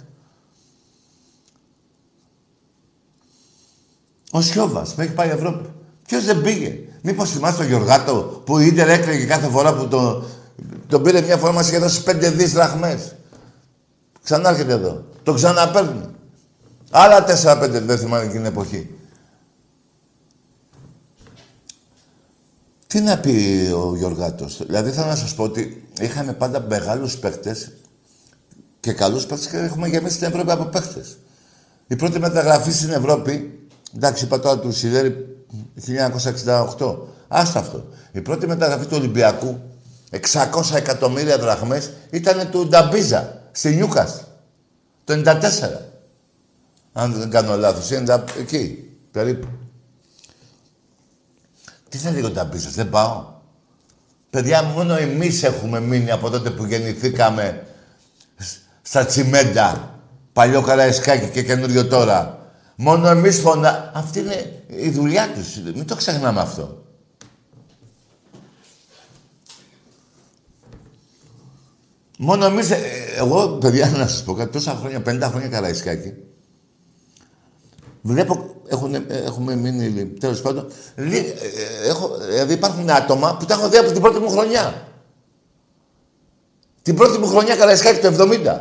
Ο 4.30 4.40
Σιώβας 4.40 4.94
που 4.94 5.00
έχει 5.00 5.12
πάει 5.12 5.28
Ευρώπη. 5.28 5.68
Ποιος 6.06 6.24
δεν 6.24 6.42
πήγε; 6.42 6.78
Μήπως 7.02 7.30
θυμάστε 7.30 7.56
τον 7.58 7.66
Γιωργάτο 7.66 8.42
που 8.46 8.58
η 8.58 8.66
Ίντερ 8.66 8.88
έκλαιγε 8.88 9.24
κάθε 9.24 9.48
φορά 9.48 9.74
που 9.74 9.88
τον, 9.88 10.24
τον 10.88 11.02
πήρε 11.02 11.20
μια 11.20 11.36
φορά 11.36 11.52
μας 11.52 11.68
είχε 11.68 11.78
δώσει 11.78 12.02
πέντε 12.02 12.30
δις 12.30 12.52
δραχμές. 12.52 13.14
Ξανά 14.22 14.48
έρχεται 14.48 14.72
εδώ. 14.72 15.04
Το 15.22 15.34
ξαναπαίρνει. 15.34 16.15
Άλλα 16.90 17.24
τέσσερα-πέντε 17.24 17.80
δεν 17.80 17.98
θυμάμαι 17.98 18.24
εκείνη 18.24 18.38
την 18.38 18.52
εποχή. 18.52 18.90
Τι 22.86 23.00
να 23.00 23.18
πει 23.18 23.68
ο 23.74 23.96
Γιωργάτος; 23.96 24.62
Δηλαδή 24.66 24.90
θέλω 24.90 25.06
να 25.06 25.16
σας 25.16 25.34
πω 25.34 25.42
ότι 25.42 25.88
είχαμε 26.00 26.32
πάντα 26.32 26.60
μεγάλους 26.60 27.18
παίκτες 27.18 27.72
και 28.80 28.92
καλούς 28.92 29.26
παίκτες 29.26 29.46
και 29.46 29.56
έχουμε 29.56 29.88
γεμίσει 29.88 30.18
την 30.18 30.26
Ευρώπη 30.26 30.50
από 30.50 30.64
παίκτες. 30.64 31.16
Η 31.86 31.96
πρώτη 31.96 32.18
μεταγραφή 32.18 32.72
στην 32.72 32.90
Ευρώπη, 32.90 33.66
εντάξει 33.96 34.24
είπα 34.24 34.40
τώρα 34.40 34.58
του 34.58 34.72
Σιδέρη 34.72 35.36
1968. 36.78 36.96
Άστα 37.28 37.58
αυτό. 37.58 37.84
Η 38.12 38.20
πρώτη 38.20 38.46
μεταγραφή 38.46 38.86
του 38.86 38.96
Ολυμπιακού, 38.98 39.60
600 40.10 40.74
εκατομμύρια 40.74 41.38
δραχμές, 41.38 41.90
ήταν 42.10 42.50
του 42.50 42.68
Νταμπίζα, 42.68 43.42
στη 43.52 43.74
Νιούκας. 43.74 44.24
Το 45.04 45.12
94. 45.12 45.95
Αν 46.98 47.12
δεν 47.12 47.30
κάνω 47.30 47.56
λάθος, 47.56 47.90
είναι 47.90 48.24
εκεί, 48.38 48.90
περίπου. 49.10 49.48
Τι 51.88 51.98
θα 51.98 52.14
ο 52.24 52.30
Νταμπίζας, 52.30 52.74
δεν 52.74 52.90
πάω. 52.90 53.24
Παιδιά, 54.30 54.62
μόνο 54.62 54.94
εμείς 54.94 55.42
έχουμε 55.42 55.80
μείνει 55.80 56.10
από 56.10 56.30
τότε 56.30 56.50
που 56.50 56.64
γεννηθήκαμε 56.64 57.66
στα 58.82 59.04
τσιμέντα. 59.04 60.00
Παλιό 60.32 60.62
καραϊσκάκι 60.62 61.30
και 61.30 61.42
καινούριο 61.42 61.86
τώρα. 61.86 62.50
Μόνο 62.76 63.08
εμείς 63.08 63.40
φωνα... 63.40 63.90
Αυτή 63.94 64.18
είναι 64.18 64.62
η 64.66 64.90
δουλειά 64.90 65.32
τους. 65.34 65.56
Μην 65.74 65.86
το 65.86 65.94
ξεχνάμε 65.94 66.40
αυτό. 66.40 66.84
Μόνο 72.18 72.44
εμείς... 72.44 72.70
Ε, 72.70 72.78
εγώ, 73.16 73.48
παιδιά, 73.48 73.90
να 73.90 74.06
σας 74.06 74.22
πω 74.22 74.34
κάτι. 74.34 74.52
Τόσα 74.52 74.74
χρόνια, 74.74 75.02
50 75.06 75.20
χρόνια 75.30 75.48
καραϊσκάκι. 75.48 76.12
Βλέπω, 78.06 78.44
έχουν, 78.68 78.94
έχουμε 79.08 79.54
μείνει, 79.54 80.06
τέλος 80.06 80.40
πάντων, 80.40 80.66
ε, 80.94 81.88
έχω, 81.88 82.10
δηλαδή 82.30 82.52
υπάρχουν 82.52 82.90
άτομα 82.90 83.36
που 83.38 83.44
τα 83.44 83.54
έχω 83.54 83.68
δει 83.68 83.76
από 83.76 83.92
την 83.92 84.00
πρώτη 84.00 84.18
μου 84.18 84.30
χρονιά. 84.30 84.74
Την 86.82 86.94
πρώτη 86.94 87.18
μου 87.18 87.26
χρονιά 87.26 87.56
Καραϊσκάκη 87.56 88.00
το 88.00 88.28
70. 88.46 88.58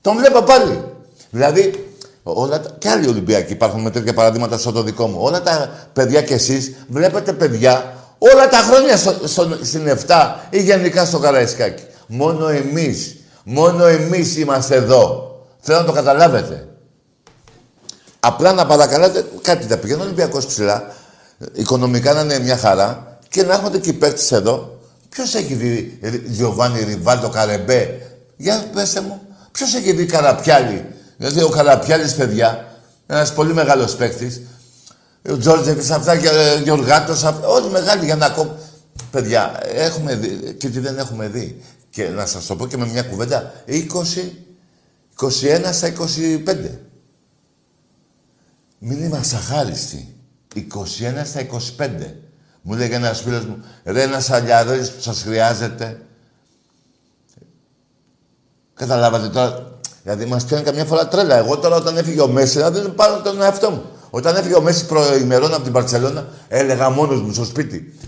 Τον 0.00 0.16
βλέπω 0.16 0.42
πάλι. 0.42 0.84
Δηλαδή, 1.30 1.88
όλα 2.22 2.60
τα, 2.60 2.70
και 2.78 2.88
άλλοι 2.88 3.08
Ολυμπιακοί 3.08 3.52
υπάρχουν 3.52 3.80
με 3.80 3.90
τέτοια 3.90 4.14
παραδείγματα 4.14 4.58
στο 4.58 4.72
το 4.72 4.82
δικό 4.82 5.06
μου. 5.06 5.16
Όλα 5.20 5.42
τα 5.42 5.88
παιδιά 5.92 6.22
κι 6.22 6.32
εσείς 6.32 6.74
βλέπετε 6.88 7.32
παιδιά 7.32 7.94
όλα 8.18 8.48
τα 8.48 8.58
χρόνια 8.58 8.96
στο, 8.96 9.14
στο, 9.24 9.58
στην 9.62 9.98
7 10.06 10.34
ή 10.50 10.62
γενικά 10.62 11.04
στο 11.04 11.18
Καραϊσκάκι. 11.18 11.82
Μόνο 12.06 12.48
εμείς, 12.48 13.16
μόνο 13.44 13.84
εμείς 13.86 14.36
είμαστε 14.36 14.74
εδώ. 14.74 15.32
Θέλω 15.60 15.78
να 15.78 15.84
το 15.84 15.92
καταλάβετε. 15.92 16.68
Απλά 18.26 18.52
να 18.52 18.66
παρακαλάτε 18.66 19.24
κάτι 19.42 19.66
τα 19.66 19.76
πηγαίνει 19.76 20.00
ο 20.00 20.04
Ολυμπιακός 20.04 20.46
ψηλά, 20.46 20.94
οικονομικά 21.52 22.12
να 22.12 22.20
είναι 22.20 22.38
μια 22.38 22.56
χαρά 22.56 23.18
και 23.28 23.42
να 23.42 23.54
έρχονται 23.54 23.78
και 23.78 23.90
οι 23.90 23.92
παίκτες 23.92 24.32
εδώ. 24.32 24.78
Ποιος 25.08 25.34
έχει 25.34 25.54
δει 25.54 25.98
Γιωβάνι 26.26 26.84
Ριβάλτο 26.84 27.28
Καρεμπέ, 27.28 28.00
για 28.36 28.64
πέστε 28.74 29.00
μου. 29.00 29.20
Ποιος 29.52 29.74
έχει 29.74 29.92
δει 29.92 30.06
Καραπιάλη, 30.06 30.84
δηλαδή 31.16 31.42
ο 31.42 31.48
Καραπιάλης 31.48 32.14
παιδιά, 32.14 32.64
ένας 33.06 33.32
πολύ 33.32 33.54
μεγάλος 33.54 33.96
παίκτης, 33.96 34.40
ο 35.30 35.36
Τζόρτζεβης 35.38 35.90
αυτά, 35.90 36.16
και 36.16 36.28
ο 36.28 36.60
Γιωργάτος, 36.62 37.22
όλοι 37.44 37.70
μεγάλοι 37.70 38.04
για 38.04 38.16
να 38.16 38.26
ακόμη. 38.26 38.50
Παιδιά, 39.10 39.60
έχουμε 39.74 40.14
δει 40.14 40.54
και 40.58 40.68
τι 40.68 40.80
δεν 40.80 40.98
έχουμε 40.98 41.28
δει. 41.28 41.62
Και 41.90 42.08
να 42.08 42.26
σας 42.26 42.46
το 42.46 42.56
πω 42.56 42.66
και 42.66 42.76
με 42.76 42.86
μια 42.86 43.02
κουβέντα, 43.02 43.52
20, 43.66 44.32
21 45.14 45.72
στα 45.72 45.86
25. 45.86 46.78
Μην 48.78 49.04
είμαστε 49.04 49.36
αχάριστοι. 49.36 50.14
21 50.54 50.60
στα 51.24 51.40
25. 51.78 51.88
Μου 52.62 52.74
λέγε 52.74 52.94
ένας 52.94 53.20
φίλος 53.20 53.44
μου, 53.44 53.64
ρε 53.84 54.02
ένας 54.02 54.30
αλλιαδόρης 54.30 54.90
που 54.90 55.00
σας 55.00 55.22
χρειάζεται. 55.22 56.00
Καταλάβατε 58.74 59.28
τώρα. 59.28 59.78
Δηλαδή 60.02 60.24
μας 60.24 60.44
πιάνει 60.44 60.62
καμιά 60.62 60.84
φορά 60.84 61.08
τρέλα. 61.08 61.36
Εγώ 61.36 61.58
τώρα 61.58 61.76
όταν 61.76 61.96
έφυγε 61.96 62.20
ο 62.20 62.28
Μέση, 62.28 62.58
να 62.58 62.70
δεν 62.70 62.94
πάρω 62.94 63.20
τον 63.20 63.42
εαυτό 63.42 63.70
μου. 63.70 63.82
Όταν 64.10 64.36
έφυγε 64.36 64.54
ο 64.54 64.60
Μέση 64.60 64.86
προημερών 64.86 65.54
από 65.54 65.62
την 65.62 65.72
Παρσελώνα, 65.72 66.26
έλεγα 66.48 66.90
μόνος 66.90 67.22
μου 67.22 67.32
στο 67.32 67.44
σπίτι. 67.44 67.98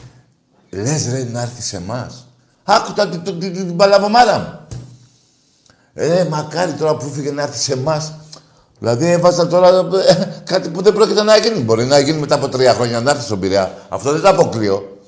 Λες 0.70 1.08
ρε 1.10 1.24
να 1.24 1.42
έρθει 1.42 1.62
σε 1.62 1.76
εμάς. 1.76 2.26
Άκουτα 2.64 3.08
την, 3.08 3.22
την, 3.22 3.40
την, 3.40 3.52
την 3.52 3.76
παλαβομάρα 3.76 4.38
μου. 4.38 4.78
Ε, 5.94 6.24
μακάρι 6.24 6.72
τώρα 6.72 6.96
που 6.96 7.08
φύγε 7.08 7.30
να 7.30 7.42
έρθει 7.42 7.58
σε 7.58 7.72
εμάς. 7.72 8.12
Δηλαδή 8.79 9.11
έβαζα 9.11 9.47
τώρα 9.47 9.68
ε, 10.09 10.43
κάτι 10.45 10.68
που 10.68 10.83
δεν 10.83 10.93
πρόκειται 10.93 11.22
να 11.22 11.37
γίνει. 11.37 11.59
Μπορεί 11.59 11.85
να 11.85 11.99
γίνει 11.99 12.18
μετά 12.18 12.35
από 12.35 12.49
τρία 12.49 12.74
χρόνια 12.74 13.01
να 13.01 13.11
έρθει 13.11 13.22
στον 13.22 13.41
Πειραιά. 13.41 13.74
Αυτό 13.89 14.12
δεν 14.12 14.22
τα 14.22 14.31
αποκλείω. 14.31 14.99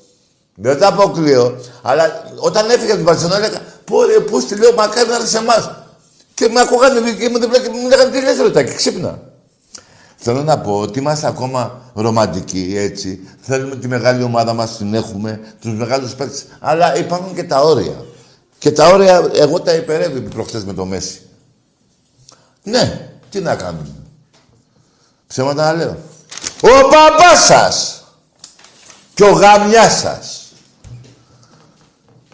Δεν 0.55 0.79
τα 0.79 0.89
αποκλείω. 0.89 1.61
Αλλά 1.83 2.25
όταν 2.37 2.71
έφυγε 2.71 2.87
από 2.87 2.97
την 2.97 3.05
Παρσενό 3.05 3.35
έλεγα 3.35 3.61
Πού 3.85 4.03
ρε, 4.03 4.21
πού 4.21 4.41
στη 4.41 4.57
λέω, 4.59 4.73
μακάρι 4.73 5.09
να 5.09 5.15
έρθει 5.15 5.29
σε 5.29 5.39
εμάς. 5.39 5.71
Και 6.35 6.49
με 6.49 6.61
ακούγανε 6.61 7.13
και 7.13 7.29
μου 7.29 7.39
δίπλα 7.39 7.59
και 7.61 7.69
μου 7.69 7.89
λέγανε 7.89 8.11
τι 8.11 8.21
λες 8.21 8.53
ρε 8.53 8.63
ξύπνα. 8.65 9.19
Θέλω 10.17 10.43
να 10.43 10.59
πω 10.59 10.79
ότι 10.79 10.99
είμαστε 10.99 11.27
ακόμα 11.27 11.81
ρομαντικοί, 11.95 12.75
έτσι. 12.77 13.29
Θέλουμε 13.41 13.77
τη 13.77 13.89
μεγάλη 13.89 14.23
ομάδα 14.23 14.53
μας, 14.53 14.77
την 14.77 14.95
έχουμε, 14.95 15.41
τους 15.61 15.73
μεγάλους 15.73 16.15
παίκτες. 16.15 16.45
Αλλά 16.61 16.97
υπάρχουν 16.97 17.35
και 17.35 17.45
τα 17.45 17.61
όρια. 17.61 18.05
Και 18.59 18.73
τα 18.73 18.89
όρια, 18.89 19.31
εγώ 19.35 19.61
τα 19.61 19.75
υπερεύει 19.75 20.21
προχθές 20.21 20.65
με 20.65 20.73
το 20.73 20.85
Μέση. 20.85 21.21
Ναι, 22.63 23.11
τι 23.31 23.41
να 23.41 23.57
κάνουμε. 23.57 23.95
Ψέματα 25.27 25.65
να 25.65 25.73
λέω. 25.73 25.99
Ο 26.61 26.89
παπάς 26.89 27.45
σας 27.45 28.05
και 29.15 29.25
ο 29.25 29.33
γαμιάς 29.33 29.99
σας. 29.99 30.53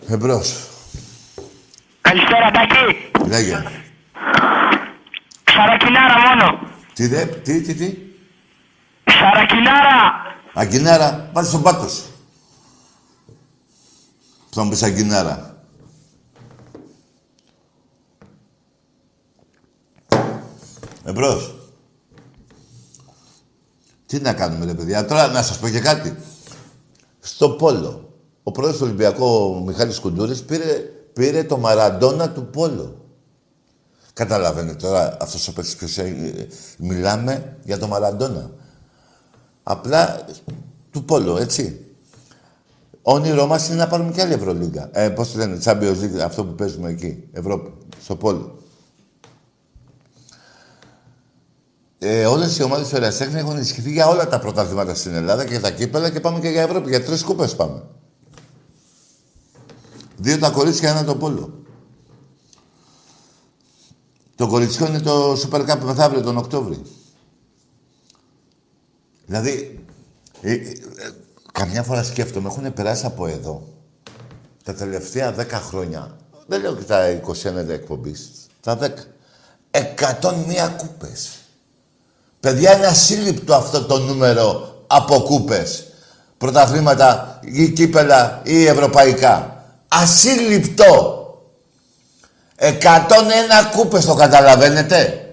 Εμπρός. 0.09 0.69
Καλησπέρα, 2.01 2.51
Τάκη. 2.51 3.11
Λέγε. 3.29 3.63
Σαρακινάρα 5.45 6.15
μόνο. 6.19 6.59
Τι 6.93 7.07
δε, 7.07 7.25
τι, 7.27 7.61
τι, 7.61 7.75
τι; 7.75 7.97
Σαρακινάρα. 9.05 10.23
Αγκινάρα, 10.55 11.31
πάτε 11.33 11.47
στον 11.47 11.63
πάτος 11.63 11.93
σου. 11.93 12.05
Θα 14.51 14.63
μου 14.63 14.71
πεις 14.71 14.83
αγκινάρα. 14.83 15.54
Εμπρός. 21.05 21.55
Τι 24.07 24.21
να 24.21 24.33
κάνουμε, 24.33 24.65
ρε 24.65 24.75
παιδιά. 24.75 25.05
Τώρα 25.05 25.29
να 25.29 25.43
σας 25.43 25.59
πω 25.59 25.69
και 25.69 25.81
κάτι. 25.81 26.17
Στο 27.21 27.51
Πόλο, 27.51 28.15
ο 28.43 28.51
πρόεδρος 28.51 28.79
του 28.79 28.87
Ολυμπιακού, 28.87 29.25
ο 29.25 29.63
Μιχάλης 29.67 29.99
Κουντούρης, 29.99 30.43
πήρε, 30.43 30.79
πήρε 31.13 31.45
το 31.45 31.59
Μαραντόνα 31.59 32.31
του 32.31 32.47
Πόλο. 32.47 32.99
Καταλαβαίνετε 34.13 34.77
τώρα 34.77 35.17
αυτός 35.21 35.49
ο 35.49 35.53
παίκτης 35.53 35.77
ποιος 35.77 35.99
ε, 35.99 36.49
μιλάμε 36.79 37.57
για 37.65 37.79
το 37.79 37.87
Μαραντόνα. 37.87 38.51
Απλά 39.63 40.25
του 40.91 41.05
Πόλο, 41.05 41.37
έτσι. 41.37 41.79
Όνειρό 43.03 43.47
μας 43.47 43.69
είναι 43.69 43.77
να 43.77 43.87
πάρουμε 43.87 44.13
και 44.13 44.21
άλλη 44.21 44.33
Ευρωλίγκα. 44.33 44.89
Ε, 44.93 45.09
πώς 45.09 45.33
το 45.33 45.39
λένε, 45.39 45.59
Champions 45.65 45.97
League, 46.03 46.19
αυτό 46.25 46.45
που 46.45 46.55
παίζουμε 46.55 46.91
εκεί, 46.91 47.29
Ευρώπη, 47.33 47.73
στο 48.03 48.17
Πόλο. 48.17 48.59
Ε, 52.07 52.27
όλες 52.27 52.59
οι 52.59 52.63
ομάδες 52.63 52.89
του 52.89 52.97
Ερασιτέχνη 52.97 53.39
έχουν 53.39 53.57
ενισχυθεί 53.57 53.91
για 53.91 54.09
όλα 54.09 54.29
τα 54.29 54.39
πρωταθλήματα 54.39 54.95
στην 54.95 55.15
Ελλάδα 55.15 55.45
και 55.45 55.51
για 55.51 55.61
τα 55.61 55.71
κύπελα 55.71 56.11
και 56.11 56.21
πάμε 56.21 56.41
και 56.41 56.49
για 56.49 56.63
Ευρώπη. 56.63 56.89
Για 56.89 57.05
τρεις 57.05 57.23
κούπες 57.23 57.57
πάμε. 57.57 57.83
Δύο 60.17 60.39
τα 60.39 60.51
κορίτσια, 60.51 60.91
ένα 60.91 61.05
το 61.05 61.17
πόλο. 61.17 61.65
Το 64.37 64.45
Το 64.45 64.47
κοριτσιό 64.47 64.87
είναι 64.87 65.01
το 65.01 65.33
Super 65.33 65.69
Cup 65.69 65.79
μεθαύριο 65.85 66.23
τον 66.23 66.37
Οκτώβρη. 66.37 66.83
Δηλαδή, 69.27 69.85
ε, 70.41 70.53
ε, 70.53 70.55
ε, 70.55 70.65
καμιά 71.53 71.83
φορά 71.83 72.03
σκέφτομαι, 72.03 72.49
έχουν 72.49 72.73
περάσει 72.73 73.07
από 73.07 73.27
εδώ 73.27 73.69
τα 74.65 74.75
τελευταία 74.75 75.35
10 75.35 75.47
χρόνια, 75.51 76.17
δεν 76.47 76.61
λέω 76.61 76.75
και 76.75 76.85
τα 76.85 77.09
21 77.09 77.69
εκπομπής, 77.69 78.31
τα 78.61 78.79
10, 78.79 78.89
101 79.71 80.75
κούπες. 80.77 81.44
Παιδιά, 82.45 82.77
είναι 82.77 82.87
ασύλληπτο 82.87 83.55
αυτό 83.55 83.83
το 83.85 83.99
νούμερο 83.99 84.75
από 84.87 85.21
κούπες. 85.21 85.85
Πρωταθλήματα 86.39 87.41
ή 87.43 87.69
κύπελα 87.69 88.41
ή 88.45 88.67
ευρωπαϊκά. 88.67 89.65
Ασύλληπτο. 89.89 91.21
101 92.57 92.71
κούπες 93.77 94.05
το 94.05 94.15
καταλαβαίνετε. 94.15 95.27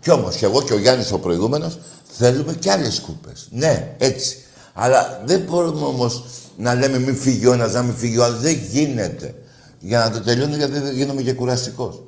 Κι 0.00 0.10
όμως 0.10 0.36
και 0.36 0.44
εγώ 0.44 0.62
και 0.62 0.72
ο 0.72 0.78
Γιάννης 0.78 1.12
ο 1.12 1.18
προηγούμενος 1.18 1.78
θέλουμε 2.18 2.52
κι 2.52 2.70
άλλες 2.70 3.00
κούπες. 3.00 3.48
Ναι, 3.50 3.94
έτσι. 3.98 4.36
Αλλά 4.74 5.22
δεν 5.24 5.40
μπορούμε 5.40 5.84
όμως 5.84 6.24
να 6.56 6.74
λέμε 6.74 6.98
μην 6.98 7.16
φύγει 7.16 7.46
ο 7.46 7.52
ένας, 7.52 7.72
να 7.72 7.82
μην 7.82 7.94
φύγει 7.96 8.18
ο 8.18 8.24
άλλος. 8.24 8.40
Δεν 8.40 8.60
γίνεται. 8.70 9.34
Για 9.78 9.98
να 9.98 10.10
το 10.10 10.20
τελειώνω 10.20 10.56
γιατί 10.56 10.78
δεν 10.78 10.94
γίνομαι 10.94 11.22
και 11.22 11.32
κουραστικός. 11.32 12.02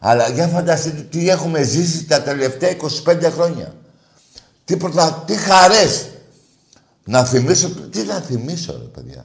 Αλλά 0.00 0.28
για 0.28 0.46
φανταστείτε 0.46 1.02
τι 1.02 1.30
έχουμε 1.30 1.62
ζήσει 1.62 2.04
τα 2.04 2.22
τελευταία 2.22 2.70
25 3.04 3.30
χρόνια. 3.34 3.74
Τι, 4.64 4.76
πρωτα... 4.76 5.22
τι 5.26 5.34
χαρές. 5.34 6.06
Να 7.04 7.24
θυμίσω, 7.24 7.68
τι 7.68 8.02
να 8.02 8.14
θυμίσω 8.14 8.72
ρε 8.72 9.00
παιδιά. 9.00 9.24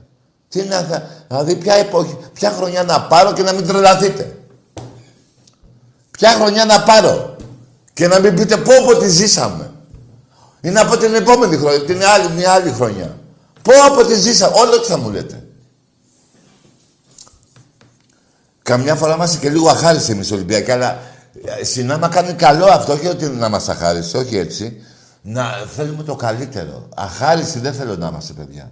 Τι 0.50 0.64
να, 0.64 1.10
δηλαδή 1.28 1.56
ποια 1.56 1.74
εποχή, 1.74 2.18
ποια 2.34 2.52
χρονιά 2.52 2.84
να 2.84 3.02
πάρω 3.02 3.34
και 3.34 3.42
να 3.42 3.52
μην 3.52 3.68
τρελαθείτε. 3.68 4.38
Ποια 6.12 6.30
χρονιά 6.30 6.66
να 6.66 6.84
πάρω 6.84 7.36
και 7.94 8.08
να 8.08 8.20
μην 8.20 8.36
πείτε 8.36 8.58
πω 8.58 8.74
πω 8.86 8.98
τη 8.98 9.10
ζήσαμε. 9.10 9.72
Ή 10.62 10.70
να 10.70 10.86
πω 10.86 10.98
την 10.98 11.14
επόμενη 11.14 11.58
χρονιά, 11.58 11.84
την 11.84 12.04
άλλη, 12.04 12.30
μια 12.30 12.52
άλλη 12.52 12.72
χρονιά. 12.72 13.18
Πω 13.62 13.74
πω 13.96 14.06
τη 14.06 14.16
ζήσαμε, 14.16 14.54
όλο 14.56 14.80
τι 14.80 14.88
θα 14.88 14.98
μου 14.98 15.10
λέτε. 15.10 15.43
Καμιά 18.64 18.96
φορά 18.96 19.14
είμαστε 19.16 19.38
και 19.38 19.50
λίγο 19.50 19.70
αχάριστοι 19.70 20.12
εμείς 20.12 20.32
Ολυμπιακοί, 20.32 20.72
αλλά 20.72 21.00
ε, 21.60 21.64
συνάμα 21.64 22.08
κάνει 22.08 22.34
καλό 22.34 22.66
αυτό, 22.66 22.94
όχι 22.94 23.08
ότι 23.08 23.26
να 23.26 23.46
είμαστε 23.46 23.72
αχάριστοι, 23.72 24.18
όχι 24.18 24.38
έτσι. 24.38 24.82
Να 25.22 25.44
θέλουμε 25.76 26.04
το 26.04 26.16
καλύτερο. 26.16 26.90
Αχάριστοι 26.96 27.60
δεν 27.60 27.74
θέλω 27.74 27.96
να 27.96 28.08
είμαστε, 28.08 28.34
παιδιά. 28.34 28.72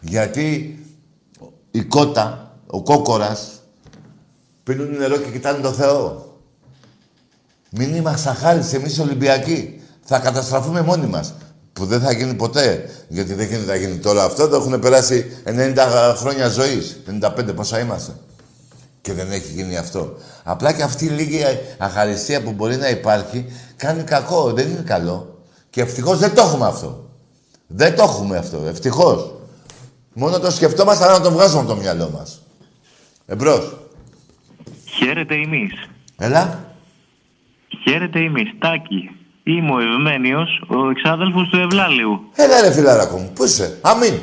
Γιατί 0.00 0.78
η 1.70 1.82
κότα, 1.82 2.56
ο 2.66 2.82
κόκορας, 2.82 3.48
πίνουν 4.64 4.96
νερό 4.96 5.16
και 5.16 5.30
κοιτάνε 5.30 5.58
το 5.58 5.72
Θεό. 5.72 6.36
Μην 7.70 7.94
είμαστε 7.94 8.30
αχάριστοι 8.30 8.76
εμείς 8.76 8.98
Ολυμπιακοί. 8.98 9.80
Θα 10.02 10.18
καταστραφούμε 10.18 10.82
μόνοι 10.82 11.06
μας. 11.06 11.34
Που 11.72 11.86
δεν 11.86 12.00
θα 12.00 12.12
γίνει 12.12 12.34
ποτέ. 12.34 12.90
Γιατί 13.08 13.34
δεν 13.34 13.46
γίνεται 13.46 13.66
να 13.66 13.76
γίνει 13.76 13.96
τώρα 13.96 14.24
αυτό. 14.24 14.48
Το 14.48 14.56
έχουν 14.56 14.80
περάσει 14.80 15.42
90 15.44 16.14
χρόνια 16.16 16.48
ζωής. 16.48 17.00
95 17.20 17.54
πόσα 17.54 17.78
είμαστε. 17.78 18.12
Και 19.08 19.14
δεν 19.14 19.32
έχει 19.32 19.52
γίνει 19.52 19.76
αυτό. 19.76 20.16
Απλά 20.44 20.72
και 20.72 20.82
αυτή 20.82 21.04
η 21.04 21.08
λίγη 21.08 21.42
αχαριστία 21.78 22.42
που 22.42 22.52
μπορεί 22.52 22.76
να 22.76 22.88
υπάρχει 22.88 23.46
κάνει 23.76 24.02
κακό. 24.02 24.52
Δεν 24.52 24.68
είναι 24.68 24.82
καλό. 24.86 25.38
Και 25.70 25.80
ευτυχώς 25.80 26.18
δεν 26.18 26.34
το 26.34 26.40
έχουμε 26.40 26.66
αυτό. 26.66 27.08
Δεν 27.66 27.96
το 27.96 28.02
έχουμε 28.02 28.36
αυτό. 28.36 28.64
Ευτυχώς. 28.66 29.34
Μόνο 30.12 30.38
το 30.38 30.50
σκεφτόμαστε, 30.50 31.04
αλλά 31.04 31.12
να 31.12 31.24
το 31.24 31.30
βγάζουμε 31.30 31.60
από 31.60 31.68
το 31.68 31.76
μυαλό 31.76 32.10
μας. 32.14 32.42
Εμπρός. 33.26 33.76
Χαίρετε 34.84 35.34
εμείς. 35.34 35.72
Έλα. 36.18 36.72
Χαίρετε 37.82 38.18
εμείς. 38.18 38.54
Τάκη. 38.58 39.10
Είμαι 39.42 39.72
ο 39.72 39.78
Ευμένιος, 39.78 40.62
ο 40.68 40.90
εξάδελφος 40.90 41.48
του 41.48 41.58
Ευλάλιου. 41.58 42.20
Έλα 42.34 42.60
ρε 42.60 42.72
φιλάρακο 42.72 43.16
μου. 43.18 43.30
Πού 43.34 43.44
είσαι; 43.44 43.78
Αμήν. 43.80 44.14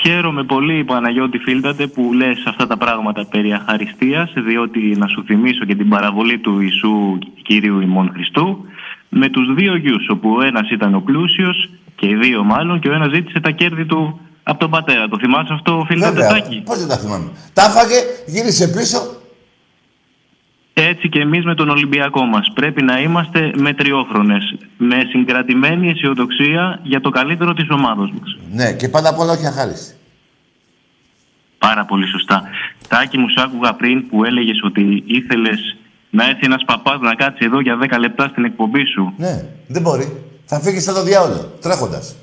Χαίρομαι 0.00 0.44
πολύ, 0.44 0.84
Παναγιώτη 0.84 1.38
Φίλτατε, 1.38 1.86
που 1.86 2.12
λες 2.12 2.44
αυτά 2.46 2.66
τα 2.66 2.76
πράγματα 2.76 3.26
περί 3.26 3.52
αχαριστίας, 3.52 4.32
διότι 4.36 4.80
να 4.80 5.06
σου 5.06 5.24
θυμίσω 5.26 5.64
και 5.64 5.74
την 5.74 5.88
παραβολή 5.88 6.38
του 6.38 6.60
Ιησού 6.60 7.18
Κυρίου 7.42 7.80
ημών 7.80 8.10
Χριστού, 8.12 8.64
με 9.08 9.28
τους 9.28 9.54
δύο 9.54 9.76
γιους, 9.76 10.08
όπου 10.08 10.30
ο 10.38 10.42
ένας 10.42 10.70
ήταν 10.70 10.94
ο 10.94 11.00
πλούσιος 11.00 11.70
και 11.94 12.06
οι 12.06 12.14
δύο 12.14 12.42
μάλλον, 12.42 12.80
και 12.80 12.88
ο 12.88 12.92
ένας 12.92 13.10
ζήτησε 13.14 13.40
τα 13.40 13.50
κέρδη 13.50 13.84
του 13.84 14.20
από 14.42 14.58
τον 14.58 14.70
πατέρα. 14.70 15.08
Το 15.08 15.18
θυμάσαι 15.18 15.52
αυτό, 15.52 15.84
Φίλτατε 15.88 16.12
Βέβαια. 16.12 16.28
Τάκη; 16.28 16.62
Πώς 16.64 16.78
δεν 16.78 16.88
τα 16.88 16.98
θυμάμαι. 16.98 17.30
Τα 17.52 17.62
έφαγε, 17.62 17.98
γύρισε 18.26 18.68
πίσω. 18.68 19.21
Έτσι 20.74 21.08
και 21.08 21.20
εμείς 21.20 21.44
με 21.44 21.54
τον 21.54 21.68
Ολυμπιακό 21.68 22.24
μας. 22.24 22.50
Πρέπει 22.54 22.82
να 22.82 23.00
είμαστε 23.00 23.52
μετριόφρονες, 23.56 24.54
με 24.76 25.06
συγκρατημένη 25.08 25.90
αισιοδοξία 25.90 26.80
για 26.82 27.00
το 27.00 27.10
καλύτερο 27.10 27.52
της 27.52 27.70
ομάδας 27.70 28.10
μας. 28.10 28.36
Ναι, 28.52 28.72
και 28.72 28.88
πάντα 28.88 29.08
απ' 29.08 29.18
όλα 29.18 29.32
όχι 29.32 29.46
αχάριστη. 29.46 29.94
Πάρα 31.58 31.84
πολύ 31.84 32.06
σωστά. 32.06 32.42
Τάκη 32.88 33.18
μου 33.18 33.28
σ' 33.28 33.42
άκουγα 33.42 33.74
πριν 33.74 34.08
που 34.08 34.24
έλεγες 34.24 34.60
ότι 34.62 35.02
ήθελες 35.06 35.76
να 36.10 36.28
έρθει 36.28 36.44
ένας 36.44 36.64
παπάς 36.66 37.00
να 37.00 37.14
κάτσει 37.14 37.44
εδώ 37.44 37.60
για 37.60 37.76
10 37.76 37.98
λεπτά 37.98 38.28
στην 38.28 38.44
εκπομπή 38.44 38.86
σου. 38.86 39.12
Ναι, 39.16 39.44
δεν 39.66 39.82
μπορεί. 39.82 40.22
Θα 40.44 40.60
φύγεις 40.60 40.82
σαν 40.82 40.94
το 40.94 41.02
διάολο, 41.02 41.58
τρέχοντας. 41.60 42.16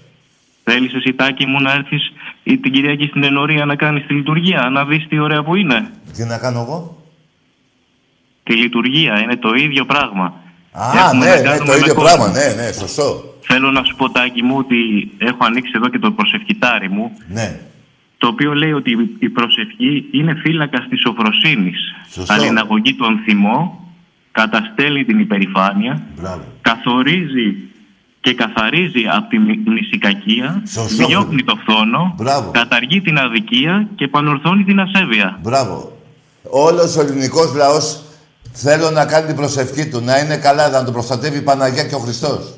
Θέλεις 0.64 0.94
εσύ 0.94 1.14
Τάκη 1.14 1.46
μου 1.46 1.62
να 1.62 1.72
έρθεις 1.72 2.12
ή 2.44 2.58
την 2.58 2.72
Κυριακή 2.72 3.06
στην 3.06 3.24
Ενωρία 3.24 3.66
να 3.66 3.76
κάνεις 3.76 4.06
τη 4.06 4.14
λειτουργία, 4.14 4.70
να 4.70 4.86
δεις 4.86 5.08
τι 5.08 5.20
ωραία 5.20 5.44
που 5.44 5.56
είναι; 5.56 5.90
Τι 6.16 6.24
να 6.24 6.38
κάνω 6.38 6.60
εγώ; 6.60 6.99
Τη 8.50 8.56
λειτουργία 8.56 9.20
είναι 9.22 9.36
το 9.36 9.54
ίδιο 9.54 9.86
πράγμα. 9.86 10.34
Α, 10.72 10.92
Έχουμε 10.98 11.26
ναι, 11.26 11.32
να 11.32 11.36
ναι, 11.36 11.42
κάνουμε 11.42 11.66
το 11.66 11.72
με 11.72 11.78
ίδιο 11.78 11.94
κόσμο. 11.94 12.04
πράγμα, 12.04 12.28
ναι, 12.40 12.64
ναι, 12.64 12.72
σωστό. 12.72 13.36
Θέλω 13.42 13.72
να 13.72 13.84
σου 13.84 13.96
πω 13.96 14.10
Τάκη 14.12 14.44
μου 14.44 14.56
ότι 14.58 14.78
έχω 15.18 15.38
ανοίξει 15.40 15.72
εδώ 15.76 15.88
και 15.90 16.00
το 16.00 16.12
προσευχητάρι 16.12 16.90
μου 16.90 17.12
Ναι, 17.28 17.60
το 18.18 18.28
οποίο 18.28 18.54
λέει 18.54 18.72
ότι 18.72 18.92
η 19.20 19.30
προσευχή 19.30 20.06
είναι 20.12 20.34
φύλακας 20.44 20.88
της 20.90 21.00
σοφροσύνης. 21.00 21.80
Σωστό. 22.12 22.34
Αλληναγωγεί 22.34 22.94
τον 22.96 23.20
θυμό, 23.26 23.88
καταστέλει 24.32 25.06
την 25.06 25.20
υπερηφάνεια, 25.20 26.02
μπράβο. 26.20 26.44
καθορίζει 26.62 27.58
και 28.22 28.34
καθαρίζει 28.34 29.04
από 29.16 29.30
τη 29.30 29.40
μυ- 29.40 29.68
μυσικακία, 29.68 30.64
Σωστό. 30.68 31.06
διώχνει 31.08 31.44
το 31.44 31.56
φθόνο, 31.62 32.14
Μπράβο. 32.18 32.52
καταργεί 32.52 33.02
την 33.02 33.18
αδικία 33.18 33.88
και 33.96 34.08
πανορθώνει 34.08 34.64
την 34.64 34.80
ασέβεια. 34.80 35.40
Μπράβο. 35.42 35.98
Όλος 36.50 36.96
ο 36.98 37.02
ελληνικός 37.02 37.54
λαός 37.56 38.04
θέλω 38.52 38.90
να 38.90 39.06
κάνει 39.06 39.28
την 39.28 39.36
προσευχή 39.36 39.88
του, 39.90 40.02
να 40.02 40.20
είναι 40.20 40.38
καλά, 40.38 40.70
να 40.70 40.84
τον 40.84 40.94
προστατεύει 40.94 41.38
η 41.38 41.42
Παναγία 41.42 41.84
και 41.84 41.96
ο 41.96 42.00
Χριστός. 42.00 42.54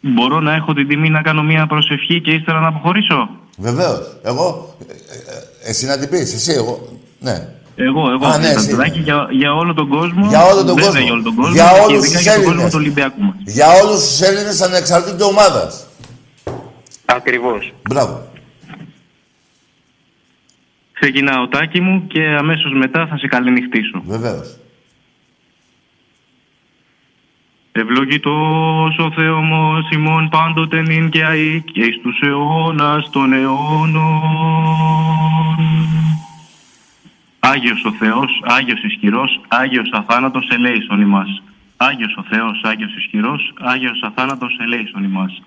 Μπορώ 0.00 0.40
να 0.40 0.54
έχω 0.54 0.72
την 0.74 0.88
τιμή 0.88 1.10
να 1.10 1.22
κάνω 1.22 1.42
μια 1.42 1.66
προσευχή 1.66 2.20
και 2.20 2.30
ύστερα 2.30 2.60
να 2.60 2.68
αποχωρήσω; 2.68 3.28
Βεβαίως. 3.56 4.16
Εγώ, 4.22 4.76
ε, 4.88 4.92
ε, 4.92 5.70
εσύ 5.70 5.86
να 5.86 5.98
την 5.98 6.08
πεις, 6.08 6.34
εσύ, 6.34 6.52
εγώ, 6.52 6.88
ναι. 7.20 7.48
Εγώ, 7.76 8.10
εγώ, 8.10 8.26
Α, 8.26 8.38
ναι, 8.38 8.44
εσύ. 8.46 8.54
Χριστοδουλάκη, 8.54 8.98
για, 8.98 9.26
για 9.30 9.54
όλο 9.54 9.74
τον 9.74 9.88
κόσμο. 9.88 10.26
Για 10.28 10.44
όλο 10.44 10.64
τον 10.64 10.74
βέβαια 10.74 10.90
κόσμο. 10.90 11.00
Για 11.04 11.12
όλο 11.12 11.22
τον 11.22 11.34
κόσμο. 11.34 11.52
Για 11.52 11.64
και 11.64 11.80
όλους 11.80 12.04
ειδικά 12.06 12.18
τους 12.18 12.22
για 12.22 12.32
τον 12.34 12.42
κόσμο 12.42 12.52
Έλληνες. 12.52 12.72
του 12.72 12.78
Ολυμπιακού 12.80 13.22
μας. 13.22 13.34
Για 13.44 13.66
όλους 13.82 14.00
τους 14.08 14.20
Έλληνες 14.20 14.60
ανεξαρτήτου 14.60 15.26
ομάδας. 15.30 15.86
Ακριβώς. 17.04 17.72
Μπράβο. 17.88 18.26
Ξεκινάω 20.92 21.48
τάκι 21.48 21.80
μου 21.80 22.06
και 22.06 22.22
αμέσως 22.38 22.72
μετά 22.78 23.06
θα 23.06 23.16
σε 23.18 23.26
καληνυχτήσω. 23.26 24.02
Βεβαίως. 24.06 24.56
Ευλογητός 27.78 28.98
ο 28.98 29.10
Θεόμος 29.10 29.90
ημών 29.90 30.28
πάντοτε 30.28 30.80
νυν 30.80 31.08
και 31.08 31.24
αεί 31.24 31.62
και 31.62 31.84
εις 31.84 32.00
τους 32.02 32.20
αιώνας 32.20 33.10
των 33.10 33.32
αιώνων. 33.32 33.96
Άγιος 37.38 37.84
ο 37.84 37.92
Θεός, 37.92 38.42
Άγιος 38.44 38.82
ισχυρός, 38.82 39.40
Άγιος 39.48 39.90
αθάνατος 39.92 40.48
ελέησον 40.50 41.00
ημάς. 41.00 41.42
Άγιος 41.76 42.16
ο 42.16 42.22
Θεός, 42.22 42.60
Άγιος 42.62 42.96
ισχυρός, 42.96 43.52
Άγιος 43.60 44.02
αθάνατος 44.02 44.56
ελέησον 44.58 45.04
ημάς. 45.04 45.42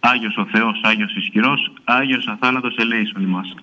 Άγιος 0.00 0.36
ο 0.36 0.46
Θεός, 0.52 0.80
Άγιος 0.82 1.14
ισχυρός, 1.14 1.72
Άγιος 1.84 2.26
αθάνατος 2.26 2.76
ελέησον 2.76 3.22
ημάς. 3.22 3.54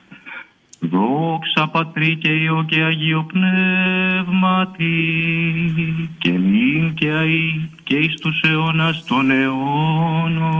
Δόξα 0.81 1.67
Πατρί 1.67 2.15
και 2.15 2.29
Υιό 2.29 2.65
και 2.67 2.81
Αγίο 2.83 3.25
Πνεύματι 3.33 4.93
και 6.17 6.29
νυν 6.29 6.93
και 6.93 7.11
αεί 7.11 7.69
και 7.83 7.95
εις 7.95 8.13
τους 8.21 8.41
αιώνας 8.41 9.05
των 9.05 9.31
αιώνων. 9.31 10.57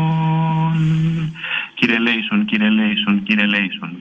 Κύριε 1.73 1.99
Λέησον, 1.99 2.45
Κύριε 2.45 2.69
Λέησον, 2.69 3.23
Κύριε 3.23 3.45
Λέησον. 3.45 3.97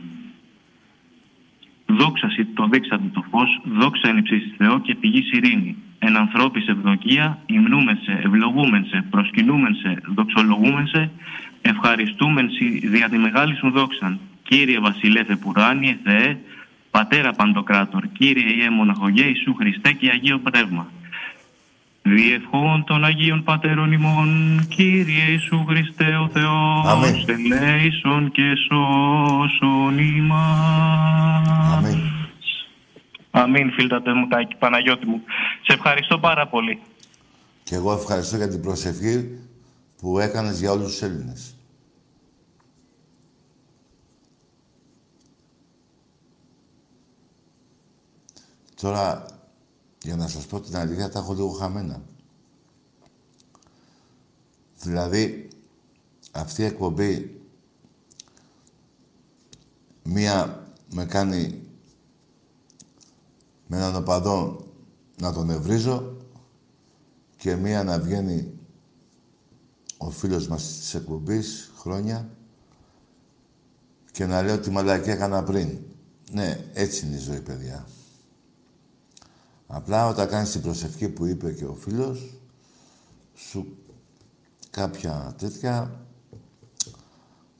Δόξα 1.86 2.28
σοι 2.30 2.44
το 2.44 2.68
δείξατε 2.68 3.10
το 3.12 3.24
φως, 3.30 3.60
δόξα 3.64 4.08
εν 4.08 4.16
υψής 4.16 4.54
Θεό 4.56 4.80
και 4.80 4.94
πηγής 4.94 5.32
ειρήνη. 5.32 5.76
Εν 5.98 6.16
ανθρώπης 6.16 6.68
ευδοκία, 6.68 7.38
υμνούμεν 7.46 7.98
σε, 8.02 8.20
ευλογούμεν 8.24 8.84
σε, 8.84 9.04
προσκυνούμεν 9.10 9.74
σε, 9.74 10.02
δοξολογούμεν 10.14 10.86
σε, 10.86 11.10
ευχαριστούμεν 11.62 12.50
σοι 12.50 12.88
δια 12.88 13.08
τη 13.08 13.18
μεγάλη 13.18 13.54
σου 13.54 13.70
δόξαν. 13.70 14.20
Κύριε 14.48 14.80
Βασιλέθε 14.80 15.36
Πουράνιε 15.36 15.98
Θεέ, 16.04 16.36
Πατέρα 16.90 17.32
Παντοκράτορ, 17.32 18.04
Κύριε 18.18 18.54
Ιε 18.56 18.70
Μοναχογέ 18.70 19.24
Ιησού 19.24 19.54
Χριστέ 19.54 19.92
και 19.92 20.10
Αγίο 20.10 20.38
Πνεύμα. 20.38 20.92
Διευχών 22.02 22.84
των 22.86 23.04
Αγίων 23.04 23.42
Πατέρων 23.42 23.92
ημών, 23.92 24.28
Κύριε 24.68 25.24
Ιησού 25.30 25.64
Χριστέ 25.68 26.16
ο 26.16 26.28
Θεός, 26.32 26.86
Αμήν. 26.86 27.14
ελέησον 27.26 28.30
και 28.30 28.52
σώσον 28.68 29.98
ημάς. 29.98 31.48
Αμήν. 31.76 31.98
Αμήν, 33.30 33.72
φίλτατε 33.72 34.14
μου, 34.14 34.28
Τάκη, 34.28 34.54
Παναγιώτη 34.58 35.06
μου. 35.06 35.22
Σε 35.66 35.72
ευχαριστώ 35.72 36.18
πάρα 36.18 36.46
πολύ. 36.46 36.78
Και 37.62 37.74
εγώ 37.74 37.92
ευχαριστώ 37.92 38.36
για 38.36 38.48
την 38.48 38.60
προσευχή 38.60 39.38
που 40.00 40.18
έκανες 40.18 40.60
για 40.60 40.70
όλους 40.70 40.86
τους 40.90 41.02
Έλληνες. 41.02 41.57
Τώρα, 48.80 49.26
για 50.02 50.16
να 50.16 50.28
σας 50.28 50.46
πω 50.46 50.60
την 50.60 50.76
αλήθεια, 50.76 51.08
τα 51.08 51.18
έχω 51.18 51.32
λίγο 51.32 51.48
χαμένα. 51.48 52.02
Δηλαδή, 54.80 55.48
αυτή 56.32 56.62
η 56.62 56.64
εκπομπή, 56.64 57.40
μία 60.02 60.66
με 60.90 61.04
κάνει 61.04 61.62
με 63.66 63.76
έναν 63.76 63.96
οπαδό 63.96 64.66
να 65.20 65.32
τον 65.32 65.50
ευρίζω 65.50 66.16
και 67.36 67.56
μία 67.56 67.84
να 67.84 68.00
βγαίνει 68.00 68.58
ο 69.96 70.10
φίλος 70.10 70.48
μας 70.48 70.62
της 70.78 70.94
εκπομπής 70.94 71.72
χρόνια 71.76 72.28
και 74.12 74.26
να 74.26 74.42
λέω 74.42 74.54
ότι 74.54 74.70
μαλακή 74.70 75.10
έκανα 75.10 75.42
πριν. 75.42 75.78
Ναι, 76.32 76.64
έτσι 76.72 77.06
είναι 77.06 77.16
η 77.16 77.18
ζωή, 77.18 77.40
παιδιά. 77.40 77.86
Απλά 79.70 80.08
όταν 80.08 80.28
κάνεις 80.28 80.50
την 80.50 80.60
προσευχή 80.60 81.08
που 81.08 81.26
είπε 81.26 81.52
και 81.52 81.64
ο 81.64 81.74
φίλος, 81.74 82.34
σου 83.34 83.76
κάποια 84.70 85.34
τέτοια 85.38 86.00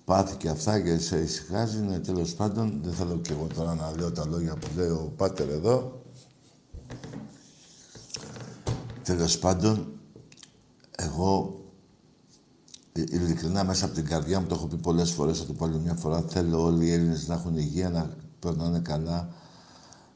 πάθη 0.05 0.37
και 0.37 0.49
αυτά 0.49 0.81
και 0.81 0.99
σε 0.99 1.21
ησυχάζει, 1.21 1.79
ναι, 1.79 1.99
τέλος 1.99 2.35
πάντων, 2.35 2.81
δεν 2.83 2.93
θέλω 2.93 3.19
και 3.19 3.33
εγώ 3.33 3.47
τώρα 3.55 3.75
να 3.75 3.97
λέω 3.97 4.13
τα 4.13 4.27
λόγια 4.27 4.57
που 4.57 4.67
λέει 4.77 4.89
ο 4.89 5.13
Πάτερ 5.17 5.49
εδώ. 5.49 6.03
Τέλος 9.03 9.39
πάντων, 9.39 9.93
εγώ 10.97 11.61
ε, 12.93 13.01
ειλικρινά 13.01 13.65
μέσα 13.65 13.85
από 13.85 13.95
την 13.95 14.07
καρδιά 14.07 14.41
μου, 14.41 14.47
το 14.47 14.55
έχω 14.55 14.67
πει 14.67 14.77
πολλές 14.77 15.11
φορές, 15.11 15.39
θα 15.39 15.45
το 15.47 15.53
πω 15.53 15.65
άλλη 15.65 15.79
μια 15.79 15.95
φορά, 15.95 16.23
θέλω 16.29 16.65
όλοι 16.65 16.87
οι 16.87 16.93
Έλληνες 16.93 17.29
να 17.29 17.35
έχουν 17.35 17.57
υγεία, 17.57 17.91
να 17.91 18.17
περνάνε 18.39 18.79
καλά. 18.79 19.29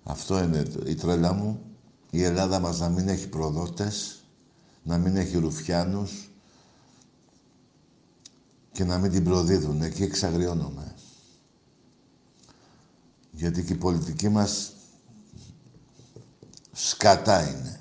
Αυτό 0.03 0.43
είναι 0.43 0.62
η 0.86 0.95
τρέλα 0.95 1.32
μου. 1.32 1.71
Η 2.14 2.22
Ελλάδα 2.22 2.58
μας 2.58 2.78
να 2.78 2.88
μην 2.88 3.08
έχει 3.08 3.28
προδότες, 3.28 4.20
να 4.82 4.98
μην 4.98 5.16
έχει 5.16 5.38
ρουφιάνους 5.38 6.30
και 8.72 8.84
να 8.84 8.98
μην 8.98 9.10
την 9.10 9.24
προδίδουν. 9.24 9.82
Εκεί 9.82 10.02
εξαγριώνομαι. 10.02 10.94
Γιατί 13.30 13.64
και 13.64 13.72
η 13.72 13.76
πολιτική 13.76 14.28
μας 14.28 14.72
σκατά 16.72 17.48
είναι. 17.48 17.80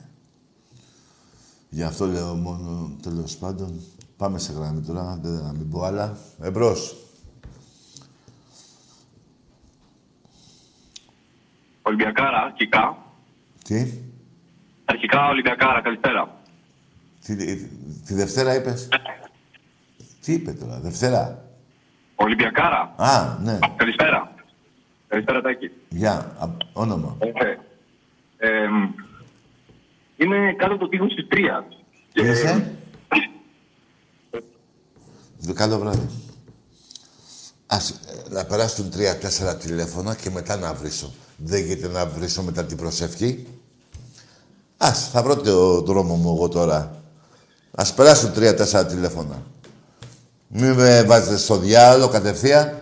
Γι' 1.70 1.84
αυτό 1.84 2.06
λέω 2.06 2.36
μόνο 2.36 2.96
τέλος 3.02 3.38
πάντων. 3.38 3.82
Πάμε 4.18 4.40
σε 4.40 4.54
γραμμή 4.54 4.82
τώρα, 4.82 5.20
δεν 5.22 5.32
να 5.32 5.52
μην 5.54 5.70
πω 5.70 5.84
άλλα. 5.84 6.18
Εμπρός. 6.42 6.96
Ολυμπιακάρα, 11.82 12.42
αρχικά. 12.42 12.98
Τι, 13.64 14.11
Αρχικά 14.92 15.28
Ολυμπιακάρα, 15.28 15.82
καλησπέρα. 15.82 16.38
τη, 17.26 17.36
τη 18.06 18.14
Δευτέρα 18.14 18.56
είπες; 18.56 18.88
Τι 20.22 20.34
είπε 20.34 20.52
τώρα, 20.52 20.80
Δευτέρα; 20.80 21.46
Ολυμπιακάρα, 22.16 22.94
Α, 22.98 23.38
ναι. 23.44 23.60
καλησπέρα. 23.76 24.34
Καλησπέρα, 25.08 25.42
Τάκη. 25.42 25.72
Γεια, 25.90 26.14
Α, 26.40 26.48
όνομα. 26.74 27.18
Ε, 27.20 27.28
ε, 28.48 28.68
είναι 30.18 30.54
κάτω 30.58 30.74
από 30.74 30.84
το 30.84 30.90
τείχος 30.90 31.14
της 31.16 31.28
Τρίας. 31.28 31.64
Τι 32.14 32.22
είσαι; 32.28 32.76
Δε- 35.38 35.54
Καλό 35.54 35.78
βράδυ. 35.80 36.10
Ας, 37.68 37.90
ε, 37.90 38.34
να 38.34 38.46
περάσουν 38.46 38.90
τρία-τέσσερα 38.92 39.58
τηλέφωνα 39.58 40.16
και 40.16 40.30
μετά 40.30 40.56
να 40.58 40.74
βρίσω. 40.74 41.14
Δεν 41.38 41.64
γίνεται 41.66 41.88
να 41.88 42.06
βρίσω 42.06 42.42
μετά 42.44 42.66
την 42.66 42.78
προσευχή. 42.78 43.48
Ας, 44.84 45.10
θα 45.10 45.24
βρω 45.24 45.36
το 45.36 45.82
δρόμο 45.82 46.16
μου 46.16 46.36
εγώ 46.36 46.48
τώρα. 46.48 47.04
Ας 47.72 47.94
περάσουν 47.94 48.34
τρία-τέσσερα 48.34 48.86
τηλέφωνα. 48.86 49.44
Μην 50.48 50.74
με 50.74 51.04
βάζετε 51.04 51.38
στο 51.38 51.58
διάλογο 51.58 52.12
κατευθείαν. 52.12 52.80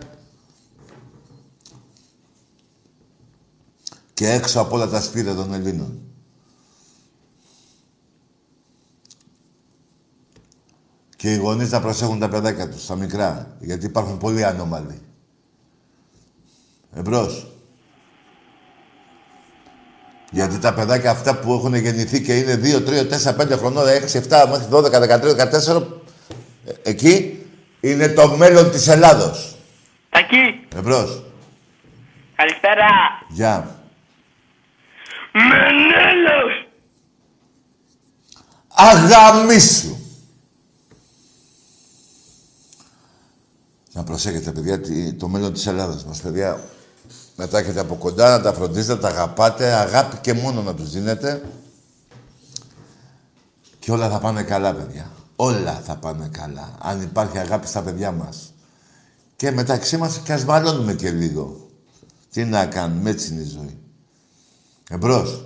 Και 4.14 4.30
έξω 4.30 4.60
από 4.60 4.76
όλα 4.76 4.88
τα 4.88 5.02
σπίτια 5.02 5.36
των 5.36 5.54
Ελλήνων. 5.54 6.00
Και 11.16 11.34
οι 11.34 11.38
γονείς 11.38 11.72
να 11.72 11.82
προσέχουν 11.82 12.20
τα 12.20 12.30
παιδάκια 12.30 12.70
τους, 12.70 12.86
τα 12.86 12.95
μικρά. 12.95 13.56
Γιατί 13.60 13.86
υπάρχουν 13.86 14.18
πολλοί 14.18 14.43
ανώμαλοι. 14.45 15.02
Εμπρός. 16.93 17.49
Γιατί 20.32 20.58
τα 20.60 20.74
παιδάκια 20.74 21.12
αυτά 21.12 21.36
που 21.40 21.54
έχουν 21.54 21.76
γεννηθεί 21.76 22.22
και 22.22 22.38
είναι 22.38 22.56
2, 22.64 22.82
3, 22.82 23.08
4, 23.08 23.36
5 23.36 23.58
χρονών, 23.58 23.86
6, 23.88 24.16
7, 24.18 24.46
μέχρι 24.50 24.68
12, 24.72 25.00
13, 25.00 25.36
14, 25.36 26.02
ε, 26.66 26.72
εκεί 26.90 27.46
είναι 27.80 28.08
το 28.08 28.28
μέλλον 28.38 28.72
της 28.72 28.88
Ελλάδος. 28.88 29.56
Τακί, 30.10 30.68
Εμπρός. 30.76 31.24
καλησπέρα. 32.36 32.88
Γεια. 33.30 33.76
Μενέλος. 35.34 36.68
Αγαμίσου. 38.68 39.98
Να 43.94 44.04
προσέχετε, 44.04 44.52
παιδιά, 44.52 44.80
τι- 44.82 45.14
το 45.14 45.28
μέλλον 45.28 45.54
της 45.54 45.68
Ελλάδας 45.68 46.06
μας, 46.06 46.22
παιδιά. 46.22 46.64
Να 47.40 47.48
τα 47.48 47.58
έχετε 47.58 47.80
από 47.80 47.96
κοντά, 47.96 48.30
να 48.30 48.42
τα 48.42 48.54
φροντίζετε, 48.54 48.94
να 48.94 49.00
τα 49.00 49.08
αγαπάτε. 49.08 49.74
Αγάπη 49.74 50.18
και 50.18 50.34
μόνο 50.34 50.62
να 50.62 50.76
τους 50.76 50.90
δίνετε. 50.92 51.42
Και 53.80 53.92
όλα 53.92 54.10
θα 54.10 54.20
πάνε 54.20 54.44
καλά, 54.44 54.74
παιδιά. 54.74 55.12
Όλα 55.36 55.74
θα 55.74 55.96
πάνε 55.96 56.30
καλά. 56.32 56.78
Αν 56.82 57.02
υπάρχει 57.02 57.38
αγάπη 57.38 57.68
στα 57.68 57.82
παιδιά 57.82 58.12
μας. 58.12 58.54
Και 59.36 59.52
μεταξύ 59.52 59.98
μας 59.98 60.18
και 60.24 60.34
ας 60.34 60.46
μαλώνουμε 60.46 60.94
και 60.94 61.10
λίγο. 61.10 61.70
Τι 62.32 62.46
να 62.46 62.66
κάνουμε, 62.66 63.10
έτσι 63.10 63.34
είναι 63.34 63.42
η 63.42 63.50
ζωή. 63.50 63.78
Εμπρός. 64.90 65.46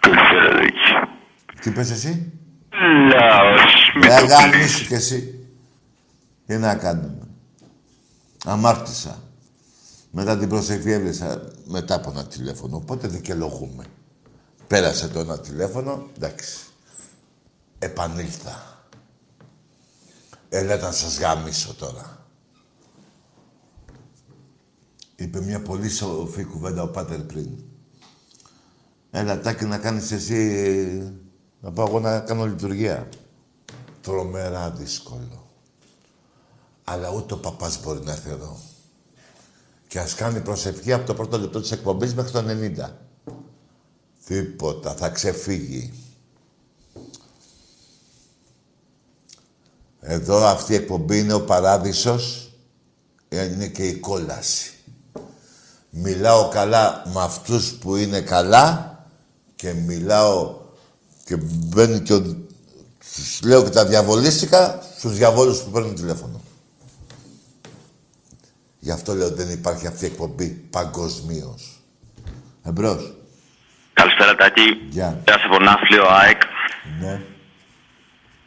Καλησπέρα, 0.00 0.50
Τάκη. 0.50 1.60
Τι 1.60 1.70
πες 1.70 1.90
εσύ; 1.90 2.32
Λαός. 3.12 3.92
Ε, 4.02 4.14
αγάμισου 4.14 4.86
κι 4.86 4.94
εσύ. 4.94 5.48
Τι 6.46 6.56
να 6.56 6.74
κάνουμε. 6.74 7.28
Αμάρτησα. 8.44 9.24
Μετά 10.18 10.38
την 10.38 10.48
προσευχή 10.48 10.90
έβρισα 10.90 11.52
μετά 11.64 11.94
από 11.94 12.10
ένα 12.10 12.26
τηλέφωνο. 12.26 12.76
Οπότε 12.76 13.08
δικαιολογούμε. 13.08 13.84
Πέρασε 14.66 15.08
το 15.08 15.18
ένα 15.18 15.38
τηλέφωνο, 15.38 16.06
εντάξει. 16.16 16.58
Επανήλθα. 17.78 18.82
Έλα 20.48 20.76
να 20.76 20.92
σας 20.92 21.18
γαμίσω 21.18 21.74
τώρα. 21.74 22.26
Είπε 25.16 25.40
μια 25.40 25.62
πολύ 25.62 25.88
σοφή 25.88 26.44
κουβέντα 26.44 26.82
ο 26.82 26.88
Πάτερ 26.88 27.20
πριν. 27.20 27.48
Έλα, 29.10 29.40
Τάκη, 29.40 29.64
να 29.64 29.78
κάνεις 29.78 30.12
εσύ... 30.12 31.20
Να 31.60 31.72
πάω 31.72 31.86
εγώ 31.86 32.00
να 32.00 32.20
κάνω 32.20 32.46
λειτουργία. 32.46 33.08
Τρομερά 34.00 34.70
δύσκολο. 34.70 35.50
Αλλά 36.84 37.10
ούτε 37.10 37.34
ο 37.34 37.38
παπάς 37.38 37.82
μπορεί 37.82 38.00
να 38.04 38.12
έρθει 38.12 38.30
εδώ. 38.30 38.74
Και 39.88 39.98
ας 39.98 40.14
κάνει 40.14 40.40
προσευχή 40.40 40.92
από 40.92 41.06
το 41.06 41.14
πρώτο 41.14 41.38
λεπτό 41.38 41.60
της 41.60 41.70
εκπομπής 41.70 42.14
μέχρι 42.14 42.32
το 42.32 42.44
90. 42.86 42.90
Τίποτα. 44.26 44.94
Θα 44.94 45.08
ξεφύγει. 45.08 45.92
Εδώ 50.00 50.44
αυτή 50.44 50.72
η 50.72 50.76
εκπομπή 50.76 51.18
είναι 51.18 51.32
ο 51.32 51.44
παράδεισος. 51.44 52.50
Είναι 53.28 53.68
και 53.68 53.86
η 53.86 53.94
κόλαση. 53.94 54.70
Μιλάω 55.90 56.48
καλά 56.48 57.02
με 57.14 57.22
αυτούς 57.22 57.72
που 57.72 57.96
είναι 57.96 58.20
καλά 58.20 58.96
και 59.56 59.72
μιλάω 59.72 60.56
και 61.24 61.36
μπαίνει 61.36 62.00
και 62.00 62.14
ο... 62.14 62.20
Τους 63.14 63.40
λέω 63.42 63.62
και 63.62 63.70
τα 63.70 63.86
διαβολίστικα 63.86 64.82
στους 64.96 65.16
διαβόλους 65.16 65.62
που 65.62 65.70
παίρνουν 65.70 65.94
τηλέφωνο. 65.94 66.40
Γι' 68.86 68.92
αυτό 68.98 69.10
λέω 69.14 69.26
ότι 69.26 69.42
δεν 69.42 69.50
υπάρχει 69.60 69.86
αυτή 69.86 70.04
η 70.04 70.10
εκπομπή 70.12 70.48
παγκοσμίως. 70.74 71.62
Εμπρός. 72.68 73.02
Καλησπέρα 73.92 74.34
Τάκη. 74.34 74.68
Γεια. 74.96 75.08
Γεια 75.26 75.38
σε 75.40 75.46
Πονάφλιο 75.52 76.04
ΑΕΚ. 76.20 76.40
Ναι. 77.00 77.14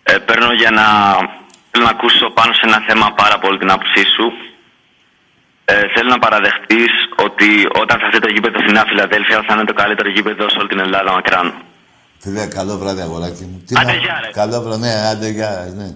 Ε, 0.03 0.17
παίρνω 0.27 0.53
για 0.61 0.71
να... 0.79 0.85
Θέλω 1.71 1.83
να 1.89 1.93
ακούσω 1.97 2.25
πάνω 2.39 2.51
σε 2.53 2.61
ένα 2.69 2.79
θέμα 2.87 3.07
πάρα 3.21 3.37
πολύ 3.39 3.57
την 3.57 3.71
άποψή 3.71 4.03
σου. 4.15 4.25
Ε, 5.65 5.73
θέλω 5.93 6.09
να 6.15 6.19
παραδεχτείς 6.25 6.93
ότι 7.25 7.49
όταν 7.81 7.95
θα 7.99 8.05
έρθει 8.05 8.19
το 8.19 8.29
γήπεδο 8.33 8.57
στη 8.63 8.71
Νέα 8.71 8.85
Φιλαδέλφια 8.89 9.43
θα 9.47 9.53
είναι 9.53 9.65
το 9.71 9.73
καλύτερο 9.81 10.09
γήπεδο 10.15 10.49
σε 10.49 10.57
όλη 10.59 10.67
την 10.73 10.79
Ελλάδα 10.79 11.11
μακράν. 11.11 11.47
Φίλε, 12.23 12.45
καλό 12.57 12.77
βράδυ, 12.77 13.01
αγοράκι 13.01 13.43
μου. 13.49 13.57
Τι 13.65 13.73
Άντε, 13.79 13.91
να- 13.91 13.97
γεια, 14.03 14.15
ρε. 14.23 14.29
Καλό 14.41 14.61
βράδυ, 14.61 14.81
ναι, 14.81 14.93
άντε, 15.11 15.27
γεια, 15.37 15.73
ναι. 15.79 15.87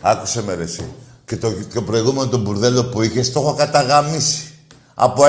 Άκουσε 0.00 0.42
με, 0.42 0.54
ρε, 0.54 0.62
εσύ. 0.62 0.86
Και 1.26 1.36
το, 1.36 1.52
το 1.74 1.82
προηγούμενο 1.82 2.28
το 2.28 2.38
μπουρδέλο 2.38 2.84
που 2.84 3.02
είχε 3.02 3.20
το 3.20 3.40
έχω 3.40 3.54
καταγαμίσει. 3.54 4.50
Από 4.94 5.22
1-5-0-3-4-0-4. 5.24 5.28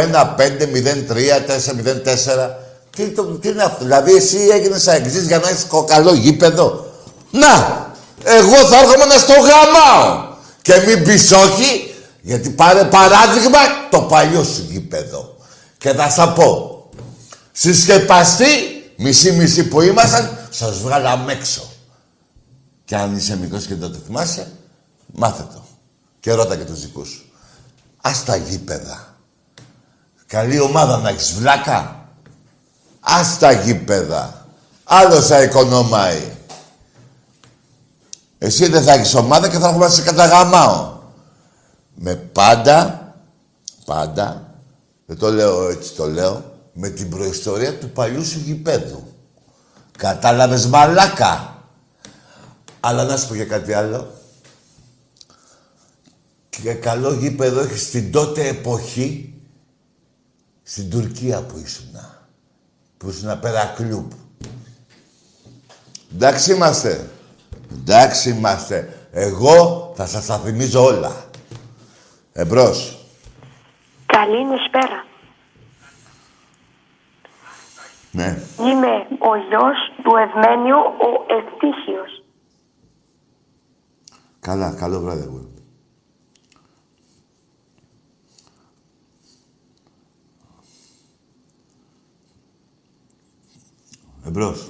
Τι, 2.90 3.10
το, 3.10 3.24
τι 3.24 3.50
είναι 3.50 3.64
αυτό, 3.64 3.84
δηλαδή 3.84 4.16
εσύ 4.16 4.38
έγινες 4.52 4.88
αεξής 4.88 5.26
για 5.28 5.40
να 5.40 5.50
έχεις 5.50 5.68
καλό 5.88 6.14
γήπεδο. 6.14 6.92
Να! 7.32 7.86
Εγώ 8.24 8.56
θα 8.56 8.78
έρχομαι 8.80 9.06
να 9.06 9.18
στο 9.18 9.34
γαμάω. 9.34 10.26
Και 10.62 10.74
μην 10.88 11.04
πεις 11.04 11.32
όχι, 11.32 11.96
γιατί 12.22 12.50
πάρε 12.50 12.84
παράδειγμα 12.84 13.60
το 13.90 14.02
παλιό 14.02 14.44
σου 14.44 14.66
γήπεδο. 14.70 15.36
Και 15.78 15.94
θα 15.94 16.10
σας 16.10 16.34
πω, 16.34 16.78
Συσκεπαστή, 17.52 18.46
μισή-μισή 18.96 19.68
που 19.68 19.82
ήμασταν, 19.82 20.38
σας 20.50 20.78
βγάλαμε 20.78 21.32
έξω. 21.32 21.62
Και 22.86 22.96
αν 22.96 23.16
είσαι 23.16 23.38
μικρός 23.38 23.66
και 23.66 23.76
δεν 23.76 23.92
το 23.92 23.98
θυμάσαι, 24.06 24.52
μάθε 25.14 25.44
το. 25.54 25.67
Και 26.20 26.34
ρώτα 26.34 26.56
και 26.56 26.64
τους 26.64 26.82
δικούς 26.82 27.10
σου. 27.10 27.32
Ας 28.02 28.24
τα 28.24 28.36
γήπεδα. 28.36 29.16
Καλή 30.26 30.60
ομάδα 30.60 30.98
να 30.98 31.10
έχεις 31.10 31.34
βλάκα. 31.34 32.10
Ας 33.00 33.38
τα 33.40 33.52
γήπεδα. 33.52 34.46
Άλλος 34.84 35.28
θα 35.28 35.42
οικονομάει. 35.42 36.32
Εσύ 38.38 38.68
δεν 38.68 38.84
θα 38.84 38.94
έχεις 38.94 39.14
ομάδα 39.14 39.50
και 39.50 39.58
θα 39.58 39.68
έχουμε 39.68 39.86
να 39.86 39.92
σε 39.92 40.02
καταγαμάω. 40.02 40.96
Με 41.96 42.16
πάντα, 42.16 43.14
πάντα, 43.86 44.54
δεν 45.06 45.18
το 45.18 45.32
λέω 45.32 45.70
έτσι, 45.70 45.94
το 45.94 46.06
λέω, 46.06 46.54
με 46.74 46.90
την 46.90 47.10
προϊστορία 47.10 47.78
του 47.80 47.90
παλιού 47.90 48.26
σου 48.26 48.40
γηπέδου. 48.40 49.14
Κατάλαβες 49.98 50.66
μαλάκα. 50.66 51.64
Αλλά 52.80 53.04
να 53.04 53.18
σου 53.18 53.28
πω 53.28 53.36
και 53.36 53.46
κάτι 53.46 53.74
άλλο. 53.74 54.17
Και 56.62 56.74
καλό 56.74 57.14
γήπεδο 57.14 57.60
έχει 57.60 57.78
στην 57.78 58.12
τότε 58.12 58.48
εποχή 58.48 59.34
στην 60.64 60.90
Τουρκία 60.90 61.42
που 61.42 61.58
ήσουνα. 61.58 62.28
Που 62.98 63.10
ήσουνα 63.10 63.38
πέρα 63.38 63.74
κλουμπ. 63.76 64.12
Εντάξει 66.14 66.54
είμαστε. 66.54 67.10
Εντάξει 67.72 68.30
είμαστε. 68.30 69.08
Εγώ 69.12 69.92
θα 69.96 70.06
σας 70.06 70.26
τα 70.26 70.38
θυμίζω 70.38 70.84
όλα. 70.84 71.26
Εμπρός. 72.34 73.06
Καλησπέρα. 74.06 75.06
Ναι. 78.12 78.38
Είμαι 78.60 79.08
ο 79.20 79.36
γιος 79.36 79.78
του 80.04 80.12
Ευμένιου, 80.16 80.78
ο 80.78 81.34
Ευτύχιος. 81.38 82.24
Καλά, 84.40 84.76
καλό 84.76 85.00
βράδυ, 85.00 85.22
εγώ. 85.22 85.57
Εμπρός. 94.28 94.68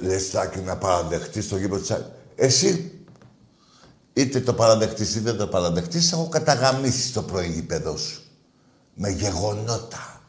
Λες, 0.00 0.30
Τάκη, 0.30 0.58
να 0.58 0.76
παραδεχτείς 0.76 1.48
το 1.48 1.56
γήπεδο 1.56 1.80
της 1.80 1.90
ΑΕΚ. 1.90 2.04
Εσύ, 2.34 3.00
είτε 4.12 4.40
το 4.40 4.54
παραδεχτείς 4.54 5.10
είτε 5.14 5.20
δεν 5.20 5.36
το 5.36 5.46
παραδεχτείς, 5.46 6.12
έχω 6.12 6.28
καταγαμίσει 6.28 7.12
το 7.12 7.22
προηγήπεδο 7.22 7.96
σου. 7.96 8.22
Με 8.94 9.10
γεγονότα. 9.10 10.22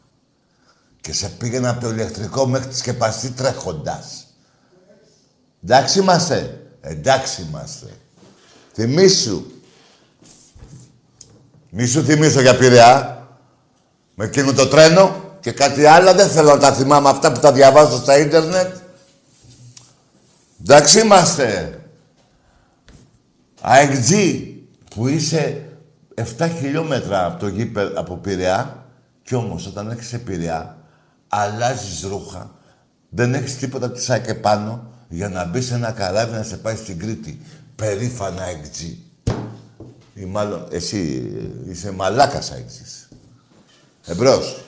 Και 1.02 1.14
σε 1.14 1.30
πήγαινα 1.30 1.70
από 1.70 1.82
το 1.82 1.90
ηλεκτρικό 1.90 2.48
μέχρι 2.48 2.68
τη 2.68 2.78
σκεπαστή 2.78 3.30
τρέχοντας. 3.30 4.26
Εντάξει 5.64 6.00
είμαστε. 6.00 6.68
Εντάξει 6.82 7.42
είμαστε. 7.42 7.98
Θυμήσου. 8.74 9.46
Μη 11.74 11.86
σου 11.86 12.04
θυμίσω 12.04 12.42
για 12.42 12.58
Πειραιά. 12.58 13.26
Με 14.16 14.26
εκείνο 14.26 14.54
το 14.54 14.68
τρένο 14.68 15.16
και 15.40 15.52
κάτι 15.52 15.86
άλλο 15.86 16.14
δεν 16.14 16.30
θέλω 16.30 16.50
να 16.50 16.60
τα 16.60 16.74
θυμάμαι 16.74 17.10
αυτά 17.10 17.32
που 17.32 17.40
τα 17.40 17.52
διαβάζω 17.52 17.98
στα 17.98 18.18
ίντερνετ. 18.18 18.76
Εντάξει 20.62 21.00
είμαστε. 21.00 21.80
ΑΕΚΤΖ 23.62 24.12
που 24.96 25.08
είσαι 25.08 25.64
7 26.38 26.50
χιλιόμετρα 26.60 27.26
από 27.26 27.40
το 27.40 27.48
γήπεδο 27.48 28.00
από 28.00 28.18
Πειραιά 28.18 28.86
κι 29.24 29.36
όμως 29.36 29.68
όταν 29.68 29.90
έχεις 29.90 30.20
Πειραιά 30.20 30.78
αλλάζεις 31.28 32.04
ρούχα 32.10 32.52
δεν 33.10 33.34
έχεις 33.34 33.58
τίποτα 33.58 33.92
τη 33.92 34.02
ΣΑΚ 34.02 34.28
επάνω 34.28 34.92
για 35.10 35.30
να 35.30 35.46
μπει 35.46 35.62
σε 35.62 35.74
ένα 35.74 35.92
καράβι 35.92 36.36
να 36.36 36.44
σε 36.44 36.58
πάει 36.58 36.76
στην 36.76 37.00
Κρήτη. 37.00 37.42
Περήφανα 37.76 38.44
ΑΕΚΤΖ. 38.44 38.80
Ή 40.22 40.26
μάλλον 40.26 40.68
εσύ 40.70 41.32
ε, 41.66 41.72
είσαι 41.72 41.92
μαλάκας 41.92 42.52
ΑΕΚΤΖ. 42.52 43.08
Εμπρός. 44.06 44.64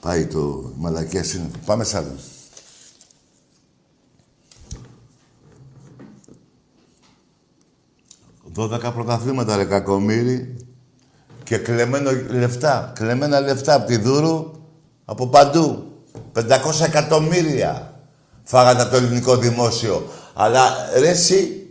Πάει 0.00 0.26
το 0.26 0.72
η 0.76 0.80
μαλακία 0.80 1.24
σύννεφο. 1.24 1.58
Πάμε 1.66 1.84
σ' 1.84 1.94
άλλο. 1.94 2.18
Δώδεκα 8.44 8.92
πρωταθλήματα 8.92 9.56
ρε 9.56 9.64
κακομύρι 9.64 10.56
και 11.44 11.58
κλεμμένο 11.58 12.10
λεφτά. 12.28 12.92
Κλεμμένα 12.94 13.40
λεφτά 13.40 13.74
από 13.74 13.86
τη 13.86 13.96
Δούρου, 13.96 14.52
από 15.04 15.28
παντού. 15.28 15.95
500 16.34 16.84
εκατομμύρια 16.84 17.94
φάγανε 18.44 18.82
από 18.82 18.90
το 18.90 18.96
ελληνικό 18.96 19.36
δημόσιο. 19.36 20.10
Αλλά 20.34 20.76
ρε 20.98 21.08
εσύ, 21.08 21.66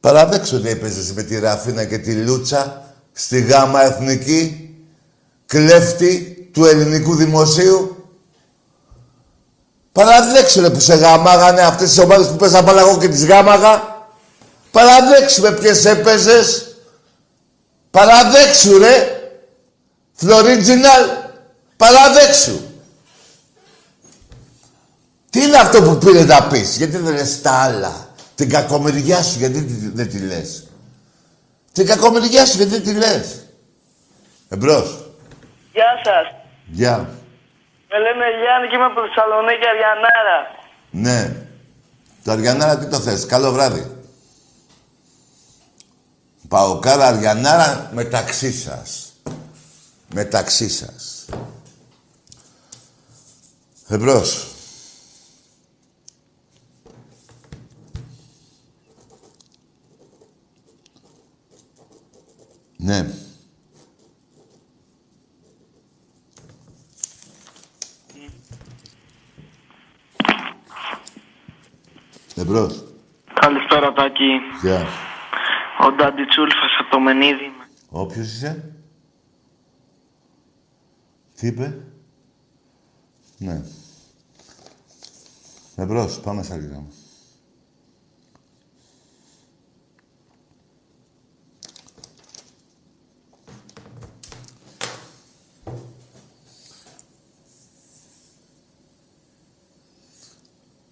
παραδέξου 0.00 0.56
ότι 0.56 0.68
έπαιζες 0.68 1.12
με 1.12 1.22
τη 1.22 1.38
Ραφίνα 1.38 1.84
και 1.84 1.98
τη 1.98 2.14
Λούτσα 2.14 2.82
στη 3.12 3.40
γάμα 3.40 3.82
εθνική 3.82 4.74
κλέφτη 5.46 6.48
του 6.52 6.64
ελληνικού 6.64 7.14
δημοσίου. 7.14 8.04
Παραδέξου 9.92 10.60
ρε 10.60 10.70
που 10.70 10.80
σε 10.80 10.94
γαμάγανε 10.94 11.60
αυτές 11.60 11.88
τις 11.88 11.98
ομάδες 11.98 12.26
που 12.26 12.36
παίζαν 12.36 12.64
πάλι 12.64 12.78
εγώ 12.78 12.98
και 12.98 13.08
τις 13.08 13.26
γάμαγα. 13.26 14.04
Παραδέξου 14.70 15.40
με 15.42 15.52
ποιες 15.52 15.84
έπαιζες. 15.84 16.76
Παραδέξου 17.90 18.78
ρε. 18.78 19.20
Φλωρίτζιναλ. 20.12 21.02
Παραδέξου. 21.80 22.60
Τι 25.30 25.42
είναι 25.42 25.56
αυτό 25.56 25.82
που 25.82 25.98
πήρε 25.98 26.24
να 26.24 26.46
πεις; 26.46 26.76
Γιατί 26.76 26.96
δεν 26.96 27.14
λες 27.14 27.40
τα 27.42 27.50
άλλα; 27.50 28.08
Την 28.34 28.50
κακομεριά 28.50 29.22
σου 29.22 29.38
γιατί 29.38 29.90
δεν 29.94 30.08
τη 30.08 30.18
λες; 30.18 30.66
Την 31.72 31.86
κακομεριά 31.86 32.46
σου 32.46 32.56
γιατί 32.56 32.70
δεν 32.70 32.82
τη 32.82 32.94
λες; 32.94 33.46
Εμπρός. 34.48 35.10
Γεια 35.72 36.00
σας. 36.04 36.34
Γεια. 36.66 36.96
Με 37.88 37.98
λένε 37.98 38.24
Γιάννη 38.42 38.68
και 38.68 38.76
είμαι 38.76 38.84
από 38.84 39.00
Θεσσαλονίκη, 39.06 39.66
Αριανάρα. 39.72 40.38
Ναι. 40.90 41.36
Το 42.24 42.30
Αριανάρα 42.32 42.78
τι 42.78 42.86
το 42.86 43.00
θες; 43.00 43.26
Καλό 43.26 43.52
βράδυ. 43.52 43.96
Παοκάρα 46.48 47.06
Αριανάρα 47.06 47.90
μεταξύ 47.94 48.52
σας. 48.52 49.12
Μεταξύ 50.14 50.68
σας. 50.68 51.19
Εμπρός. 53.92 54.54
Ναι. 62.76 63.06
Εμπρός. 72.34 72.84
Καλησπέρα, 73.34 73.92
Τάκη. 73.92 74.24
Γεια. 74.62 74.86
Ο 75.80 75.92
Ντάντι 75.92 76.26
Τσούλφας 76.26 76.76
από 76.80 76.90
το 76.90 77.00
Μενίδη. 77.00 77.52
Όποιος 77.88 78.26
είσαι. 78.26 78.74
Τι 81.36 81.46
είπε. 81.46 81.84
Ναι. 83.38 83.62
Εμπρός, 85.80 86.20
πάμε 86.20 86.42
στα 86.42 86.56
λίγα. 86.56 86.82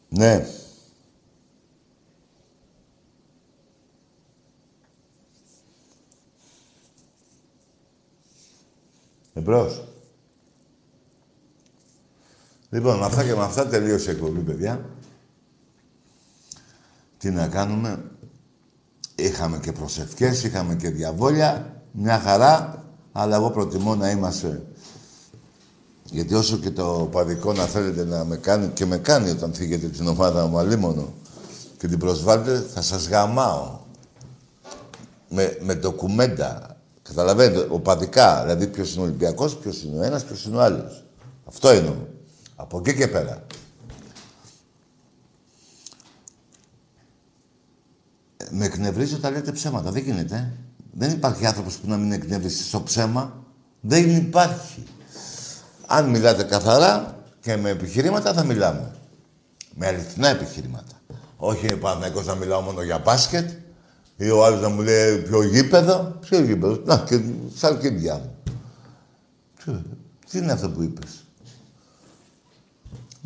Ναι. 0.08 0.46
Εμπρός. 9.34 9.97
Λοιπόν, 12.70 12.98
με 12.98 13.04
αυτά 13.04 13.24
και 13.24 13.34
με 13.34 13.42
αυτά 13.42 13.66
τελείωσε 13.66 14.10
η 14.10 14.14
εκπομπή, 14.14 14.40
παιδιά. 14.40 14.84
Τι 17.18 17.30
να 17.30 17.48
κάνουμε; 17.48 18.02
Είχαμε 19.20 19.58
και 19.58 19.72
προσευχές, 19.72 20.44
είχαμε 20.44 20.74
και 20.74 20.90
διαβόλια. 20.90 21.82
Μια 21.92 22.18
χαρά, 22.18 22.84
αλλά 23.12 23.36
εγώ 23.36 23.50
προτιμώ 23.50 23.94
να 23.94 24.10
είμαστε... 24.10 24.62
Γιατί 26.04 26.34
όσο 26.34 26.56
και 26.56 26.70
το 26.70 27.08
παδικό 27.12 27.52
να 27.52 27.64
θέλετε 27.64 28.04
να 28.04 28.24
με 28.24 28.36
κάνει 28.36 28.68
και 28.68 28.86
με 28.86 28.98
κάνει 28.98 29.30
όταν 29.30 29.54
φύγετε 29.54 29.86
την 29.86 30.08
ομάδα 30.08 30.46
μου 30.46 30.58
αλίμονο 30.58 31.12
και 31.78 31.88
την 31.88 31.98
προσβάλλετε, 31.98 32.66
θα 32.74 32.82
σας 32.82 33.08
γαμάω. 33.08 33.78
Με, 35.28 35.58
με 35.60 35.74
ντοκουμέντα. 35.74 36.76
Καταλαβαίνετε, 37.02 37.66
οπαδικά. 37.70 38.42
Δηλαδή 38.42 38.66
ποιος 38.66 38.92
είναι 38.92 39.00
ο 39.00 39.04
Ολυμπιακός, 39.04 39.56
ποιος 39.56 39.82
είναι 39.82 39.98
ο 39.98 40.02
ένας, 40.02 40.24
ποιος 40.24 40.44
είναι 40.44 40.56
ο 40.56 40.60
άλλος. 40.60 41.04
Αυτό 41.44 41.68
εννοώ. 41.68 41.94
Από 42.60 42.78
εκεί 42.78 42.94
και 42.94 43.08
πέρα. 43.08 43.46
Ε, 48.36 48.44
Με 48.50 48.64
εκνευρίζει 48.64 49.14
όταν 49.14 49.32
λέτε 49.32 49.52
ψέματα. 49.52 49.90
Δεν 49.90 50.02
γίνεται. 50.02 50.52
Δεν 50.92 51.10
υπάρχει 51.10 51.46
άνθρωπος 51.46 51.76
που 51.76 51.88
να 51.88 51.96
μην 51.96 52.12
εκνευρίσει 52.12 52.62
στο 52.62 52.82
ψέμα. 52.82 53.44
Δεν 53.80 54.16
υπάρχει. 54.16 54.82
Αν 55.86 56.08
μιλάτε 56.08 56.42
καθαρά 56.42 57.22
και 57.40 57.56
με 57.56 57.70
επιχειρήματα 57.70 58.32
θα 58.32 58.44
μιλάμε. 58.44 58.94
Με 59.74 59.86
αληθινά 59.86 60.28
επιχειρήματα. 60.28 61.00
Όχι 61.36 61.76
Παναθηναϊκός 61.76 62.26
να 62.26 62.34
μιλάω 62.34 62.60
μόνο 62.60 62.82
για 62.82 62.98
μπάσκετ 62.98 63.50
ή 64.16 64.30
ο 64.30 64.44
άλλος 64.44 64.60
να 64.60 64.68
μου 64.68 64.80
λέει 64.82 65.18
ποιο 65.18 65.42
γήπεδο; 65.42 66.16
Ποιο 66.20 66.40
γήπεδο; 66.40 66.82
Να 66.84 66.98
και 66.98 67.20
στα 67.56 67.68
αρκίδια 67.68 68.14
μου. 68.14 68.36
Τι, 69.64 69.72
τι 70.30 70.38
είναι 70.38 70.52
αυτό 70.52 70.70
που 70.70 70.82
είπες; 70.82 71.27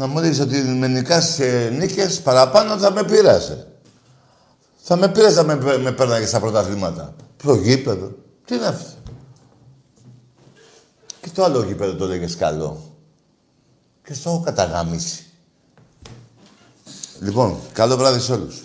Να 0.03 0.09
μου 0.09 0.19
λες 0.19 0.41
ότι 0.41 0.63
με 0.63 0.89
νικάς 0.89 1.35
σε 1.35 1.69
νίκες 1.69 2.21
παραπάνω 2.21 2.79
θα 2.79 2.93
με 2.93 3.05
πείρασε. 3.05 3.67
Θα 4.77 4.97
με 4.97 5.09
πείρασε 5.09 5.43
να 5.43 5.57
με, 5.57 5.79
με 5.79 5.93
πέρναγε 5.93 6.27
στα 6.27 6.41
πρωταθλήματα. 6.41 7.15
Ποιο 7.37 7.55
γήπεδο; 7.55 8.11
Τι 8.45 8.55
είναι 8.55 8.67
αυτό. 8.67 8.91
Και 11.21 11.29
το 11.35 11.45
άλλο 11.45 11.63
γήπεδο 11.63 11.95
το 11.95 12.07
λέγες 12.07 12.37
καλό. 12.37 12.97
Και 14.05 14.15
στο 14.15 14.31
έχω 14.31 14.41
καταγαμίσει. 14.41 15.27
Λοιπόν, 17.21 17.59
καλό 17.73 17.97
βράδυ 17.97 18.21
σε 18.21 18.33
όλους. 18.33 18.63